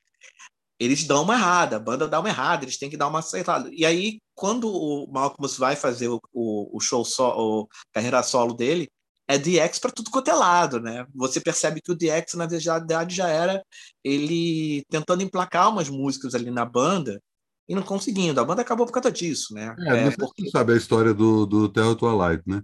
[0.79, 3.69] Eles dão uma errada, a banda dá uma errada, eles têm que dar uma acertada.
[3.71, 8.89] E aí, quando o Malcolm vai fazer o, o, o show solo, carreira solo dele,
[9.27, 11.05] é DX para tudo quanto é lado, né?
[11.15, 13.63] Você percebe que o DX, na verdade, já era
[14.03, 17.21] ele tentando emplacar umas músicas ali na banda
[17.67, 18.39] e não conseguindo.
[18.39, 19.73] A banda acabou por causa disso, né?
[19.79, 20.49] É, é porque...
[20.49, 22.61] sabe a história do, do Terror Twilight, né?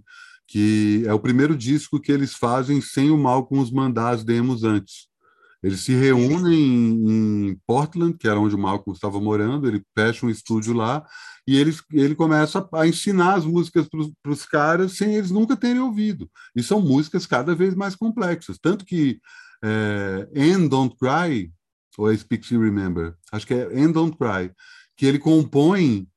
[0.50, 5.06] Que é o primeiro disco que eles fazem sem o Malcolm mandar as demos antes.
[5.62, 10.30] Eles se reúnem em Portland, que era onde o Malcolm estava morando, ele fecha um
[10.30, 11.06] estúdio lá
[11.46, 13.86] e ele, ele começa a ensinar as músicas
[14.20, 16.28] para os caras sem eles nunca terem ouvido.
[16.56, 18.58] E são músicas cada vez mais complexas.
[18.60, 19.20] Tanto que
[19.62, 21.52] é, And Don't Cry,
[21.96, 24.50] ou é Speak to Remember, acho que é And Don't Cry,
[24.96, 26.08] que ele compõe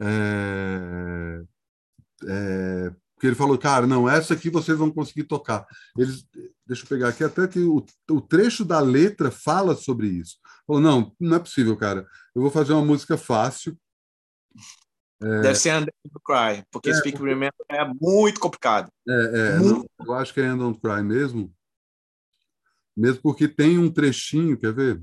[0.00, 1.42] é,
[2.26, 5.66] é, porque ele falou, cara, não, essa aqui vocês vão conseguir tocar.
[5.96, 6.24] Eles,
[6.64, 10.38] deixa eu pegar aqui, até que o, o trecho da letra fala sobre isso.
[10.64, 12.06] Falou, não, não é possível, cara.
[12.32, 13.76] Eu vou fazer uma música fácil.
[15.20, 15.40] É...
[15.40, 17.20] Deve ser End Don't Cry, porque é, Speak.
[17.20, 18.88] Remember é muito complicado.
[19.08, 19.90] É, é muito...
[19.98, 21.52] Não, eu acho que é End Don't Cry mesmo.
[22.96, 25.02] Mesmo porque tem um trechinho, quer ver?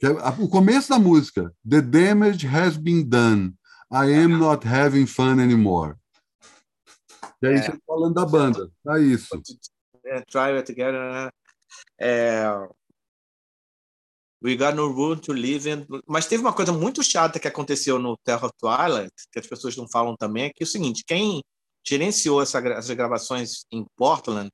[0.00, 0.08] É
[0.40, 1.52] o começo da música.
[1.68, 3.57] The damage has been done.
[3.90, 5.96] I am not having fun anymore.
[7.42, 7.62] E aí é.
[7.62, 9.40] você tá falando da banda, é isso.
[10.04, 11.30] É, try it together, né?
[12.00, 12.46] É...
[14.42, 15.86] We got no room to live in.
[16.06, 19.88] Mas teve uma coisa muito chata que aconteceu no Terra Twilight, que as pessoas não
[19.88, 21.42] falam também, é que é o seguinte: quem
[21.86, 24.50] gerenciou essa, essas gravações em Portland,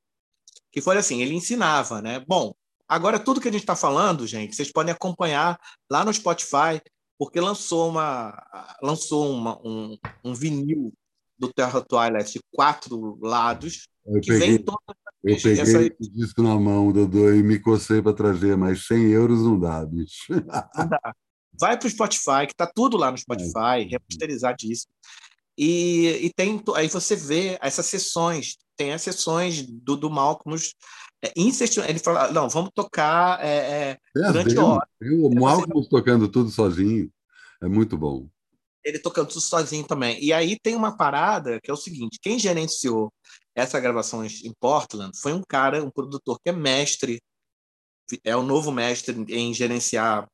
[0.73, 2.25] que foi assim, ele ensinava, né?
[2.27, 2.55] Bom,
[2.89, 5.59] agora tudo que a gente está falando, gente, vocês podem acompanhar
[5.91, 6.81] lá no Spotify,
[7.19, 10.93] porque lançou uma lançou uma, um, um vinil
[11.39, 14.79] do Terra Twilight de quatro lados, eu que peguei, vem toda
[15.25, 15.79] eu peguei essa...
[15.79, 19.85] o disco na mão, Dodô, e me cocei para trazer, mas 100 euros não dá,
[19.85, 20.27] bicho.
[20.31, 21.15] Não dá.
[21.59, 23.83] Vai para o Spotify, que está tudo lá no Spotify, é.
[23.85, 24.93] remasterizadíssimo.
[25.57, 30.59] E, e tem aí você vê essas sessões, tem as sessões do, do Malcolm
[31.25, 34.89] é, ele fala, não, vamos tocar é, é, durante horas.
[35.01, 37.11] O Malcolm tocando tudo sozinho,
[37.63, 38.29] é muito bom.
[38.85, 40.23] Ele tocando tudo sozinho também.
[40.23, 43.11] E aí tem uma parada que é o seguinte, quem gerenciou
[43.55, 47.23] essa gravação em Portland foi um cara, um produtor que é mestre,
[48.23, 50.29] é o novo mestre em gerenciar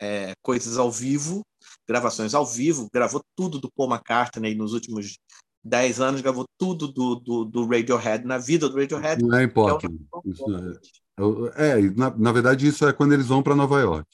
[0.00, 1.44] é, coisas ao vivo,
[1.88, 5.18] gravações ao vivo, gravou tudo do Paul McCartney nos últimos
[5.66, 9.22] 10 anos, gravou tudo do, do, do Radiohead, na vida do Radiohead.
[9.22, 9.98] Não é em Portland.
[11.56, 14.08] É, é, na, na verdade, isso é quando eles vão para Nova York.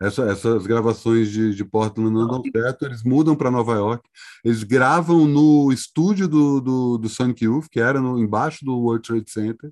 [0.00, 4.06] Essa, essas gravações de, de Portland não, não dão certo, eles mudam para Nova York,
[4.44, 9.06] eles gravam no estúdio do, do, do Sonic Youth, que era no, embaixo do World
[9.06, 9.70] Trade Center,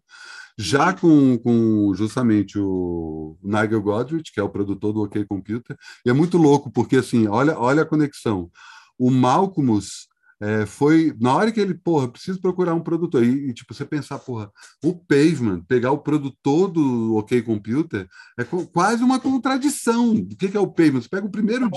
[0.56, 6.10] já com, com justamente o Nigel Godrich, que é o produtor do OK Computer, e
[6.10, 8.50] é muito louco, porque assim, olha, olha a conexão.
[8.98, 10.06] O Malcolmus
[10.44, 13.24] é, foi na hora que ele, porra, preciso procurar um produtor.
[13.24, 14.52] E, e, tipo, você pensar, porra,
[14.84, 18.06] o Pavement, pegar o produtor do OK Computer,
[18.38, 20.12] é quase uma contradição.
[20.12, 21.00] O que, que é o Pavement?
[21.00, 21.62] Você pega o primeiro.
[21.62, 21.70] Não,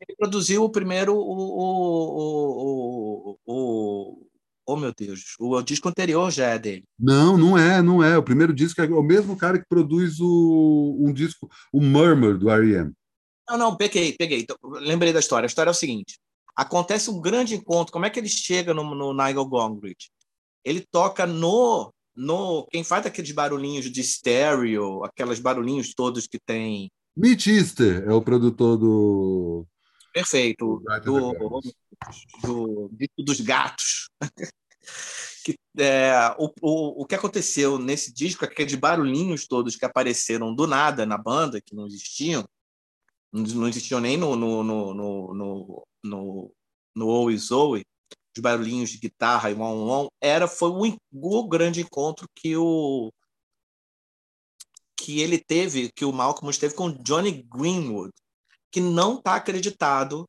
[0.00, 2.18] ele produziu o primeiro, o, o,
[3.36, 4.28] o, o,
[4.70, 6.84] Oh, meu Deus, o disco anterior já é dele.
[6.98, 8.18] Não, não é, não é.
[8.18, 12.50] O primeiro disco é o mesmo cara que produz o, um disco, o Murmur, do
[12.50, 12.92] R.E.M.
[13.48, 14.40] Não, não, peguei, peguei.
[14.40, 15.46] Então, lembrei da história.
[15.46, 16.18] A história é o seguinte:
[16.58, 17.92] acontece um grande encontro.
[17.92, 20.10] Como é que ele chega no, no Nigel Gongridge?
[20.64, 22.66] Ele toca no, no.
[22.66, 26.90] Quem faz aqueles barulhinhos de stereo, aqueles barulhinhos todos que tem.
[27.16, 29.64] Mitch Easter é o produtor do.
[30.12, 30.82] Perfeito.
[31.04, 31.32] Do,
[32.42, 32.90] do, do,
[33.24, 34.10] dos gatos.
[35.44, 40.66] que, é, o, o, o que aconteceu nesse disco, aqueles barulhinhos todos que apareceram do
[40.66, 42.44] nada na banda, que não existiam,
[43.32, 44.94] não existiam nem no, no, no,
[45.34, 46.52] no, no,
[46.94, 47.84] no Zoe,
[48.36, 52.56] os barulhinhos de guitarra e um on, on era foi o, o grande encontro que
[52.56, 53.12] o
[54.96, 58.12] que ele teve, que o Malcolm teve com Johnny Greenwood,
[58.70, 60.28] que não está acreditado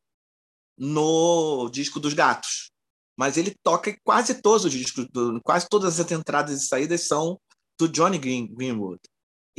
[0.77, 2.69] no disco dos gatos.
[3.17, 5.07] Mas ele toca quase todos os discos,
[5.43, 7.37] quase todas as entradas e saídas são
[7.77, 9.01] do Johnny Greenwood.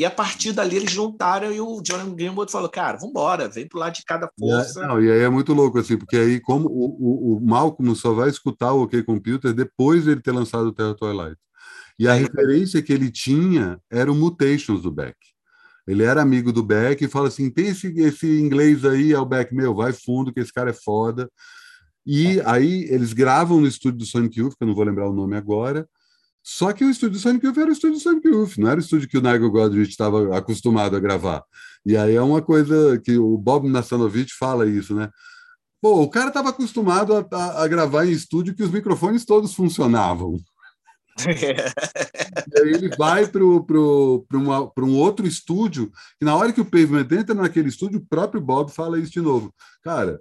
[0.01, 3.79] E a partir dali eles juntaram e o Johnny Greenwood falou, cara, vambora, vem pro
[3.79, 4.83] lado de cada força.
[4.83, 7.95] É, não, e aí é muito louco, assim, porque aí como o, o, o Malcolm
[7.95, 11.37] só vai escutar o OK Computer depois de ele ter lançado o Terra Twilight.
[11.99, 15.19] E a é, referência que ele tinha era o Mutations do Beck.
[15.87, 19.27] Ele era amigo do Beck e fala assim, tem esse, esse inglês aí, é o
[19.27, 21.31] Beck, meu, vai fundo, que esse cara é foda.
[22.07, 25.13] E aí eles gravam no estúdio do Sonic Youth, que eu não vou lembrar o
[25.13, 25.87] nome agora,
[26.43, 29.09] só que o estúdio Sonic Youth era o estúdio Sonic Youth, não era o estúdio
[29.09, 31.45] que o Nigel Godrich estava acostumado a gravar.
[31.85, 35.11] E aí é uma coisa que o Bob Nassanovic fala isso, né?
[35.81, 39.55] Pô, o cara estava acostumado a, a, a, gravar em estúdio que os microfones todos
[39.55, 40.37] funcionavam.
[41.27, 45.91] e aí ele vai para um outro estúdio,
[46.21, 49.21] e na hora que o Pavement entra naquele estúdio, o próprio Bob fala isso de
[49.21, 49.55] novo.
[49.83, 50.19] Cara,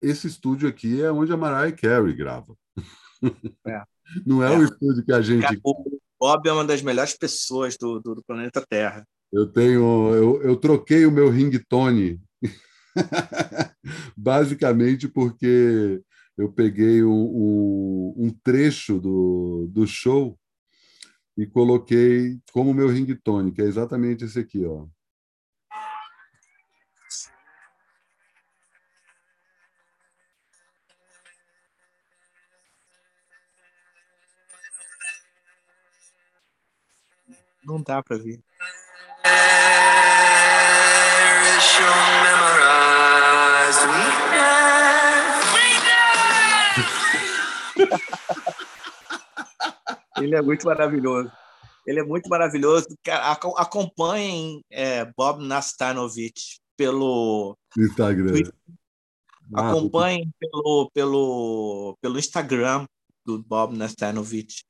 [0.00, 2.54] esse estúdio aqui é onde a Mariah Carey grava.
[3.66, 3.82] É.
[4.26, 4.58] Não é, é.
[4.58, 5.46] o estúdio que a gente.
[5.62, 9.06] O Bob é uma das melhores pessoas do, do, do planeta Terra.
[9.32, 10.14] Eu tenho.
[10.14, 12.20] Eu, eu troquei o meu ringtone
[14.16, 16.02] basicamente porque
[16.36, 20.38] eu peguei um, um, um, trecho do, do show
[21.36, 24.86] e coloquei como meu ringtone, que é exatamente esse aqui, ó.
[37.64, 38.42] Não dá para ver.
[50.22, 51.30] Ele é muito maravilhoso.
[51.86, 52.86] Ele é muito maravilhoso.
[53.56, 58.50] Acompanhem é, Bob Nastanovich pelo Instagram.
[59.54, 62.86] Ah, Acompanhem pelo, pelo, pelo Instagram
[63.24, 64.64] do Bob Nastanovich.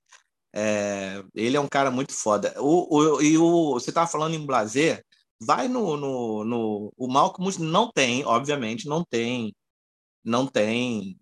[0.55, 2.55] É, ele é um cara muito foda.
[2.59, 5.05] O, o, e o, você estava falando em Blazer,
[5.41, 9.55] vai no, no, no o Malcolm não tem, obviamente, não tem,
[10.25, 11.19] não tem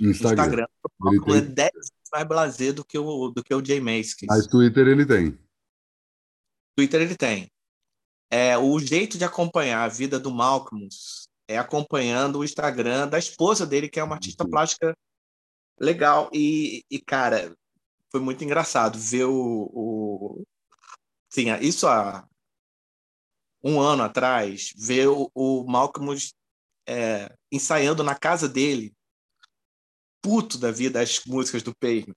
[0.00, 0.42] Instagram.
[0.42, 0.66] Instagram.
[0.82, 1.50] O Malcolm tem...
[1.50, 4.28] é 10 vezes mais blazer do que o do que o Jay Maskis.
[4.28, 5.38] Mas Twitter ele tem.
[6.76, 7.50] Twitter ele tem.
[8.30, 10.88] É, o jeito de acompanhar a vida do Malcolm
[11.46, 14.96] é acompanhando o Instagram da esposa dele, que é uma artista plástica
[15.78, 16.30] legal.
[16.32, 17.54] E, e cara,
[18.14, 19.68] foi muito engraçado ver o.
[19.74, 20.44] o...
[21.28, 22.24] Sim, isso há
[23.60, 26.16] um ano atrás, ver o, o Malcolm
[26.86, 28.94] é, ensaiando na casa dele,
[30.22, 32.14] puto da vida, as músicas do Pavement.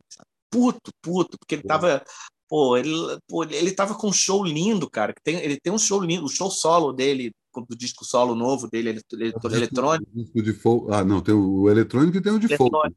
[0.51, 2.03] Puto, puto, porque ele tava
[2.47, 2.91] Pô, ele,
[3.27, 5.13] pô, ele tava com um show lindo, cara.
[5.21, 8.89] Tem, ele tem um show lindo, o show solo dele, do disco solo novo dele,
[8.89, 10.11] ele, ele, é eletrônico.
[10.13, 10.93] Disco de folk.
[10.93, 12.77] Ah, não, tem o eletrônico e tem o de eletrônico.
[12.77, 12.95] folk.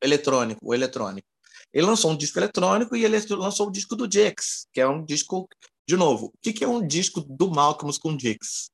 [0.00, 1.31] Eletrônico, o eletrônico.
[1.72, 5.04] Ele lançou um disco eletrônico e ele lançou o disco do Jax, que é um
[5.04, 5.48] disco.
[5.86, 8.70] De novo, o que, que é um disco do Malcolm com Jax?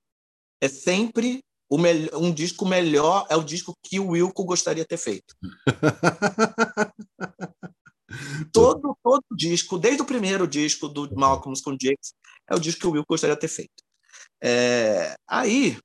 [0.60, 5.34] É sempre um disco melhor, é o disco que o Wilco gostaria de ter feito.
[8.52, 12.14] todo, todo disco, desde o primeiro disco do Malcolm com Jakes,
[12.50, 13.82] é o disco que o Will gostaria de ter feito.
[14.42, 15.76] É, aí,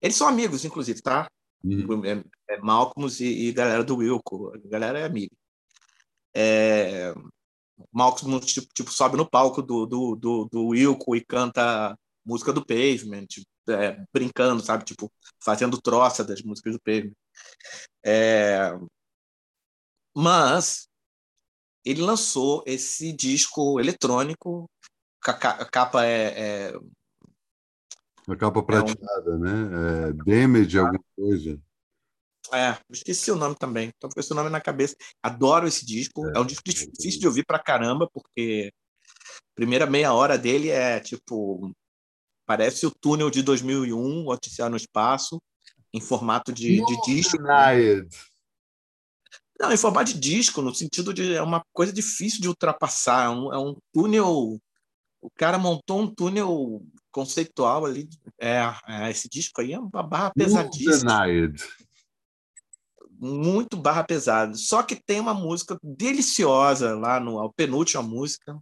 [0.00, 1.28] eles são amigos, inclusive, tá?
[1.62, 2.04] Uhum.
[2.04, 5.34] É, é Malcolm e, e, galera do Wilco, a galera é amiga.
[6.34, 7.14] É,
[7.92, 12.64] Malcolm tipo, tipo, sobe no palco do, do, do, do Wilco e canta música do
[12.64, 13.26] Pavement,
[13.68, 14.84] é, brincando, sabe?
[14.84, 15.10] Tipo,
[15.42, 17.14] fazendo troça das músicas do Pavement.
[18.04, 18.72] É,
[20.14, 20.88] mas
[21.84, 24.70] ele lançou esse disco eletrônico,
[25.24, 26.80] a capa é, é
[28.28, 29.38] a capa prateada, é um...
[29.38, 30.08] né?
[30.08, 31.60] É Damage, alguma coisa.
[32.50, 33.92] É, esqueci o nome também.
[33.96, 34.96] Então foi esse nome na cabeça.
[35.22, 36.26] Adoro esse disco.
[36.28, 38.72] É, é um disco difícil de ouvir pra caramba, porque
[39.28, 41.72] a primeira meia hora dele é tipo.
[42.44, 45.40] Parece o túnel de 2001, Odisseia no Espaço,
[45.94, 47.40] em formato de, de disco.
[47.40, 48.04] Né?
[49.60, 53.26] Não, em formato de disco, no sentido de é uma coisa difícil de ultrapassar.
[53.26, 54.60] É um, é um túnel.
[55.20, 56.82] O cara montou um túnel
[57.12, 58.08] conceitual ali.
[58.40, 61.12] É, é esse disco aí é uma barra pesadíssima.
[63.24, 64.54] Muito barra pesada.
[64.54, 68.60] Só que tem uma música deliciosa lá no a penúltima música,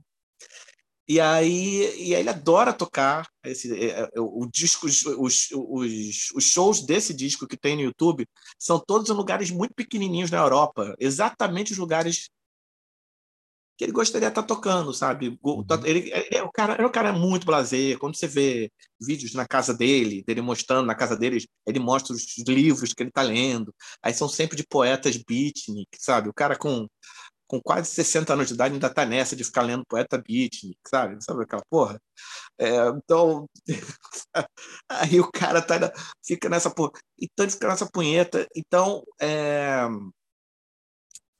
[1.11, 6.31] e aí, e aí ele adora tocar esse, é, é, o, o disco, os, os,
[6.32, 8.24] os, shows desse disco que tem no YouTube
[8.57, 12.31] são todos em lugares muito pequenininhos na Europa, exatamente os lugares
[13.81, 15.39] que ele gostaria de estar tocando, sabe?
[15.43, 15.65] Uhum.
[15.85, 17.98] Ele, é, o cara, é um cara muito blazer.
[17.98, 18.70] Quando você vê
[19.01, 23.09] vídeos na casa dele, dele mostrando na casa dele, ele mostra os livros que ele
[23.09, 23.74] está lendo.
[24.02, 26.28] Aí são sempre de poetas beatnik, sabe?
[26.28, 26.86] O cara com
[27.47, 31.16] com quase 60 anos de idade, ainda está nessa de ficar lendo poeta beatnik, sabe?
[31.24, 32.01] Sabe aquela porra?
[32.59, 33.48] É, então,
[34.89, 35.93] aí o cara tá,
[36.24, 36.93] fica nessa porra.
[37.19, 38.47] Então, ele fica nessa punheta.
[38.55, 39.81] Então, é...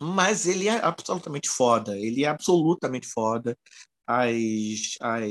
[0.01, 1.97] mas ele é absolutamente foda.
[1.97, 3.57] Ele é absolutamente foda.
[4.07, 5.23] As, as...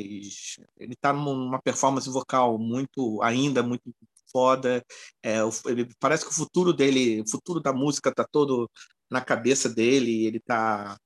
[0.78, 3.92] Ele está numa performance vocal muito, ainda muito
[4.32, 4.84] foda.
[5.24, 8.70] É, ele, parece que o futuro dele, o futuro da música está todo
[9.10, 10.98] na cabeça dele, ele está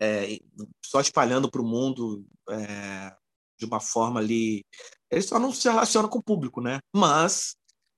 [0.00, 0.38] é,
[0.84, 3.14] só espalhando para o mundo é,
[3.58, 4.64] de uma forma ali.
[5.10, 6.80] Ele só não se relaciona com o público, né?
[6.94, 7.54] Mas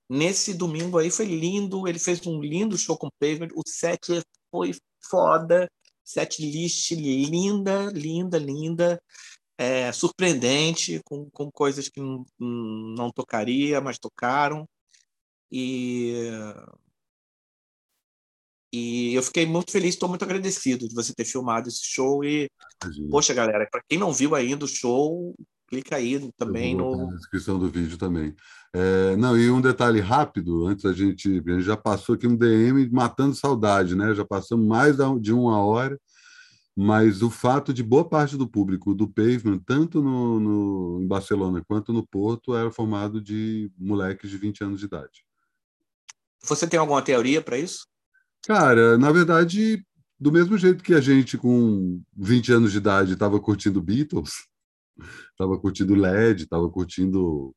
[0.09, 4.21] nesse domingo aí foi lindo, ele fez um lindo show com o Pavement, o set
[4.51, 4.73] foi
[5.09, 5.69] foda,
[6.03, 9.01] set list linda, linda, linda.
[9.57, 14.67] É, surpreendente, com, com coisas que não, não tocaria, mas tocaram.
[15.51, 16.29] E
[18.75, 22.25] e eu fiquei muito feliz, estou muito agradecido de você ter filmado esse show.
[22.25, 22.49] E,
[22.83, 23.09] Imagina.
[23.09, 25.33] poxa, galera, para quem não viu ainda o show,
[25.75, 27.09] clica aí também no.
[27.09, 28.35] Na descrição do vídeo também.
[28.73, 31.27] É, não, e um detalhe rápido, antes a gente.
[31.45, 34.13] A gente já passou aqui um DM matando saudade, né?
[34.13, 35.99] Já passamos mais de uma hora,
[36.75, 41.63] mas o fato de boa parte do público do Pavement, tanto no, no, em Barcelona
[41.67, 45.25] quanto no Porto, era formado de moleques de 20 anos de idade.
[46.43, 47.87] Você tem alguma teoria para isso?
[48.45, 49.83] Cara, na verdade,
[50.19, 54.33] do mesmo jeito que a gente com 20 anos de idade estava curtindo Beatles,
[55.31, 57.55] estava curtindo LED, estava curtindo,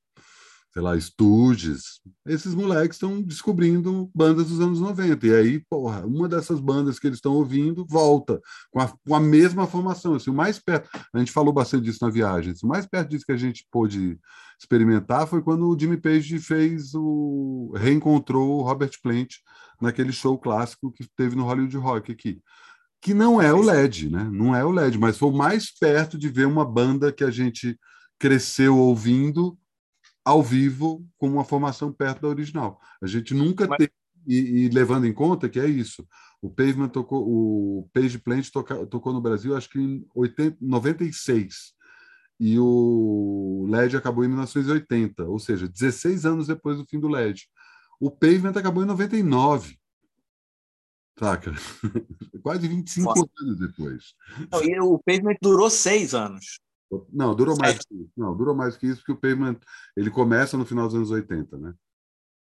[0.73, 5.27] sei lá, Stooges, esses moleques estão descobrindo bandas dos anos 90.
[5.27, 8.41] E aí, porra, uma dessas bandas que eles estão ouvindo volta
[8.71, 10.15] com a, com a mesma formação.
[10.15, 13.11] Assim, o mais perto, a gente falou bastante disso na viagem, assim, o mais perto
[13.11, 14.19] disso que a gente pôde
[14.61, 17.73] experimentar foi quando o Jimmy Page fez o.
[17.77, 19.35] reencontrou o Robert Plant
[19.81, 22.43] naquele show clássico que teve no Hollywood Rock aqui.
[23.01, 24.29] Que não é o LED, né?
[24.33, 27.79] Não é o LED, mas foi mais perto de ver uma banda que a gente
[28.19, 29.57] cresceu ouvindo
[30.25, 32.79] ao vivo com uma formação perto da original.
[33.03, 33.79] A gente nunca Mas...
[33.79, 33.93] teve,
[34.27, 36.07] e, e, levando em conta que é isso,
[36.43, 41.73] o Pavement tocou, o Page Plant toca, tocou no Brasil, acho que em 80, 96,
[42.39, 47.49] e o LED acabou em 1980, ou seja, 16 anos depois do fim do LED.
[47.99, 49.77] O Pavement acabou em 99.
[51.19, 51.53] Saca?
[52.43, 53.29] Quase 25 Nossa.
[53.41, 54.15] anos depois.
[54.51, 56.61] Não, e o Pavement durou seis anos.
[57.13, 58.13] Não, durou mais que isso.
[58.17, 59.59] Não, durou mais que isso, porque o Pavement
[59.97, 61.75] ele começa no final dos anos 80, né?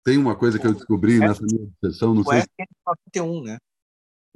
[0.05, 2.39] Tem uma coisa que eu descobri é, nessa minha sessão, não sei.
[2.59, 2.65] É
[3.15, 3.59] 91, né?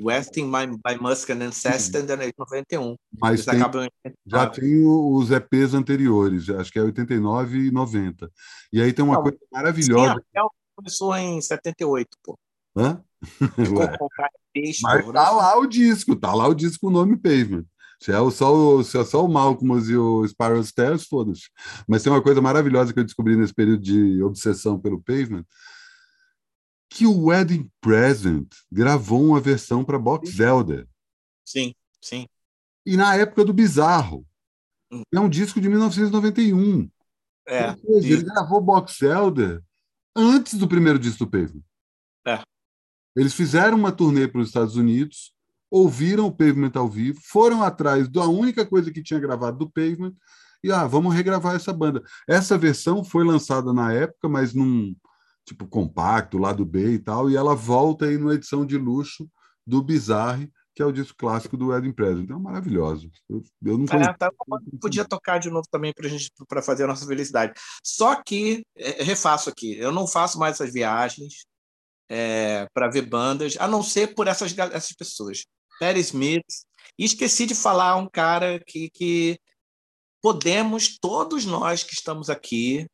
[0.00, 2.96] Westing by, by Muscan and Seston é 91.
[3.18, 3.60] Mas tem,
[4.26, 8.30] já tem os EPs anteriores, acho que é 89 e 90.
[8.72, 10.14] E aí tem uma não, coisa maravilhosa.
[10.14, 12.36] Sim, começou em 78, pô.
[12.76, 13.02] Hã?
[14.82, 17.64] Mas tá lá o disco, tá lá o disco com o nome Pavement.
[18.00, 21.48] Se é só, se é só o Malcolm e o Spiral Stairs, foda-se.
[21.88, 25.44] Mas tem uma coisa maravilhosa que eu descobri nesse período de obsessão pelo Pavement,
[26.90, 30.86] que o Wedding Present gravou uma versão para Box Zelda.
[31.44, 32.26] Sim, sim.
[32.84, 34.26] E na época do Bizarro.
[34.92, 35.02] Hum.
[35.12, 36.88] É um disco de 1991.
[37.46, 39.64] É, seja, ele gravou Box Zelda
[40.14, 41.62] antes do primeiro disco do Pavement.
[42.26, 42.42] É.
[43.16, 45.32] Eles fizeram uma turnê para os Estados Unidos,
[45.70, 50.14] ouviram o Pavement ao vivo, foram atrás da única coisa que tinha gravado do Pavement
[50.62, 52.02] e ah, vamos regravar essa banda.
[52.28, 54.94] Essa versão foi lançada na época, mas num
[55.44, 59.28] tipo compacto, lado B e tal, e ela volta aí numa edição de luxo
[59.66, 62.24] do Bizarre, que é o disco clássico do Ed Presley.
[62.24, 63.10] Então, é maravilhoso.
[63.28, 64.30] Eu, eu não é, tá,
[64.80, 67.52] podia tocar de novo também para gente para fazer a nossa felicidade.
[67.82, 71.44] Só que é, refaço aqui, eu não faço mais essas viagens
[72.08, 75.44] é, para ver bandas, a não ser por essas essas pessoas.
[75.78, 76.44] Perry Smith.
[76.98, 79.38] E esqueci de falar um cara que, que
[80.22, 82.86] podemos todos nós que estamos aqui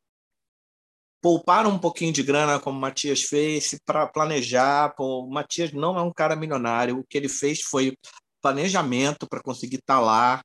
[1.20, 4.94] poupar um pouquinho de grana, como o Matias fez, para planejar.
[4.96, 6.98] Pô, o Matias não é um cara milionário.
[6.98, 7.94] O que ele fez foi
[8.40, 10.42] planejamento para conseguir estar tá lá.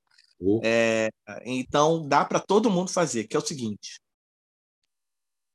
[0.63, 1.09] É,
[1.45, 3.99] então, dá para todo mundo fazer, que é o seguinte.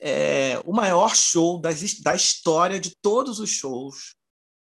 [0.01, 4.15] É, o maior show da história de todos os shows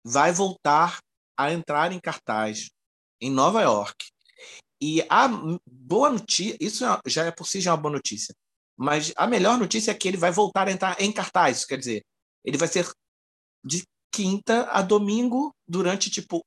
[0.03, 0.99] vai voltar
[1.38, 2.69] a entrar em cartaz
[3.19, 4.06] em Nova York.
[4.80, 5.27] E a
[5.65, 8.35] boa notícia, isso é, já é por si já uma boa notícia.
[8.77, 12.03] Mas a melhor notícia é que ele vai voltar a entrar em cartaz, quer dizer,
[12.43, 12.88] ele vai ser
[13.64, 16.45] de quinta a domingo durante tipo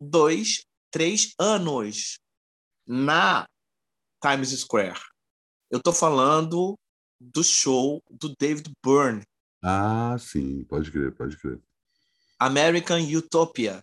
[0.00, 2.18] dois, três anos
[2.86, 3.44] na
[4.22, 5.00] Times Square.
[5.70, 6.74] Eu estou falando
[7.20, 9.22] do show do David Byrne.
[9.62, 11.58] Ah, sim, pode crer, pode crer.
[12.38, 13.82] American Utopia,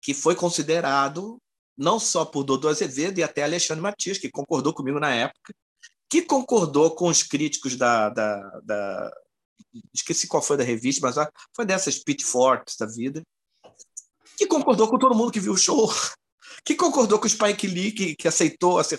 [0.00, 1.38] que foi considerado
[1.76, 5.54] não só por Dodô Azevedo e até Alexandre Matias, que concordou comigo na época,
[6.08, 9.12] que concordou com os críticos da, da, da
[9.94, 11.16] esqueci qual foi da revista, mas
[11.54, 13.22] foi dessas Pitchforks da vida,
[14.36, 15.90] que concordou com todo mundo que viu o show,
[16.64, 18.96] que concordou com o Spike Lee, que, que aceitou assim,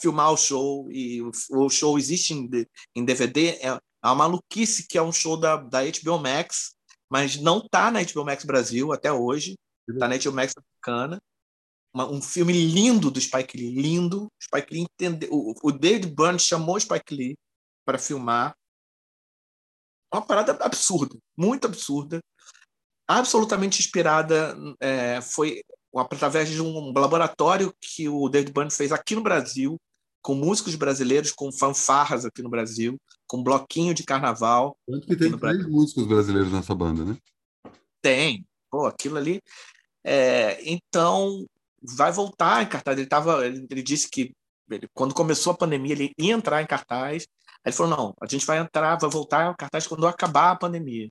[0.00, 2.48] filmar o show, e o, o show existe em,
[2.94, 6.74] em DVD, é, é uma maluquice que é um show da, da HBO Max,
[7.10, 9.56] mas não está na HBO Max Brasil até hoje,
[9.88, 11.20] está na HBO Max americana,
[11.94, 14.26] uma, um filme lindo do Spike Lee, lindo.
[14.42, 17.38] Spike Lee entendeu, o, o David Byrne chamou o Spike Lee
[17.86, 18.54] para filmar.
[20.12, 22.20] Uma parada absurda, muito absurda,
[23.06, 24.56] absolutamente inspirada.
[24.80, 25.62] É, foi
[25.98, 29.80] através de um laboratório que o David Byrne fez aqui no Brasil,
[30.22, 34.76] com músicos brasileiros, com fanfarras aqui no Brasil, com bloquinho de carnaval.
[34.86, 37.16] Tanto que tem três músicos brasileiros nessa banda, né?
[38.00, 38.46] Tem.
[38.70, 39.40] Pô, aquilo ali.
[40.02, 41.46] É, então,
[41.96, 42.98] vai voltar em cartaz.
[42.98, 44.32] Ele, tava, ele, ele disse que
[44.70, 47.26] ele, quando começou a pandemia ele ia entrar em cartaz.
[47.64, 50.56] Aí ele falou: não, a gente vai entrar, vai voltar em cartaz quando acabar a
[50.56, 51.08] pandemia.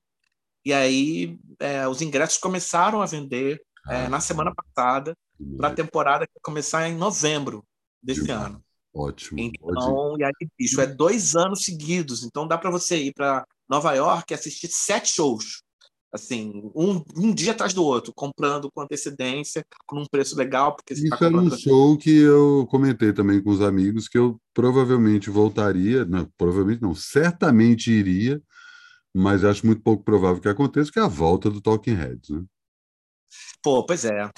[0.66, 5.16] E aí é, os ingressos começaram a vender é, ah, na semana passada
[5.58, 7.64] para a temporada que vai começar em novembro
[8.02, 8.64] desse ano.
[8.94, 9.40] Ótimo.
[9.40, 10.18] Então, ótimo.
[10.20, 12.24] e aí, bicho, é dois anos seguidos.
[12.24, 15.64] Então dá para você ir para Nova York e assistir sete shows
[16.14, 20.76] assim, um, um dia atrás do outro, comprando com antecedência, com um preço legal.
[20.76, 24.40] Porque Isso tá era um show que eu comentei também com os amigos, que eu
[24.54, 28.40] provavelmente voltaria, não, provavelmente não, certamente iria,
[29.12, 32.44] mas acho muito pouco provável que aconteça, que é a volta do Talking Heads, né?
[33.62, 34.30] Pô, pois é.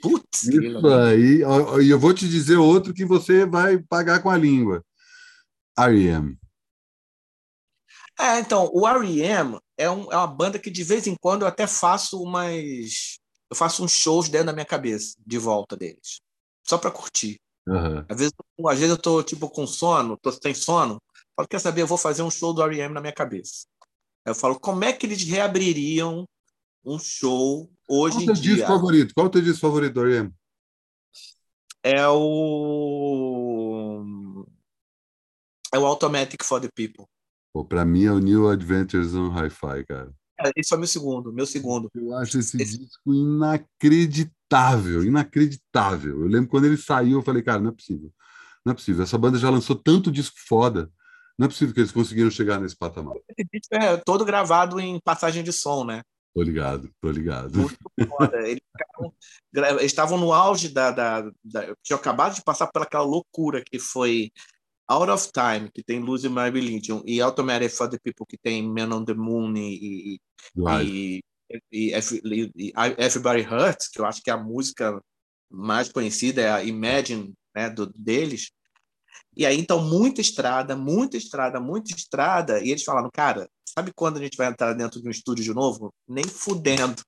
[0.00, 1.42] Putz, Isso aí,
[1.82, 4.84] e eu vou te dizer outro que você vai pagar com a língua.
[5.78, 6.36] R.E.M.
[8.20, 9.58] É, então, o R.E.M.
[9.76, 13.18] É, um, é uma banda que de vez em quando eu até faço umas.
[13.50, 16.20] Eu faço uns shows dentro da minha cabeça, de volta deles.
[16.66, 17.40] Só para curtir.
[17.66, 18.04] Uhum.
[18.08, 18.32] Às, vezes,
[18.68, 21.00] às vezes eu tô tipo com sono, tô sem sono,
[21.34, 22.94] falo, quer saber, eu vou fazer um show do R.E.M.
[22.94, 23.66] na minha cabeça.
[24.24, 26.24] Eu falo, como é que eles reabririam
[26.84, 28.54] um show hoje Qual em dia?
[28.56, 29.14] Disco favorito?
[29.14, 30.00] Qual é o teu disco favorito?
[31.82, 33.24] É o...
[35.72, 37.06] É o Automatic for the People.
[37.68, 40.12] Para mim é o New Adventures on Hi-Fi, cara.
[40.40, 41.88] É, esse é o meu segundo, meu segundo.
[41.94, 46.20] Eu acho esse, esse, disco inacreditável, inacreditável.
[46.22, 48.12] Eu lembro quando ele saiu, eu falei, cara, não é possível.
[48.64, 49.04] Não é possível.
[49.04, 50.90] Essa banda já lançou tanto disco foda.
[51.38, 53.14] Não é possível que eles conseguiram chegar nesse patamar.
[53.28, 56.02] Esse disco é todo gravado em passagem de som, né?
[56.34, 57.56] Tô ligado, tô ligado.
[57.56, 57.76] Muito
[58.08, 58.36] foda.
[58.48, 59.14] Eles, ficaram,
[59.78, 61.76] eles estavam no auge da, da, da.
[61.80, 64.32] Tinham acabado de passar pelaquela loucura que foi
[64.88, 68.62] Out of Time, que tem Losing My Religion, e Automatic for the People, que tem
[68.68, 71.20] Man on the Moon e, e,
[71.72, 75.00] e, e, Everybody Hurts, que eu acho que é a música
[75.48, 78.50] mais conhecida, é a Imagine né, do, deles.
[79.36, 82.60] E aí, então, muita estrada, muita estrada, muita estrada.
[82.60, 85.54] E eles falaram, cara, sabe quando a gente vai entrar dentro de um estúdio de
[85.54, 85.92] novo?
[86.08, 87.02] Nem fudendo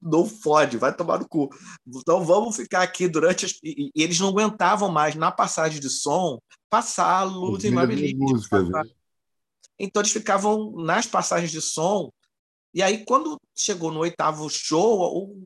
[0.00, 1.48] não fode, vai tomar no cu.
[1.86, 3.46] Então vamos ficar aqui durante.
[3.46, 3.52] As...
[3.62, 6.38] E, e, eles não aguentavam mais, na passagem de som,
[6.68, 7.70] passar a luz em?
[9.78, 12.10] Então eles ficavam nas passagens de som.
[12.74, 15.36] E aí, quando chegou no oitavo show,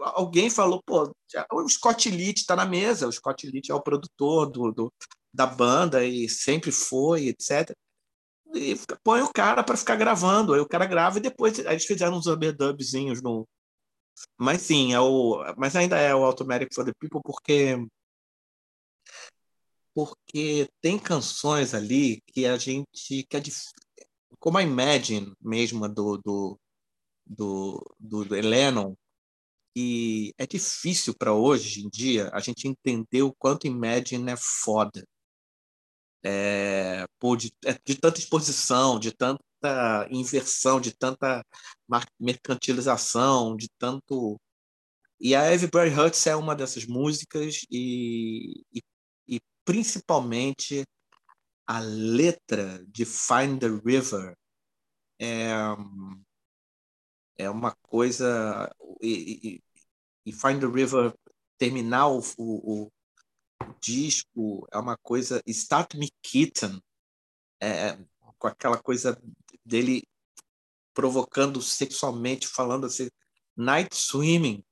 [0.00, 1.10] alguém falou: pô,
[1.52, 3.08] o Scott Litt está na mesa.
[3.08, 4.92] O Scott Litt é o produtor do, do,
[5.34, 7.74] da banda e sempre foi, etc
[8.54, 10.54] e põe o cara para ficar gravando.
[10.54, 13.46] Aí o cara grava e depois eles fizeram uns overdubzinhos no,
[14.38, 17.76] mas sim, é o, mas ainda é o Automatic for the People porque
[19.94, 23.40] porque tem canções ali que a gente que é
[24.38, 26.58] como a Imagine mesmo do do
[27.26, 28.94] do, do, do Lennon
[29.76, 35.04] e é difícil para hoje em dia a gente entender o quanto Imagine é foda
[36.24, 37.04] é,
[37.36, 41.44] de, é, de tanta exposição de tanta inversão, de tanta
[42.18, 44.40] mercantilização, de tanto.
[45.20, 48.82] E a Everybody Hurts é uma dessas músicas, e, e,
[49.28, 50.84] e principalmente
[51.66, 54.36] a letra de Find the River
[55.20, 55.52] é,
[57.38, 58.70] é uma coisa.
[59.00, 59.62] E, e,
[60.26, 61.14] e Find the River
[61.58, 62.92] terminar o, o,
[63.80, 65.42] disco é uma coisa.
[65.46, 66.80] Start Me Kitten,
[67.62, 67.98] é,
[68.38, 69.20] com aquela coisa
[69.64, 70.02] dele
[70.94, 73.08] provocando sexualmente, falando assim,
[73.56, 74.64] night swimming.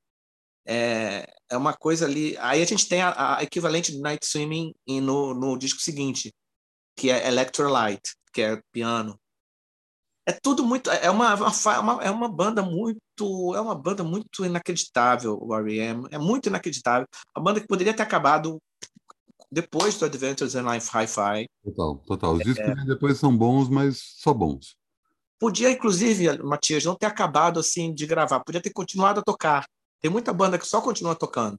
[0.65, 2.37] É, é uma coisa ali.
[2.39, 6.33] Aí a gente tem a, a equivalente de night swimming no, no disco seguinte,
[6.97, 9.19] que é Electrolyte, que é piano.
[10.25, 10.89] É tudo muito.
[10.89, 13.55] É uma, uma, é uma banda muito.
[13.55, 16.07] É uma banda muito inacreditável, o R.E.M.
[16.13, 17.07] É muito inacreditável.
[17.37, 18.61] Uma banda que poderia ter acabado
[19.53, 21.47] depois do Adventures in Life Hi-Fi.
[21.63, 22.33] Total, total.
[22.33, 24.77] Os discos é, depois são bons, mas só bons.
[25.39, 29.67] Podia, inclusive, Matias, não ter acabado assim de gravar, podia ter continuado a tocar.
[30.01, 31.59] Tem muita banda que só continua tocando.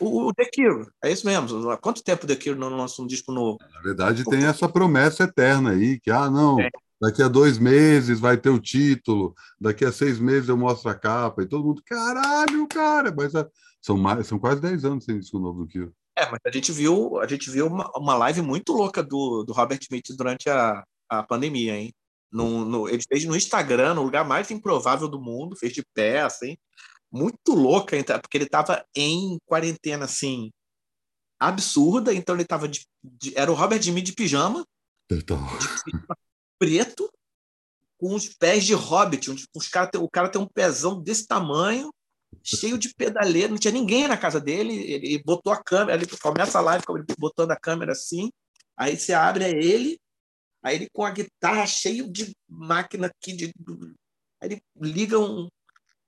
[0.00, 1.70] O, o, The Cure, é isso mesmo.
[1.70, 3.58] Há quanto tempo o The Cure não lança um disco novo?
[3.72, 6.70] Na verdade, tem essa promessa eterna aí, que, ah, não, é.
[7.00, 10.94] daqui a dois meses vai ter o título, daqui a seis meses eu mostro a
[10.94, 13.48] capa, e todo mundo, caralho, cara, mas ah,
[13.80, 15.92] são, mais, são quase dez anos sem disco novo do Cure.
[16.16, 19.52] É, mas a gente viu, a gente viu uma, uma live muito louca do, do
[19.52, 21.92] Robert Smith durante a, a pandemia, hein?
[22.32, 26.22] No, no, ele fez no Instagram, no lugar mais improvável do mundo, fez de pé,
[26.22, 26.56] assim,
[27.12, 30.50] muito louca, porque ele estava em quarentena, assim,
[31.38, 34.66] absurda, então ele estava de, de, era o Robert Smith de pijama,
[35.10, 35.38] então...
[35.58, 36.16] de pijama
[36.58, 37.10] preto,
[37.98, 41.90] com os pés de hobbit, os cara, o cara tem um pezão desse tamanho,
[42.42, 46.58] cheio de pedaleiro, não tinha ninguém na casa dele, ele botou a câmera, ele começa
[46.58, 46.84] a live
[47.18, 48.30] botando a câmera assim,
[48.76, 49.98] aí você abre é ele,
[50.62, 53.52] aí ele com a guitarra cheio de máquina aqui, de,
[54.40, 55.48] aí ele liga um,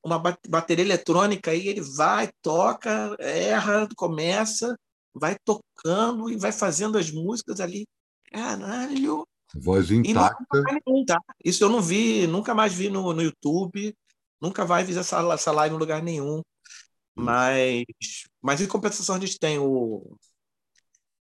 [0.04, 0.18] uma
[0.48, 4.76] bateria eletrônica aí, ele vai, toca, erra, começa,
[5.14, 7.86] vai tocando e vai fazendo as músicas ali.
[8.30, 9.26] Caralho!
[9.54, 10.62] Voz intacta.
[10.86, 11.18] Nenhum, tá?
[11.42, 13.94] Isso eu não vi, nunca mais vi no, no YouTube
[14.40, 16.42] nunca vai ver essa, essa live em lugar nenhum.
[17.14, 17.84] Mas,
[18.40, 20.16] mas em compensação, a gente tem o,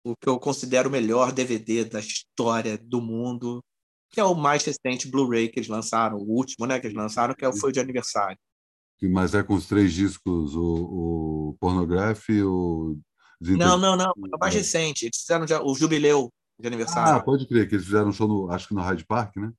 [0.03, 3.63] o que eu considero o melhor DVD da história do mundo,
[4.09, 7.33] que é o mais recente Blu-ray que eles lançaram, o último né, que eles lançaram,
[7.33, 8.37] que é o Foi de Aniversário.
[9.01, 12.97] Mas é com os três discos, o, o Pornograph, o...
[13.39, 15.05] Não, não, não, é o mais recente.
[15.05, 17.13] Eles fizeram já, o Jubileu de aniversário.
[17.13, 19.51] Ah, pode crer, que eles fizeram um show, no, acho que no Hyde Park, né?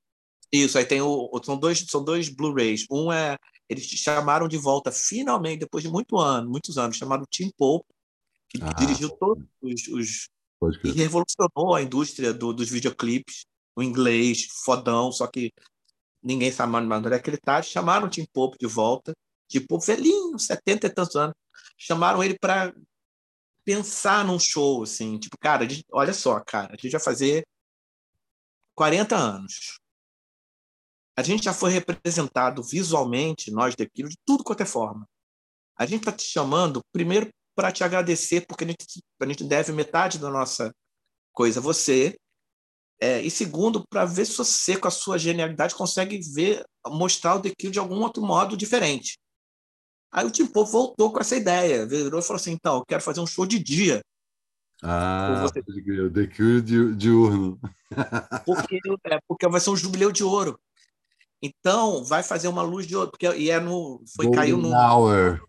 [0.51, 1.29] Isso, aí tem o.
[1.43, 2.85] São dois, são dois Blu-rays.
[2.89, 3.37] Um é.
[3.67, 7.85] Eles chamaram de volta, finalmente, depois de muito ano, muitos anos, chamaram Tim Pope,
[8.49, 9.87] que ah, dirigiu todos os.
[9.87, 10.29] os
[10.83, 13.45] e revolucionou a indústria do, dos videoclipes.
[13.77, 15.53] um inglês fodão, só que
[16.21, 17.61] ninguém sabe mais onde é que ele tá.
[17.61, 19.13] Chamaram o Tim Pope de volta,
[19.47, 21.35] tipo, velhinho, 70 e tantos anos.
[21.77, 22.73] Chamaram ele para
[23.63, 27.45] pensar num show, assim, tipo, cara, olha só, cara, a gente vai fazer
[28.75, 29.79] 40 anos.
[31.19, 35.05] A gente já foi representado visualmente, nós daquilo, de tudo quanto é forma.
[35.77, 38.85] A gente está te chamando, primeiro, para te agradecer, porque a gente,
[39.21, 40.73] a gente deve metade da nossa
[41.33, 42.15] coisa a você,
[43.01, 47.41] é, e segundo, para ver se você, com a sua genialidade, consegue ver, mostrar o
[47.41, 49.19] The Kill de algum outro modo diferente.
[50.13, 53.03] Aí o Tim Pope voltou com essa ideia, virou e falou assim: então, eu quero
[53.03, 53.99] fazer um show de dia.
[54.81, 55.61] Ah, você...
[55.61, 56.61] The Cure
[56.95, 57.59] diurno.
[58.45, 60.57] porque, é, porque vai ser um jubileu de ouro.
[61.41, 64.73] Então, vai fazer uma luz de ouro, porque e é no foi Golden caiu no
[64.73, 65.41] Hour.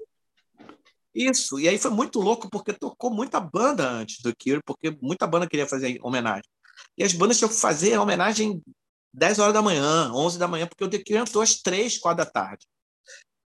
[1.13, 5.27] Isso, e aí foi muito louco porque tocou muita banda antes do Cure, porque muita
[5.27, 6.49] banda queria fazer homenagem.
[6.97, 8.63] E as bandas tinham que fazer homenagem
[9.13, 12.25] 10 horas da manhã, 11 da manhã, porque o The Cure entrou às 3, 4
[12.25, 12.67] da tarde.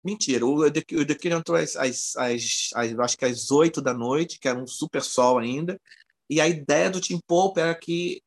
[0.04, 3.80] Mentira, o The, o The Cure entrou às, às, às, às, acho que às 8
[3.80, 5.80] da noite, que era um super sol ainda,
[6.28, 8.24] e a ideia do Tim Pope era que.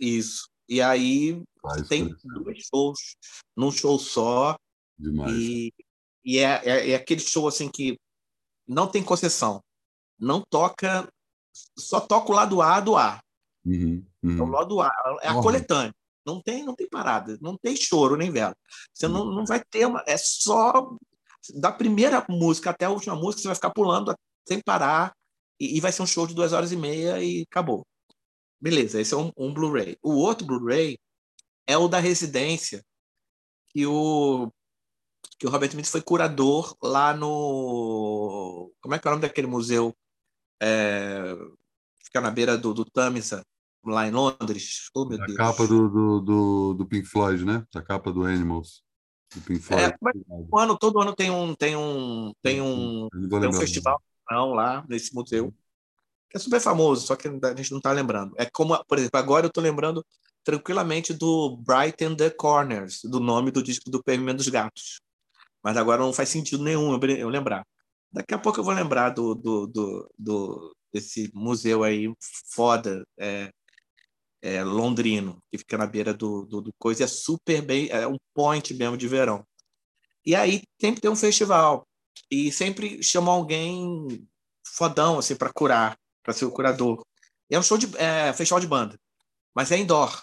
[0.00, 0.48] Isso.
[0.68, 1.42] E aí
[1.88, 3.16] tem dois shows
[3.56, 4.56] num show só.
[4.98, 5.32] Demais.
[5.32, 5.74] E,
[6.24, 7.98] e é, é, é, aquele show assim que
[8.66, 9.60] não tem concessão.
[10.18, 11.08] Não toca.
[11.78, 13.20] Só toca o lado A do A.
[13.64, 14.38] Uhum, uhum.
[14.38, 14.90] É o lado A.
[15.22, 15.42] É a uhum.
[15.42, 15.94] coletânea.
[16.24, 18.54] Não tem, não tem parada, não tem choro nem vela.
[18.94, 20.04] Você não, não vai ter uma.
[20.06, 20.96] É só
[21.54, 24.14] da primeira música até a última música, você vai ficar pulando
[24.46, 25.12] sem parar,
[25.58, 27.84] e, e vai ser um show de duas horas e meia e acabou.
[28.62, 29.98] Beleza, esse é um, um Blu-ray.
[30.00, 30.96] O outro Blu-ray
[31.66, 32.84] é o da residência,
[33.70, 34.52] que o,
[35.36, 38.72] que o Robert Smith foi curador lá no.
[38.80, 39.92] Como é que é o nome daquele museu?
[40.62, 41.36] É,
[42.04, 43.44] fica na beira do, do Tamisa,
[43.84, 44.88] lá em Londres.
[44.94, 45.36] Oh, meu a Deus.
[45.36, 47.66] capa do, do, do, do, Pink Floyd, né?
[47.74, 48.84] A capa do Animals.
[49.34, 50.24] Do Pink é, Floyd.
[50.30, 54.84] É, ano, todo ano tem um, tem um, tem um, tem um festival não, lá
[54.88, 55.52] nesse museu.
[56.32, 58.34] Que é super famoso, só que a gente não está lembrando.
[58.38, 60.04] É como, por exemplo, agora eu estou lembrando
[60.42, 65.00] tranquilamente do Brighten the Corners, do nome do disco do Pavimento dos Gatos.
[65.62, 67.66] Mas agora não faz sentido nenhum eu lembrar.
[68.10, 72.10] Daqui a pouco eu vou lembrar do, do, do, do desse museu aí
[72.54, 73.50] foda, é,
[74.40, 78.16] é, londrino, que fica na beira do, do, do, coisa, é super bem, é um
[78.34, 79.46] point mesmo de verão.
[80.24, 81.86] E aí sempre tem um festival,
[82.30, 84.26] e sempre chamam alguém
[84.66, 87.04] fodão, assim, para curar, para ser o curador.
[87.50, 88.98] E é um show de, é, festival de banda,
[89.54, 90.22] mas é indoor,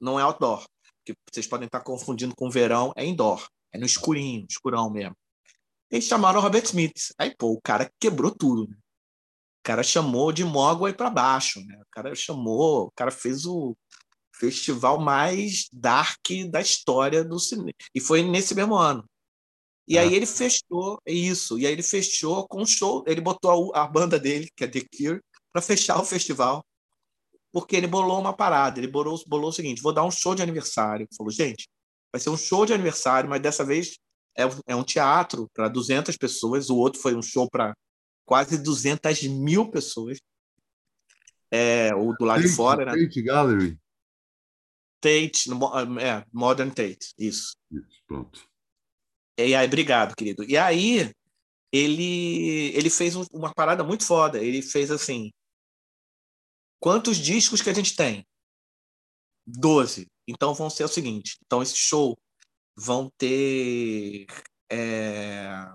[0.00, 0.66] não é outdoor,
[1.04, 5.16] que vocês podem estar confundindo com verão, é indoor, é no escurinho, escurão mesmo.
[5.90, 7.12] Eles chamaram o Robert Smith.
[7.18, 8.68] Aí, pô, o cara quebrou tudo.
[8.68, 8.76] Né?
[8.76, 11.76] O cara chamou de Mogwai para baixo, né?
[11.80, 13.76] O cara chamou, o cara fez o
[14.34, 17.72] festival mais dark da história do cinema.
[17.94, 19.04] E foi nesse mesmo ano.
[19.86, 20.02] E ah.
[20.02, 21.58] aí ele fechou isso.
[21.58, 23.04] E aí ele fechou com um show.
[23.06, 25.20] Ele botou a, a banda dele, que é The Cure,
[25.52, 26.64] para fechar o festival.
[27.52, 28.78] Porque ele bolou uma parada.
[28.78, 31.02] Ele bolou, bolou o seguinte: vou dar um show de aniversário.
[31.02, 31.68] Ele falou, gente,
[32.12, 33.98] vai ser um show de aniversário, mas dessa vez
[34.36, 36.70] é, é um teatro para 200 pessoas.
[36.70, 37.74] O outro foi um show para
[38.24, 40.20] quase 200 mil pessoas.
[41.50, 42.92] É, o do lado Tate, de fora, né?
[42.92, 43.78] Tate Gallery.
[45.00, 45.50] Tate,
[46.00, 47.56] é, Modern Tate, isso.
[47.72, 48.48] Isso, pronto.
[49.36, 50.44] E aí, obrigado, querido.
[50.44, 51.10] E aí,
[51.72, 54.38] ele, ele fez uma parada muito foda.
[54.38, 55.32] Ele fez assim:
[56.80, 58.26] quantos discos que a gente tem?
[59.46, 60.06] Doze.
[60.26, 62.16] Então vão ser o seguinte: então esse show
[62.76, 64.26] vão ter
[64.70, 65.68] é,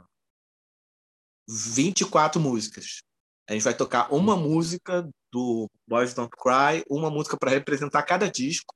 [1.47, 3.01] 24 músicas.
[3.47, 8.29] A gente vai tocar uma música do Boys Don't Cry, uma música para representar cada
[8.29, 8.73] disco,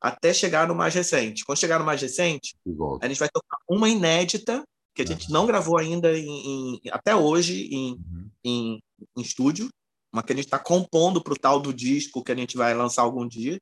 [0.00, 1.44] até chegar no mais recente.
[1.44, 2.54] Quando chegar no mais recente,
[3.00, 4.62] a gente vai tocar uma inédita,
[4.94, 8.30] que a gente não gravou ainda em, em, até hoje em, uhum.
[8.44, 8.82] em,
[9.16, 9.70] em, estúdio,
[10.12, 12.74] uma que a gente está compondo para o tal do disco que a gente vai
[12.74, 13.58] lançar algum dia.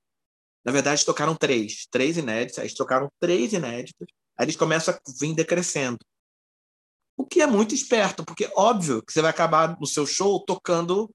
[0.65, 5.35] Na verdade, tocaram três, três inéditas, eles tocaram três inéditas, aí eles começam a vir
[5.35, 5.99] decrescendo.
[7.17, 11.11] O que é muito esperto, porque óbvio que você vai acabar no seu show tocando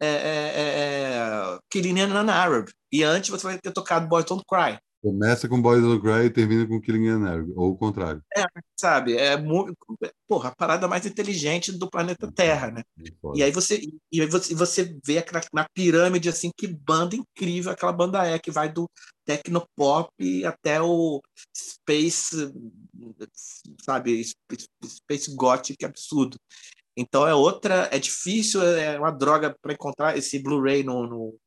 [0.00, 2.68] é, é, é, é Killing an Arab.
[2.92, 4.78] E antes você vai ter tocado Boys Don't Cry.
[5.06, 8.20] Começa com Boys Don't Cry e termina com Killing an ou o contrário.
[8.36, 8.42] É,
[8.76, 9.16] sabe?
[9.16, 9.76] É muito,
[10.26, 12.82] porra, a parada mais inteligente do planeta Terra, né?
[13.32, 13.80] E aí você
[14.10, 18.36] e aí você, você vê na, na pirâmide assim que banda incrível aquela banda é
[18.36, 18.90] que vai do
[19.24, 20.10] tecnopop
[20.44, 21.22] até o
[21.56, 22.52] space,
[23.84, 24.24] sabe,
[24.84, 26.36] space gothic absurdo.
[26.96, 31.38] Então é outra, é difícil, é uma droga para encontrar esse Blu-ray no no,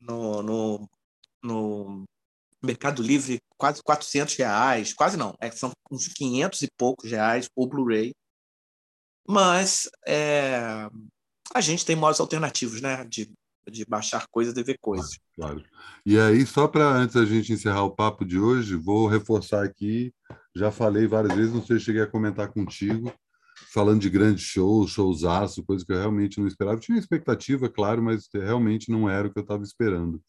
[0.00, 0.90] no, no,
[1.40, 2.04] no,
[2.64, 7.66] Mercado Livre, quase 400 reais, quase não, é, são uns 500 e poucos reais o
[7.66, 8.12] Blu-ray.
[9.26, 10.88] Mas é,
[11.54, 13.04] a gente tem modos alternativos, né?
[13.04, 13.32] De,
[13.70, 15.18] de baixar coisas e ver coisas.
[15.34, 15.64] Claro.
[16.04, 20.12] E aí, só para antes a gente encerrar o papo de hoje, vou reforçar aqui.
[20.54, 23.12] Já falei várias vezes, não sei se cheguei a comentar contigo,
[23.72, 26.78] falando de grandes shows, showsaço, coisa que eu realmente não esperava.
[26.78, 30.22] Tinha expectativa, claro, mas realmente não era o que eu estava esperando.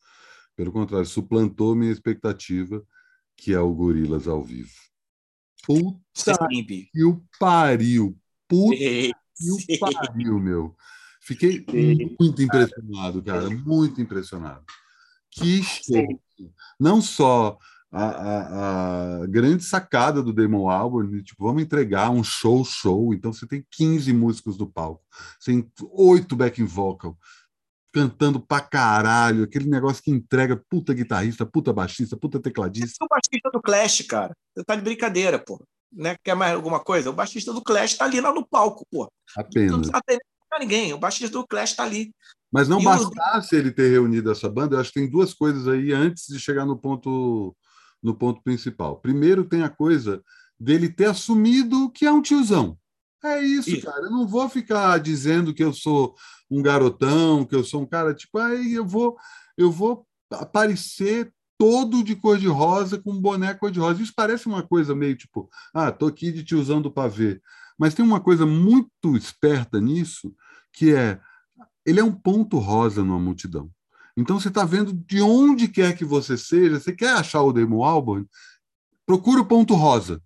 [0.55, 2.81] Pelo contrário, suplantou minha expectativa,
[3.35, 4.71] que é o Gorilas ao vivo.
[5.65, 6.37] Puta
[6.93, 8.17] que o pariu!
[8.47, 9.11] Puta que
[9.51, 10.75] o pariu, meu!
[11.21, 11.65] Fiquei
[12.19, 14.63] muito impressionado, cara, muito impressionado.
[15.31, 16.21] Que show!
[16.79, 17.57] Não só
[17.91, 23.31] a, a, a, grande sacada do Damon Albarn, tipo, vamos entregar um show show, então
[23.31, 25.03] você tem 15 músicos do palco,
[25.39, 27.17] você tem oito backing vocal,
[27.95, 33.05] cantando pra caralho, aquele negócio que entrega puta guitarrista, puta baixista, puta tecladista.
[33.05, 34.35] o baixista do Clash, cara.
[34.53, 35.65] Você tá de brincadeira, pô.
[35.93, 36.17] Né?
[36.21, 37.09] Quer mais alguma coisa?
[37.09, 39.09] O baixista do Clash tá ali lá no palco, pô.
[39.37, 39.71] Apenas.
[39.71, 40.25] Não precisa atender
[40.59, 40.93] ninguém.
[40.93, 42.11] O baixista do Clash tá ali.
[42.51, 43.57] Mas não e bastasse o...
[43.57, 46.65] ele ter reunido essa banda, eu acho que tem duas coisas aí antes de chegar
[46.65, 47.55] no ponto
[48.03, 48.97] no ponto principal.
[48.99, 50.21] Primeiro tem a coisa
[50.59, 52.77] dele ter assumido que é um tiozão.
[53.25, 54.05] É isso, isso, cara.
[54.05, 56.15] Eu não vou ficar dizendo que eu sou
[56.49, 59.17] um garotão, que eu sou um cara tipo, aí eu vou,
[59.57, 64.01] eu vou aparecer todo de cor de rosa com um boné cor de rosa.
[64.01, 67.41] Isso parece uma coisa meio tipo, ah, tô aqui de tiozão do pavê.
[67.77, 70.33] Mas tem uma coisa muito esperta nisso,
[70.71, 71.19] que é
[71.85, 73.69] ele é um ponto rosa numa multidão.
[74.17, 77.83] Então você está vendo de onde quer que você seja, você quer achar o Damon
[77.83, 78.25] Albarn,
[79.05, 80.21] procura o ponto rosa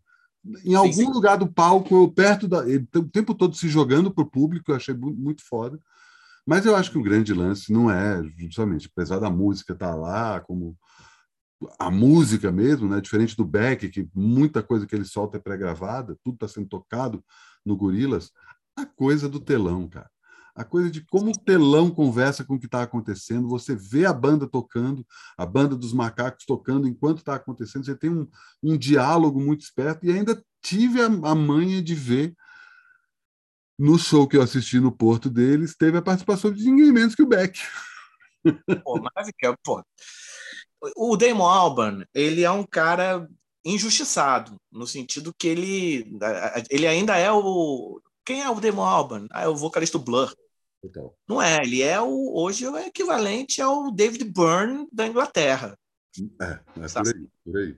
[0.63, 1.11] em algum sim, sim.
[1.11, 2.67] lugar do palco, perto da.
[2.67, 5.79] Ele o tempo todo se jogando para o público, eu achei muito foda.
[6.45, 9.95] Mas eu acho que o grande lance não é, justamente, apesar da música estar tá
[9.95, 10.75] lá, como
[11.77, 13.01] a música mesmo, né?
[13.01, 17.23] diferente do Beck, que muita coisa que ele solta é pré-gravada, tudo está sendo tocado
[17.65, 18.31] no Gorilas,
[18.75, 20.09] a coisa do telão, cara
[20.59, 24.11] a coisa de como o telão conversa com o que está acontecendo, você vê a
[24.11, 25.07] banda tocando,
[25.37, 28.27] a banda dos macacos tocando enquanto está acontecendo, você tem um,
[28.61, 32.35] um diálogo muito esperto, e ainda tive a, a manha de ver
[33.79, 37.23] no show que eu assisti no Porto deles, teve a participação de ninguém menos que
[37.23, 37.57] o Beck.
[38.83, 39.81] Pô, maravilha, pô.
[40.97, 43.25] O Damon Albarn, ele é um cara
[43.63, 46.19] injustiçado, no sentido que ele,
[46.69, 48.01] ele ainda é o...
[48.25, 49.27] Quem é o Damon Albarn?
[49.31, 50.33] Ah, é o vocalista do Blur.
[50.83, 51.13] Então.
[51.27, 55.77] Não é, ele é o hoje é o equivalente ao David Byrne da Inglaterra.
[56.41, 57.77] É, é por aí, por aí.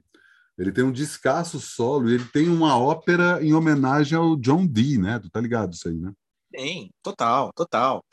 [0.58, 4.98] Ele tem um descasso solo e ele tem uma ópera em homenagem ao John Dee,
[4.98, 5.18] né?
[5.20, 6.12] Tu tá ligado isso aí, né?
[6.52, 8.04] Tem, total, total.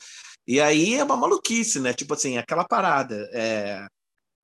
[0.47, 1.93] E aí é uma maluquice, né?
[1.93, 3.29] Tipo assim, aquela parada.
[3.33, 3.85] É...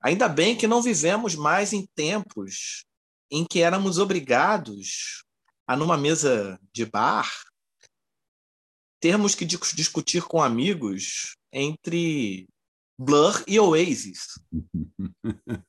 [0.00, 2.84] Ainda bem que não vivemos mais em tempos
[3.30, 5.24] em que éramos obrigados
[5.66, 7.28] a, numa mesa de bar,
[9.06, 12.48] termos que discutir com amigos entre
[12.98, 14.40] Blur e Oasis.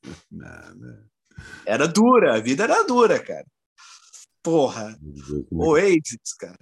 [1.68, 3.46] Era dura, a vida era dura, cara.
[4.42, 4.98] Porra.
[5.52, 6.58] Oasis, cara.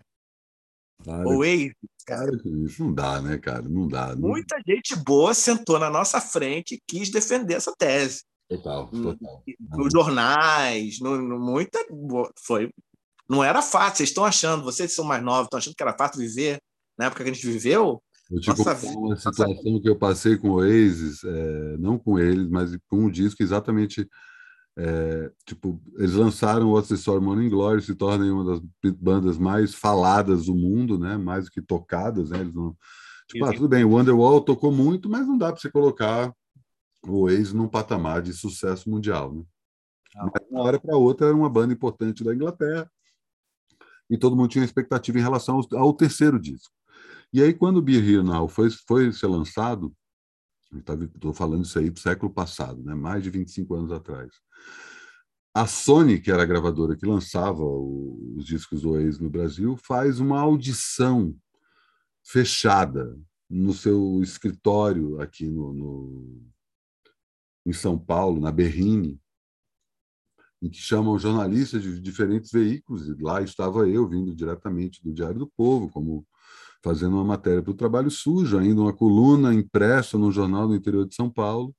[1.02, 1.74] Claro, Oasis,
[2.06, 2.38] cara.
[2.38, 3.62] Claro isso não dá, né, cara?
[3.62, 4.14] Não dá.
[4.14, 4.28] Não...
[4.28, 8.26] Muita gente boa sentou na nossa frente e quis defender essa tese.
[8.50, 9.44] Total, total.
[9.78, 11.80] Nos jornais, no, no, muita.
[12.46, 12.70] Foi
[13.30, 13.98] não era fácil.
[13.98, 16.60] Vocês estão achando, vocês são mais novos, estão achando que era fácil viver
[16.98, 18.02] na época que a gente viveu?
[18.32, 19.82] Eu te nossa, uma situação nossa...
[19.82, 24.08] que eu passei com o Oasis, é, não com eles, mas com um disco exatamente.
[24.78, 28.62] É, tipo, eles lançaram the Story Morning Glory, se torna uma das
[29.00, 31.16] bandas mais faladas do mundo, né?
[31.16, 32.42] Mais do que tocadas, né?
[32.42, 32.76] Eles não,
[33.30, 36.34] tipo, ah, tudo bem, o Wonderwall tocou muito, mas não dá para você colocar
[37.08, 39.44] o Oasis num patamar de sucesso mundial, né?
[40.16, 42.90] Mas, de uma hora para outra era uma banda importante da Inglaterra
[44.10, 46.74] e todo mundo tinha expectativa em relação ao, ao terceiro disco.
[47.34, 49.94] E aí, quando o Be Here Now foi, foi ser lançado,
[50.74, 52.94] estou falando isso aí do século passado, né?
[52.94, 54.32] mais de 25 anos atrás,
[55.54, 60.20] a Sony, que era a gravadora que lançava o, os discos do no Brasil, faz
[60.20, 61.34] uma audição
[62.22, 63.18] fechada
[63.50, 66.42] no seu escritório aqui no, no
[67.66, 69.20] em São Paulo, na Berrine,
[70.66, 75.38] em que chamam jornalistas de diferentes veículos, e lá estava eu, vindo diretamente do Diário
[75.38, 76.26] do Povo, como
[76.84, 81.08] fazendo uma matéria para o Trabalho Sujo, ainda uma coluna impressa no jornal do interior
[81.08, 81.74] de São Paulo,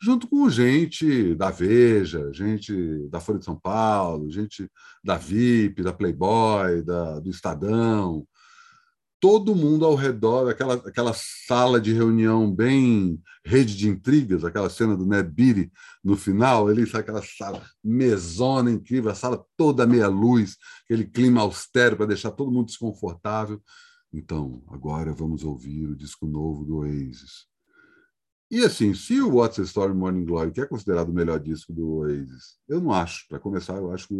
[0.00, 4.70] junto com gente da Veja, gente da Folha de São Paulo, gente
[5.02, 8.26] da VIP, da Playboy, da, do Estadão,
[9.20, 14.96] todo mundo ao redor, aquela, aquela sala de reunião bem rede de intrigas, aquela cena
[14.96, 15.72] do Beatty
[16.04, 21.40] no final, ele sabe aquela sala mesona incrível, a sala toda meia luz, aquele clima
[21.40, 23.60] austero para deixar todo mundo desconfortável.
[24.12, 27.46] Então, agora vamos ouvir o disco novo do Oasis.
[28.50, 31.72] E assim, se o What's the Story Morning Glory, que é considerado o melhor disco
[31.72, 33.26] do Oasis, eu não acho.
[33.28, 34.14] Para começar, eu acho que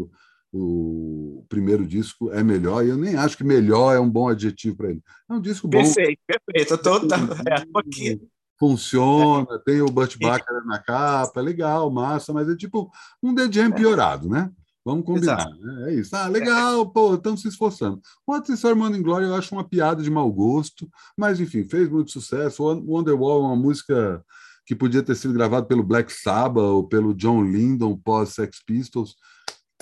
[0.53, 4.29] o, o, primeiro disco é melhor, e eu nem acho que melhor é um bom
[4.29, 5.03] adjetivo para ele.
[5.29, 5.83] É um disco bom.
[5.83, 6.75] Perfeito, perfeito.
[6.75, 6.97] Eu tô,
[7.49, 8.20] é, aqui.
[8.59, 12.91] Funciona, tem o Burt Bacharach na capa, é legal, massa, mas é tipo
[13.23, 14.51] um The Jam piorado, né?
[14.85, 15.47] Vamos combinar.
[15.61, 15.91] Né?
[15.91, 16.16] É isso.
[16.16, 18.01] Ah, legal, pô, estamos se esforçando.
[18.27, 22.11] What's This Morning Glory eu acho uma piada de mau gosto, mas enfim, fez muito
[22.11, 22.65] sucesso.
[22.65, 24.25] Wonderwall é uma música
[24.65, 29.15] que podia ter sido gravada pelo Black Sabbath ou pelo John Lydon pós Sex Pistols.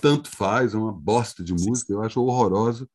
[0.01, 2.89] Tanto faz, é uma bosta de música, eu acho horrorosa.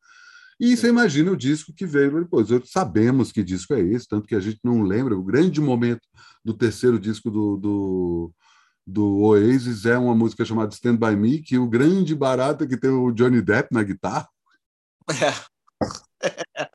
[0.60, 2.48] E você imagina o disco que veio depois.
[2.70, 5.16] Sabemos que disco é esse, tanto que a gente não lembra.
[5.16, 6.02] O grande momento
[6.44, 8.34] do terceiro disco do, do
[8.86, 12.76] do Oasis é uma música chamada Stand By Me, que o grande barato é que
[12.76, 14.28] tem o Johnny Depp na guitarra.
[15.08, 15.32] É.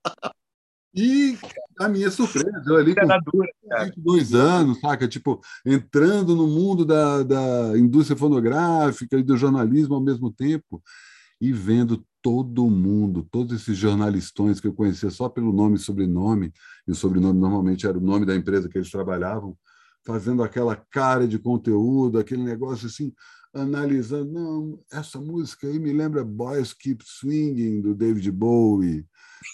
[0.98, 1.38] E
[1.80, 5.08] a minha surpresa, eu ali com 22 anos, saca?
[5.08, 10.82] Tipo, entrando no mundo da, da indústria fonográfica e do jornalismo ao mesmo tempo
[11.40, 16.52] e vendo todo mundo, todos esses jornalistões que eu conhecia só pelo nome e sobrenome,
[16.88, 19.56] e o sobrenome normalmente era o nome da empresa que eles trabalhavam,
[20.06, 23.14] fazendo aquela cara de conteúdo, aquele negócio assim,
[23.54, 29.06] analisando, não, essa música aí me lembra Boys Keep Swinging, do David Bowie.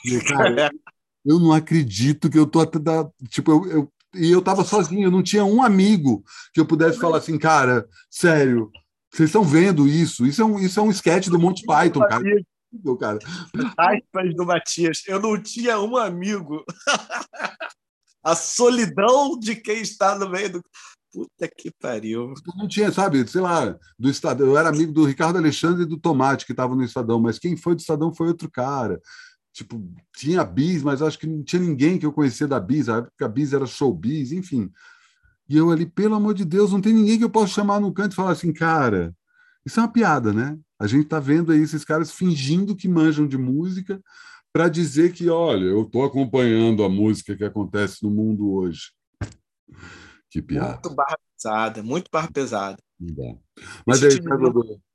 [0.06, 0.72] E, cara,
[1.26, 5.08] eu não acredito que eu tô até da, tipo, eu, eu e eu estava sozinho,
[5.08, 6.24] eu não tinha um amigo
[6.54, 8.72] que eu pudesse falar assim, cara, sério,
[9.12, 10.26] vocês estão vendo isso?
[10.26, 12.24] Isso é um, isso é um sketch do Monty Python, cara.
[13.00, 13.20] cara.
[13.78, 15.04] Aspas do Matias.
[15.08, 16.64] Eu não tinha um amigo.
[18.24, 20.64] a solidão de quem está no meio do.
[21.12, 22.34] Puta que pariu.
[22.58, 24.48] Não tinha, sabe, sei lá, do Estadão.
[24.48, 27.56] Eu era amigo do Ricardo Alexandre e do Tomate, que estavam no Estadão, mas quem
[27.56, 29.00] foi do Estadão foi outro cara.
[29.54, 29.82] Tipo,
[30.18, 32.98] tinha a Bis, mas acho que não tinha ninguém que eu conhecia da Bis, a
[32.98, 34.72] época a Bis era showbiz, enfim.
[35.48, 37.94] E eu ali, pelo amor de Deus, não tem ninguém que eu possa chamar no
[37.94, 39.16] canto e falar assim, cara,
[39.64, 40.58] isso é uma piada, né?
[40.80, 44.02] A gente tá vendo aí esses caras fingindo que manjam de música,
[44.52, 48.92] para dizer que, olha, eu estou acompanhando a música que acontece no mundo hoje.
[50.30, 50.74] Que piada.
[50.74, 52.78] Muito barra pesada, muito barra pesada.
[53.86, 54.20] Mas aí,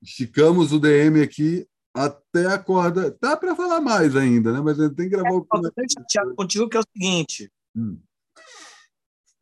[0.01, 3.17] esticamos o DM aqui até a corda.
[3.21, 4.61] Dá para falar mais ainda, né?
[4.61, 5.47] Mas a gente tem que gravar é, o.
[5.53, 7.51] Eu estou chateado contigo, que é o seguinte.
[7.77, 8.01] Hum.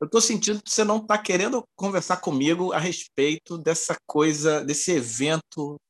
[0.01, 4.93] Eu estou sentindo que você não está querendo conversar comigo a respeito dessa coisa, desse
[4.93, 5.81] evento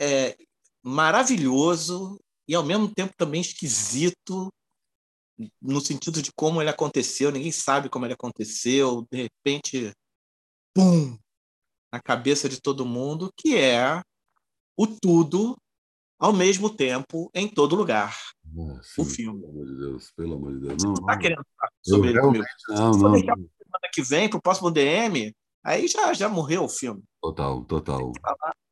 [0.00, 0.36] é,
[0.82, 2.18] maravilhoso
[2.48, 4.50] e ao mesmo tempo também esquisito
[5.60, 9.92] no sentido de como ele aconteceu, ninguém sabe como ele aconteceu, de repente,
[10.74, 11.16] pum,
[11.92, 14.02] na cabeça de todo mundo, que é
[14.76, 15.56] o tudo
[16.18, 18.16] ao mesmo tempo em todo lugar.
[18.44, 19.40] Nossa, o filme.
[19.40, 20.74] Pelo amor de Deus, pelo amor de Deus.
[20.74, 22.44] Você não, está querendo falar sobre ele comigo.
[22.68, 23.18] Não, não, não.
[23.18, 25.34] semana que vem, para o próximo DM,
[25.64, 27.02] aí já, já morreu o filme.
[27.22, 28.12] Total, total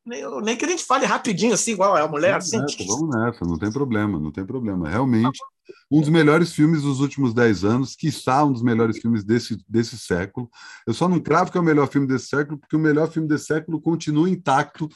[0.09, 2.41] nem, nem que a gente fale rapidinho, assim, igual é a mulher.
[2.41, 2.59] Vamos assim.
[2.59, 4.89] nessa, vamos nessa, não tem problema, não tem problema.
[4.89, 5.39] Realmente,
[5.91, 9.57] um dos melhores filmes dos últimos dez anos, que está um dos melhores filmes desse,
[9.69, 10.51] desse século.
[10.87, 13.29] Eu só não cravo que é o melhor filme desse século, porque o melhor filme
[13.29, 14.89] desse século continua intacto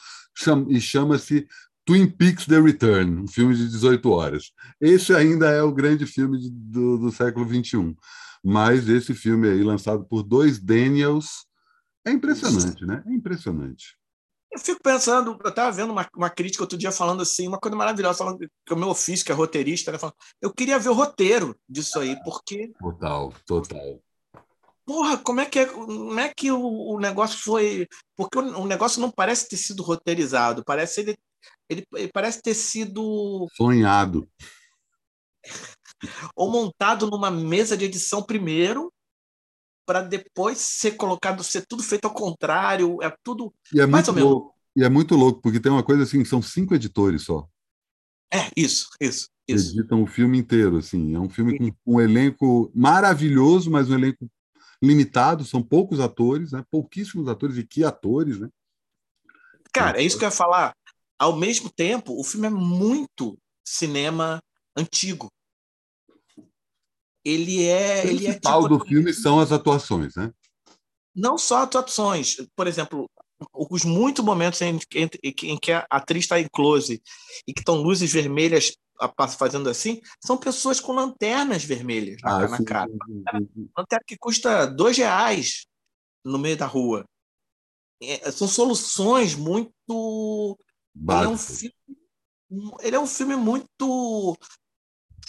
[0.69, 1.47] e chama-se
[1.85, 4.51] Twin Peaks The Return, um filme de 18 horas.
[4.79, 7.95] Esse ainda é o grande filme de, do, do século XXI.
[8.43, 11.45] Mas esse filme aí, lançado por dois Daniels,
[12.05, 13.01] é impressionante, né?
[13.05, 13.97] É impressionante.
[14.53, 17.75] Eu fico pensando, eu estava vendo uma, uma crítica outro dia falando assim, uma coisa
[17.75, 20.93] maravilhosa, falando que o meu ofício, que é roteirista, né, falando, eu queria ver o
[20.93, 22.71] roteiro disso aí, porque.
[22.79, 23.99] Total, total.
[24.85, 27.87] Porra, como é que, é, como é que o, o negócio foi.
[28.15, 31.17] Porque o, o, negócio não parece ter sido roteirizado, parece ele,
[31.67, 33.47] ele, ele parece ter sido.
[33.55, 34.29] Sonhado.
[36.35, 38.92] Ou montado numa mesa de edição primeiro,
[39.85, 44.13] para depois ser colocado, ser tudo feito ao contrário, é tudo e é mais ou
[44.13, 44.29] menos.
[44.29, 44.53] Louco.
[44.75, 47.47] E é muito louco, porque tem uma coisa assim, são cinco editores só.
[48.33, 49.29] É, isso, isso.
[49.47, 49.71] isso.
[49.71, 51.13] Editam o filme inteiro, assim.
[51.13, 54.27] É um filme com um elenco maravilhoso, mas um elenco
[54.81, 56.65] limitado, são poucos atores, né?
[56.71, 58.49] Pouquíssimos atores, e que atores, né?
[59.71, 60.75] Cara, é isso que eu ia falar.
[61.19, 64.41] Ao mesmo tempo, o filme é muito cinema
[64.75, 65.31] antigo
[67.23, 68.03] ele é.
[68.03, 70.31] O ele principal é, tipo, do filme são as atuações, né?
[71.15, 72.37] Não só atuações.
[72.55, 73.09] Por exemplo,
[73.53, 77.01] os muitos momentos em, em, em que a atriz está em close
[77.47, 78.73] e que estão luzes vermelhas
[79.37, 82.91] fazendo assim, são pessoas com lanternas vermelhas na, ah, na cara.
[83.77, 85.65] Lanterna que custa dois reais
[86.23, 87.05] no meio da rua.
[88.01, 89.73] É, são soluções muito.
[90.95, 91.75] Ele é, um filme,
[92.81, 94.37] ele é um filme muito.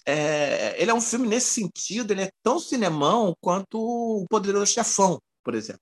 [0.06, 5.18] É, ele é um filme nesse sentido, ele é tão cinemão quanto o Poderoso Chefão,
[5.42, 5.80] por exemplo.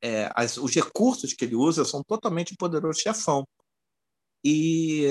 [0.00, 3.44] É, as, os recursos que ele usa são totalmente o Poderoso Chefão.
[4.44, 5.06] E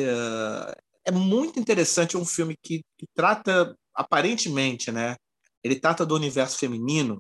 [1.05, 5.15] é muito interessante é um filme que, que trata, aparentemente, né?
[5.63, 7.17] Ele trata do universo feminino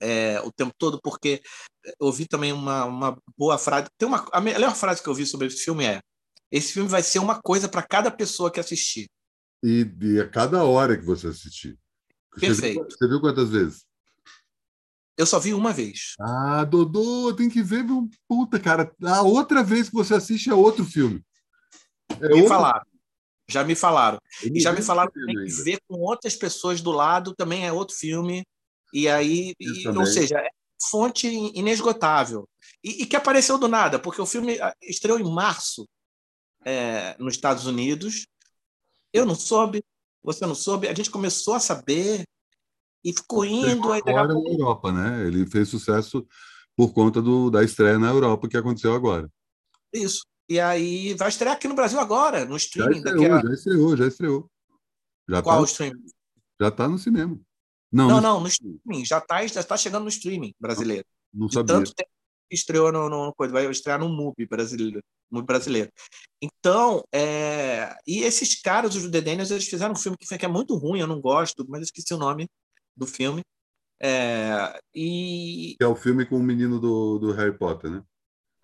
[0.00, 1.42] é, o tempo todo, porque
[1.84, 3.88] eu ouvi também uma, uma boa frase.
[3.98, 6.00] Tem uma, a melhor frase que eu vi sobre esse filme é:
[6.54, 9.10] esse filme vai ser uma coisa para cada pessoa que assistir.
[9.60, 11.76] E, e a cada hora que você assistir.
[12.38, 12.54] Perfeito.
[12.54, 13.84] Você viu, você viu quantas vezes?
[15.18, 16.14] Eu só vi uma vez.
[16.20, 17.84] Ah, Dodô, tem que ver,
[18.28, 18.94] puta, cara.
[19.02, 21.24] A outra vez que você assiste é outro filme.
[22.20, 22.48] É me outro...
[22.48, 22.86] falaram.
[23.48, 24.18] Já me falaram.
[24.44, 27.72] E já me falaram que tem que ver com outras pessoas do lado, também é
[27.72, 28.44] outro filme.
[28.92, 30.48] E aí, e, ou seja, é
[30.88, 32.48] fonte inesgotável.
[32.82, 35.84] E, e, que apareceu do nada, porque o filme ah, estreou em março
[36.64, 38.26] é, nos Estados Unidos.
[39.12, 39.84] Eu não soube,
[40.22, 42.24] você não soube, a gente começou a saber
[43.04, 43.92] e ficou indo.
[43.92, 45.26] Aí agora na Europa, né?
[45.26, 46.26] Ele fez sucesso
[46.76, 49.28] por conta do, da estreia na Europa que aconteceu agora.
[49.92, 50.24] Isso.
[50.48, 53.00] E aí vai estrear aqui no Brasil agora, no streaming.
[53.02, 53.40] Já estreou, a...
[53.42, 54.50] já estreou, já estreou.
[55.28, 56.04] Já Qual tá, streaming?
[56.60, 57.40] Já está no cinema.
[57.90, 59.04] Não, não, no, não, no streaming.
[59.04, 61.06] Já está já tá chegando no streaming brasileiro.
[61.32, 61.76] Não, não sabia.
[61.76, 62.10] tanto tempo
[62.50, 65.02] que estreou no, no, coisa, vai estrear no MUBI brasileiro.
[65.30, 65.90] MUBI brasileiro.
[66.42, 67.94] Então, é...
[68.06, 71.06] e esses caras, os The Daniels, eles fizeram um filme que, é muito ruim, eu
[71.06, 72.48] não gosto, mas eu esqueci o nome
[72.96, 73.42] do filme.
[74.00, 74.78] É...
[74.94, 75.76] E...
[75.80, 78.02] É o filme com o menino do, do Harry Potter, né?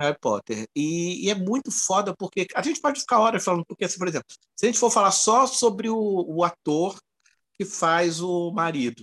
[0.00, 0.66] Harry Potter.
[0.74, 4.08] E, e, é muito foda, porque a gente pode ficar horas falando, porque, assim, por
[4.08, 4.26] exemplo,
[4.56, 6.98] se a gente for falar só sobre o, o ator
[7.54, 9.02] que faz o marido,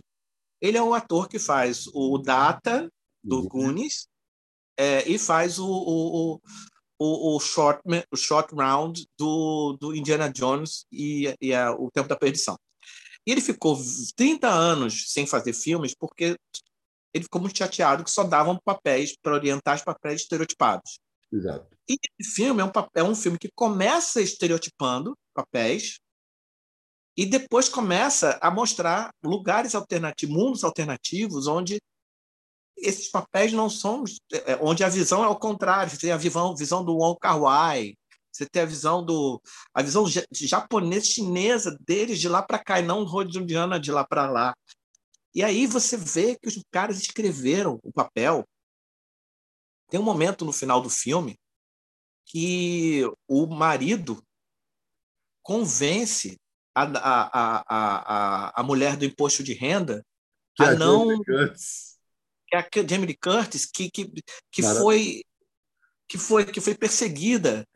[0.60, 2.92] ele é o ator que faz o Data
[3.24, 3.48] do uhum.
[3.48, 4.08] Goonies
[4.76, 6.42] é, e faz o, o, o,
[6.99, 12.15] o, short, o short round do, do Indiana Jones e, e a, o Tempo da
[12.15, 12.57] Perdição.
[13.26, 13.78] E ele ficou
[14.15, 16.38] 30 anos sem fazer filmes porque
[17.14, 20.99] ele ficou muito chateado que só davam papéis para orientar os papéis estereotipados.
[21.32, 21.68] Exato.
[21.90, 25.99] E esse filme é um, é um filme que começa estereotipando papéis
[27.18, 31.80] e depois começa a mostrar lugares alternativos, mundos alternativos, onde
[32.78, 34.04] esses papéis não são.
[34.32, 35.91] É, onde a visão é ao contrário.
[35.91, 37.95] Você tem a visão, visão do Wong Kar Wai,
[38.38, 39.41] você tem a visão do
[39.74, 44.30] a visão japonesa chinesa deles de lá para cá e não hollywoodiana de lá para
[44.30, 44.56] lá.
[45.34, 48.48] E aí você vê que os caras escreveram o papel.
[49.90, 51.40] Tem um momento no final do filme
[52.26, 54.22] que o marido
[55.41, 56.38] convence
[56.76, 60.06] a, a, a, a, a mulher do imposto de renda
[60.56, 61.22] que a não.
[61.24, 61.54] Que
[62.53, 64.11] é a Jamie Curtis, que, que,
[64.52, 65.24] que, foi,
[66.07, 67.68] que, foi, que foi perseguida,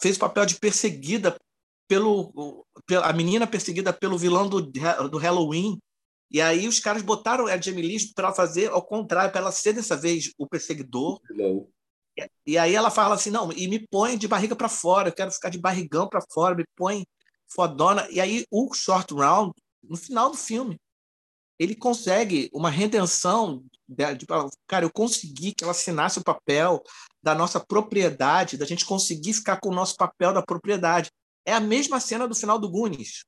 [0.00, 1.36] fez o papel de perseguida
[1.88, 2.66] pelo.
[3.02, 5.78] a menina perseguida pelo vilão do, do Halloween.
[6.30, 9.72] E aí os caras botaram a Jamie Lee para fazer ao contrário, para ela ser
[9.72, 11.20] dessa vez o perseguidor.
[11.30, 11.68] Não.
[12.46, 15.30] E aí ela fala assim: não, e me põe de barriga para fora, eu quero
[15.30, 17.06] ficar de barrigão para fora, me põe
[17.46, 18.08] fodona.
[18.10, 19.52] E aí o short round,
[19.82, 20.76] no final do filme,
[21.58, 24.26] ele consegue uma redenção de, de,
[24.66, 26.82] cara, eu consegui que ela assinasse o papel
[27.22, 31.10] da nossa propriedade, da gente conseguir ficar com o nosso papel da propriedade.
[31.44, 33.24] É a mesma cena do final do Goonies.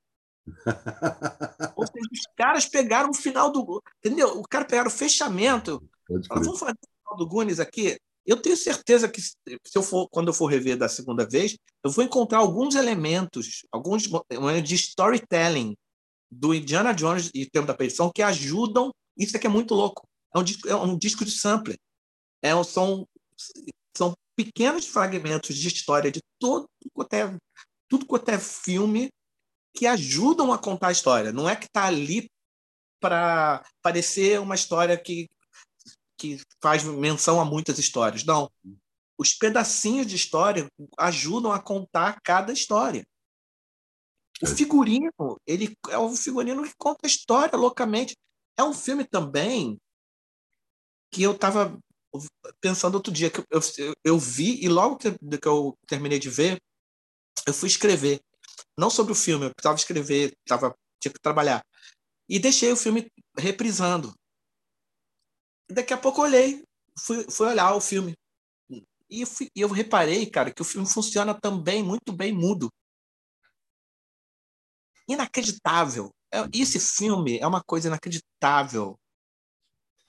[1.77, 3.83] Ou seja, os caras pegaram o final do.
[4.05, 4.39] Entendeu?
[4.39, 5.83] O cara pegaram o fechamento.
[6.27, 7.99] Falaram, vamos fazer o final do Goonies aqui.
[8.27, 9.35] Eu tenho certeza que se
[9.75, 14.03] eu for, quando eu for rever da segunda vez, eu vou encontrar alguns elementos, alguns
[14.63, 15.75] de storytelling
[16.31, 18.93] do Indiana Jones e Tempo da Perdição que ajudam.
[19.17, 20.07] Isso aqui é muito louco.
[20.35, 21.79] É um disco, é um disco de sampler.
[22.43, 23.07] É, são,
[23.97, 26.69] são pequenos fragmentos de história de todo
[27.13, 27.37] é,
[27.89, 29.09] tudo quanto é filme
[29.75, 31.33] que ajudam a contar a história.
[31.33, 32.31] Não é que está ali
[33.01, 35.27] para parecer uma história que
[36.19, 38.25] que faz menção a muitas histórias.
[38.25, 38.51] Não.
[39.17, 40.69] Os pedacinhos de história
[40.99, 43.07] ajudam a contar cada história.
[44.43, 44.55] O é.
[44.55, 45.13] figurino,
[45.47, 48.17] ele é um figurino que conta a história loucamente.
[48.57, 49.79] É um filme também
[51.13, 51.79] que eu estava
[52.61, 56.31] pensando outro dia, que eu, eu, eu vi, e logo que, que eu terminei de
[56.31, 56.59] ver,
[57.47, 58.21] eu fui escrever.
[58.79, 61.63] Não sobre o filme, eu precisava escrever, tava, tinha que trabalhar.
[62.29, 64.13] E deixei o filme reprisando
[65.71, 66.65] daqui a pouco eu olhei,
[66.99, 68.15] fui, fui olhar o filme.
[69.11, 72.69] E fui, eu reparei, cara, que o filme funciona também muito bem mudo.
[75.09, 76.15] Inacreditável.
[76.33, 78.99] É, esse filme é uma coisa inacreditável.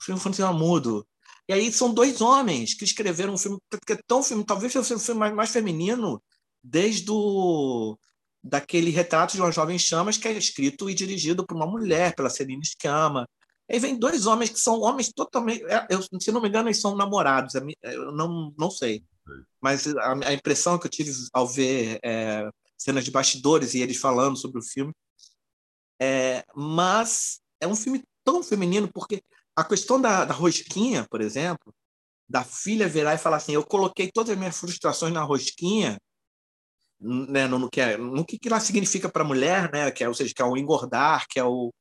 [0.00, 1.06] O filme funciona mudo.
[1.48, 4.94] E aí são dois homens que escreveram um filme que é tão filme, talvez seja
[4.94, 6.22] o filme mais, mais feminino
[6.62, 7.98] desde o
[8.42, 12.30] daquele retrato de uma jovem chamas que é escrito e dirigido por uma mulher, pela
[12.30, 13.28] Celine Sciamma.
[13.70, 15.62] Aí vem dois homens que são homens totalmente.
[15.64, 17.54] É, eu, se não me engano, eles são namorados.
[17.54, 19.04] É eu não, não sei.
[19.60, 22.48] Mas a, a impressão que eu tive ao ver é,
[22.80, 24.92] cenas de bastidores e eles falando sobre o filme.
[26.00, 29.22] É, mas é um filme tão feminino, porque
[29.54, 31.74] a questão da, da rosquinha, por exemplo,
[32.28, 35.98] da filha virar e falar assim: eu coloquei todas as minhas frustrações na rosquinha
[37.00, 40.04] né, no, no, que, é, no que, que ela significa para a mulher, né, que
[40.04, 41.72] é, ou seja, que é o engordar, que é o,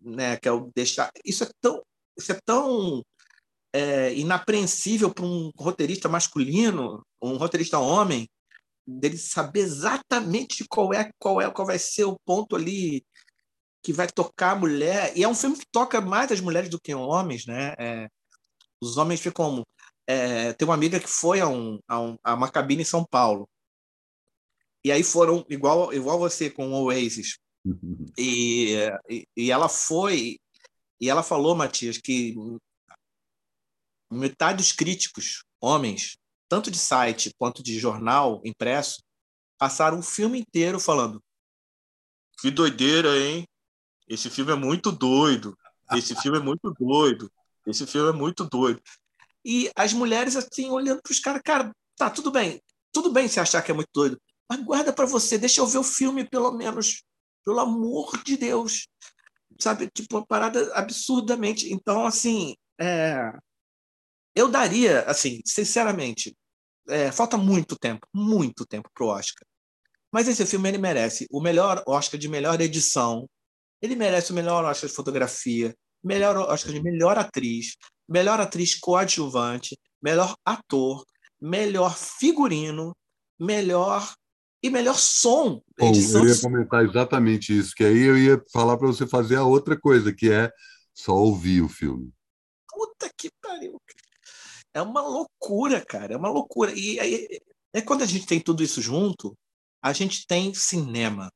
[0.00, 1.10] né, que é o deixar.
[1.24, 1.82] Isso é tão,
[2.18, 3.02] isso é tão
[3.72, 8.28] é, inapreensível para um roteirista masculino, um roteirista homem,
[8.86, 13.04] dele saber exatamente qual é, qual é, qual vai ser o ponto ali
[13.82, 15.12] que vai tocar a mulher.
[15.16, 17.74] E é um filme que toca mais as mulheres do que homens, né?
[17.78, 18.08] É,
[18.80, 19.64] os homens ficam.
[20.06, 23.04] É, tem uma amiga que foi a, um, a, um, a uma cabine em São
[23.04, 23.48] Paulo
[24.84, 27.38] e aí foram igual igual você com o Oasis.
[28.18, 28.74] E,
[29.08, 30.40] e, e ela foi
[31.00, 32.34] e ela falou, Matias, que
[34.10, 36.16] metade dos críticos, homens,
[36.52, 39.02] tanto de site quanto de jornal impresso,
[39.56, 41.18] passaram o filme inteiro falando:
[42.38, 43.48] que doideira, hein?
[44.06, 45.56] Esse filme é muito doido.
[45.94, 47.32] Esse filme é muito doido.
[47.66, 48.82] Esse filme é muito doido.
[49.42, 52.60] E as mulheres assim olhando para os caras, cara, tá tudo bem,
[52.92, 55.78] tudo bem se achar que é muito doido, mas guarda para você, deixa eu ver
[55.78, 57.02] o filme pelo menos,
[57.46, 58.86] pelo amor de Deus.
[59.58, 61.72] Sabe, tipo, uma parada absurdamente.
[61.72, 63.32] Então, assim, é...
[64.34, 66.36] eu daria, assim, sinceramente,
[66.88, 69.46] é, falta muito tempo, muito tempo para o Oscar.
[70.12, 73.28] Mas esse filme ele merece o melhor Oscar de melhor edição,
[73.80, 77.76] ele merece o melhor Oscar de fotografia, melhor Oscar de melhor atriz,
[78.08, 81.04] melhor atriz coadjuvante, melhor ator,
[81.40, 82.94] melhor figurino,
[83.38, 84.14] melhor
[84.62, 85.60] e melhor som.
[85.78, 89.44] Bom, eu ia comentar exatamente isso, que aí eu ia falar para você fazer a
[89.44, 90.50] outra coisa, que é
[90.94, 92.12] só ouvir o filme.
[92.68, 93.80] Puta que pariu.
[94.74, 96.72] É uma loucura, cara, é uma loucura.
[96.74, 97.40] E aí,
[97.72, 99.36] é quando a gente tem tudo isso junto,
[99.82, 101.30] a gente tem cinema.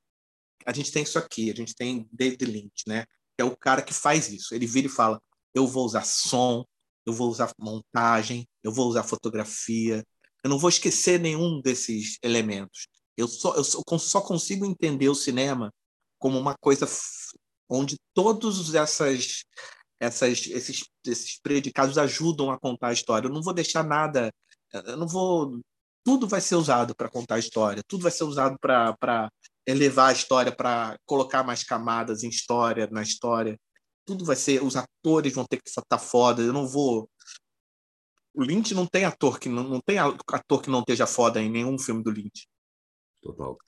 [0.65, 3.05] A gente tem isso aqui, a gente tem David Lynch, né?
[3.37, 4.55] Que é o cara que faz isso.
[4.55, 5.21] Ele vira e fala:
[5.55, 6.65] eu vou usar som,
[7.07, 10.05] eu vou usar montagem, eu vou usar fotografia,
[10.43, 12.87] eu não vou esquecer nenhum desses elementos.
[13.17, 15.73] Eu só, eu só consigo entender o cinema
[16.19, 16.87] como uma coisa
[17.69, 19.45] onde todos essas,
[20.01, 23.28] essas, esses, esses predicados ajudam a contar a história.
[23.28, 24.32] Eu não vou deixar nada,
[24.73, 25.60] eu não vou.
[26.05, 29.28] Tudo vai ser usado para contar a história, tudo vai ser usado para
[29.66, 33.59] elevar a história, para colocar mais camadas em história, na história.
[34.05, 34.62] Tudo vai ser.
[34.62, 36.43] Os atores vão ter que estar foda.
[36.43, 37.10] Eu não vou.
[38.32, 41.51] O Lynch não tem ator que não, não tem ator que não esteja foda em
[41.51, 42.47] nenhum filme do Lynch.
[43.20, 43.59] Total.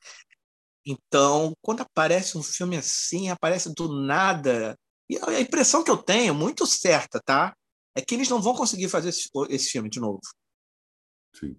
[0.87, 4.79] Então, quando aparece um filme assim, aparece do nada.
[5.09, 7.57] E a impressão que eu tenho, muito certa, tá?
[7.95, 10.21] É que eles não vão conseguir fazer esse, esse filme de novo.
[11.35, 11.57] Sim.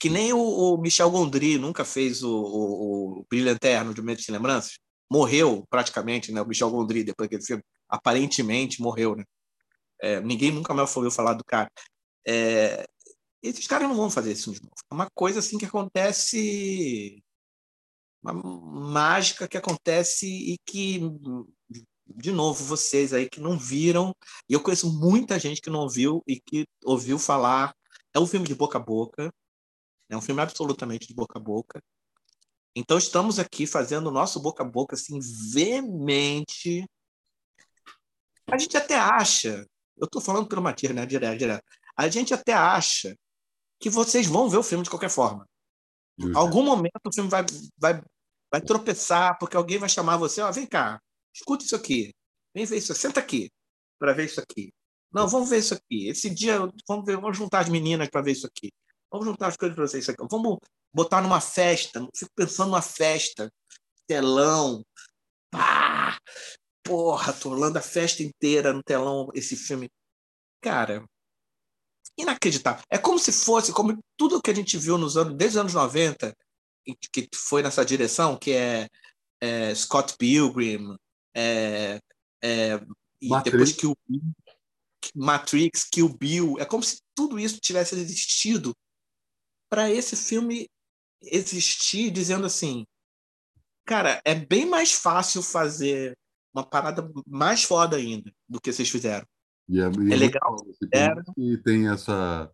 [0.00, 4.20] Que nem o, o Michel Gondry nunca fez o, o, o Brilho Eterno de Medo
[4.20, 4.78] de Lembranças.
[5.10, 6.40] Morreu praticamente, né?
[6.40, 7.62] O Michel Gondry, depois daquele filme.
[7.88, 9.24] Aparentemente morreu, né?
[10.00, 11.70] É, ninguém nunca mais ouviu falar do cara.
[12.26, 12.84] É,
[13.42, 14.74] esses caras não vão fazer isso de novo.
[14.90, 17.22] É uma coisa assim que acontece,
[18.22, 21.00] uma mágica que acontece e que,
[22.16, 24.14] de novo, vocês aí que não viram,
[24.48, 27.74] e eu conheço muita gente que não viu e que ouviu falar.
[28.14, 29.32] É um filme de boca a boca,
[30.10, 31.82] é um filme absolutamente de boca a boca.
[32.74, 35.18] Então estamos aqui fazendo o nosso boca a boca assim
[35.52, 36.86] veemente.
[38.46, 39.66] A gente até acha,
[39.96, 41.64] eu estou falando pelo Matias, né, direto, direto.
[41.96, 43.16] A gente até acha
[43.78, 45.46] que vocês vão ver o filme de qualquer forma.
[46.18, 46.38] Justo.
[46.38, 47.44] Algum momento o filme vai,
[47.78, 48.02] vai,
[48.50, 51.00] vai tropeçar, porque alguém vai chamar você, ó, vem cá,
[51.34, 52.12] escuta isso aqui,
[52.54, 53.50] vem ver isso, senta aqui
[53.98, 54.72] para ver isso aqui.
[55.12, 56.08] Não, vamos ver isso aqui.
[56.08, 58.72] Esse dia, vamos ver, vamos juntar as meninas para ver isso aqui.
[59.10, 60.24] Vamos juntar as coisas para vocês aqui.
[60.30, 60.58] Vamos
[60.92, 62.00] botar numa festa.
[62.16, 63.52] Fico pensando numa festa,
[64.06, 64.82] telão,
[65.50, 66.18] pá,
[66.82, 69.90] porra, tô rolando a festa inteira no telão esse filme.
[70.62, 71.04] Cara,
[72.16, 72.82] inacreditável.
[72.90, 75.74] É como se fosse, como tudo que a gente viu nos anos, desde os anos
[75.74, 76.34] 90,
[77.12, 78.88] que foi nessa direção, que é,
[79.40, 80.96] é Scott Pilgrim,
[81.34, 82.00] é,
[82.42, 82.74] é,
[83.20, 83.96] e depois que o
[85.14, 86.58] Matrix, Kill Bill.
[86.58, 88.74] É como se tudo isso tivesse existido
[89.70, 90.68] para esse filme
[91.22, 92.84] existir, dizendo assim,
[93.86, 96.16] cara, é bem mais fácil fazer
[96.54, 99.26] uma parada mais foda ainda do que vocês fizeram.
[99.68, 100.56] E é, e é, é legal.
[101.36, 102.50] E tem essa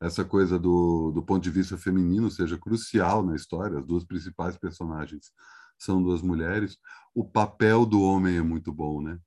[0.00, 3.78] essa coisa do, do ponto de vista feminino seja crucial na história.
[3.78, 5.32] As duas principais personagens
[5.78, 6.76] são duas mulheres.
[7.14, 9.18] O papel do homem é muito bom, né?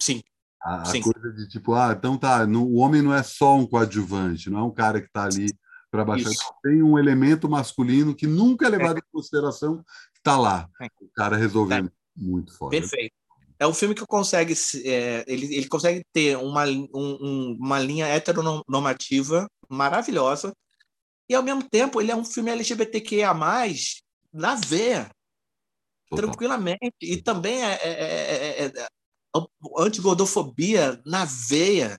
[0.00, 0.22] Sim.
[0.62, 1.00] A, Sim.
[1.00, 4.60] coisa de tipo, ah, então tá, no, o homem não é só um coadjuvante, não
[4.60, 5.46] é um cara que está ali
[5.90, 6.30] para baixar.
[6.62, 9.00] Tem um elemento masculino que nunca é levado é.
[9.00, 9.78] em consideração,
[10.12, 10.68] que está lá.
[10.80, 10.86] É.
[11.00, 11.92] O cara resolvendo é.
[12.14, 12.70] muito foda.
[12.70, 13.14] Perfeito.
[13.58, 19.46] É um filme que consegue, é, ele, ele consegue ter uma, um, uma linha heteronormativa
[19.68, 20.54] maravilhosa
[21.30, 23.32] e, ao mesmo tempo, ele é um filme LGBTQIA+,
[24.32, 25.08] na veia,
[26.10, 26.26] Total.
[26.26, 26.96] tranquilamente.
[27.00, 28.88] E também é, é, é, é
[29.78, 31.96] anti-gordofobia na veia.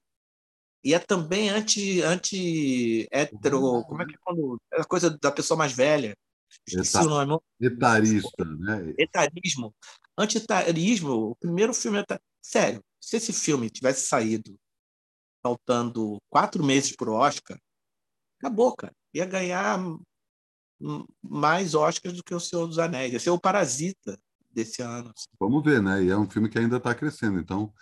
[0.83, 5.57] E é também anti, anti hetero, como é que é quando a coisa da pessoa
[5.57, 6.15] mais velha?
[6.67, 7.43] Esqueci Eta, o nome.
[7.61, 8.93] Etarista, né?
[8.97, 9.73] Etarismo.
[10.17, 11.99] Anti-etarismo, o primeiro filme.
[11.99, 14.59] É sério, se esse filme tivesse saído
[15.41, 17.57] faltando quatro meses para o Oscar,
[18.39, 18.93] acabou, cara.
[19.13, 19.79] Ia ganhar
[21.21, 23.13] mais Oscars do que o Senhor dos Anéis.
[23.13, 24.17] Ia ser o Parasita
[24.51, 25.11] desse ano.
[25.15, 25.27] Assim.
[25.39, 26.03] Vamos ver, né?
[26.03, 27.73] E é um filme que ainda está crescendo, então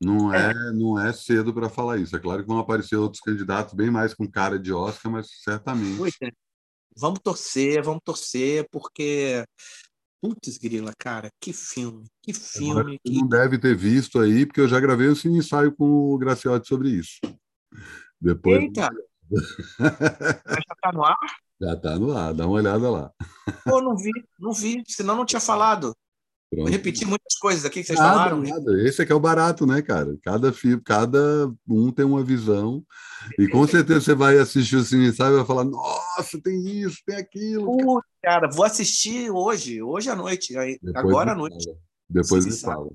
[0.00, 2.16] não é, é não é cedo para falar isso.
[2.16, 6.16] É claro que vão aparecer outros candidatos bem mais com cara de Oscar, mas certamente.
[6.22, 6.30] É.
[6.96, 9.44] Vamos torcer, vamos torcer, porque
[10.24, 12.98] Putz, grila, cara, que filme, que filme.
[13.04, 13.12] Que...
[13.12, 16.88] Não deve ter visto aí, porque eu já gravei um ensaio com o Graciotti sobre
[16.88, 17.20] isso.
[18.18, 18.62] Depois...
[18.62, 18.88] Eita!
[19.78, 21.14] Mas já tá no ar?
[21.64, 23.10] Já tá no ar, dá uma olhada lá.
[23.64, 25.94] Pô, não vi, não vi, senão não tinha falado.
[26.50, 26.70] Pronto.
[26.70, 28.42] Repetir muitas coisas aqui que vocês nada, falaram.
[28.42, 28.86] Nada.
[28.86, 30.14] Esse é que é o barato, né, cara?
[30.22, 32.84] Cada, filme, cada um tem uma visão.
[33.38, 36.98] E com certeza você vai assistir o Cine Sabe e vai falar: nossa, tem isso,
[37.06, 37.64] tem aquilo.
[37.64, 40.54] Pô, cara, vou assistir hoje, hoje à noite,
[40.94, 41.64] agora à noite.
[41.64, 41.78] Fala.
[42.10, 42.88] Depois me fala.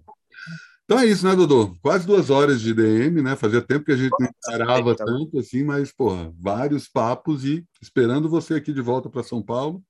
[0.89, 1.75] Então é isso, né, Dodô?
[1.83, 3.35] Quase duas horas de DM, né?
[3.35, 8.27] Fazia tempo que a gente não parava tanto assim, mas, porra, vários papos e esperando
[8.27, 9.83] você aqui de volta para São Paulo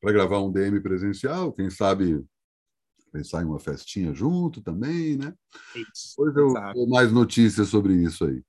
[0.00, 2.26] para gravar um DM presencial, quem sabe
[3.12, 5.32] pensar em uma festinha junto também, né?
[5.76, 8.42] Isso, Depois eu dou mais notícias sobre isso aí.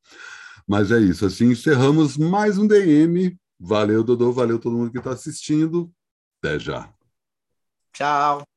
[0.68, 3.38] Mas é isso, assim encerramos mais um DM.
[3.60, 5.92] Valeu, Dodô, valeu todo mundo que está assistindo.
[6.40, 6.92] Até já.
[7.94, 8.51] Tchau.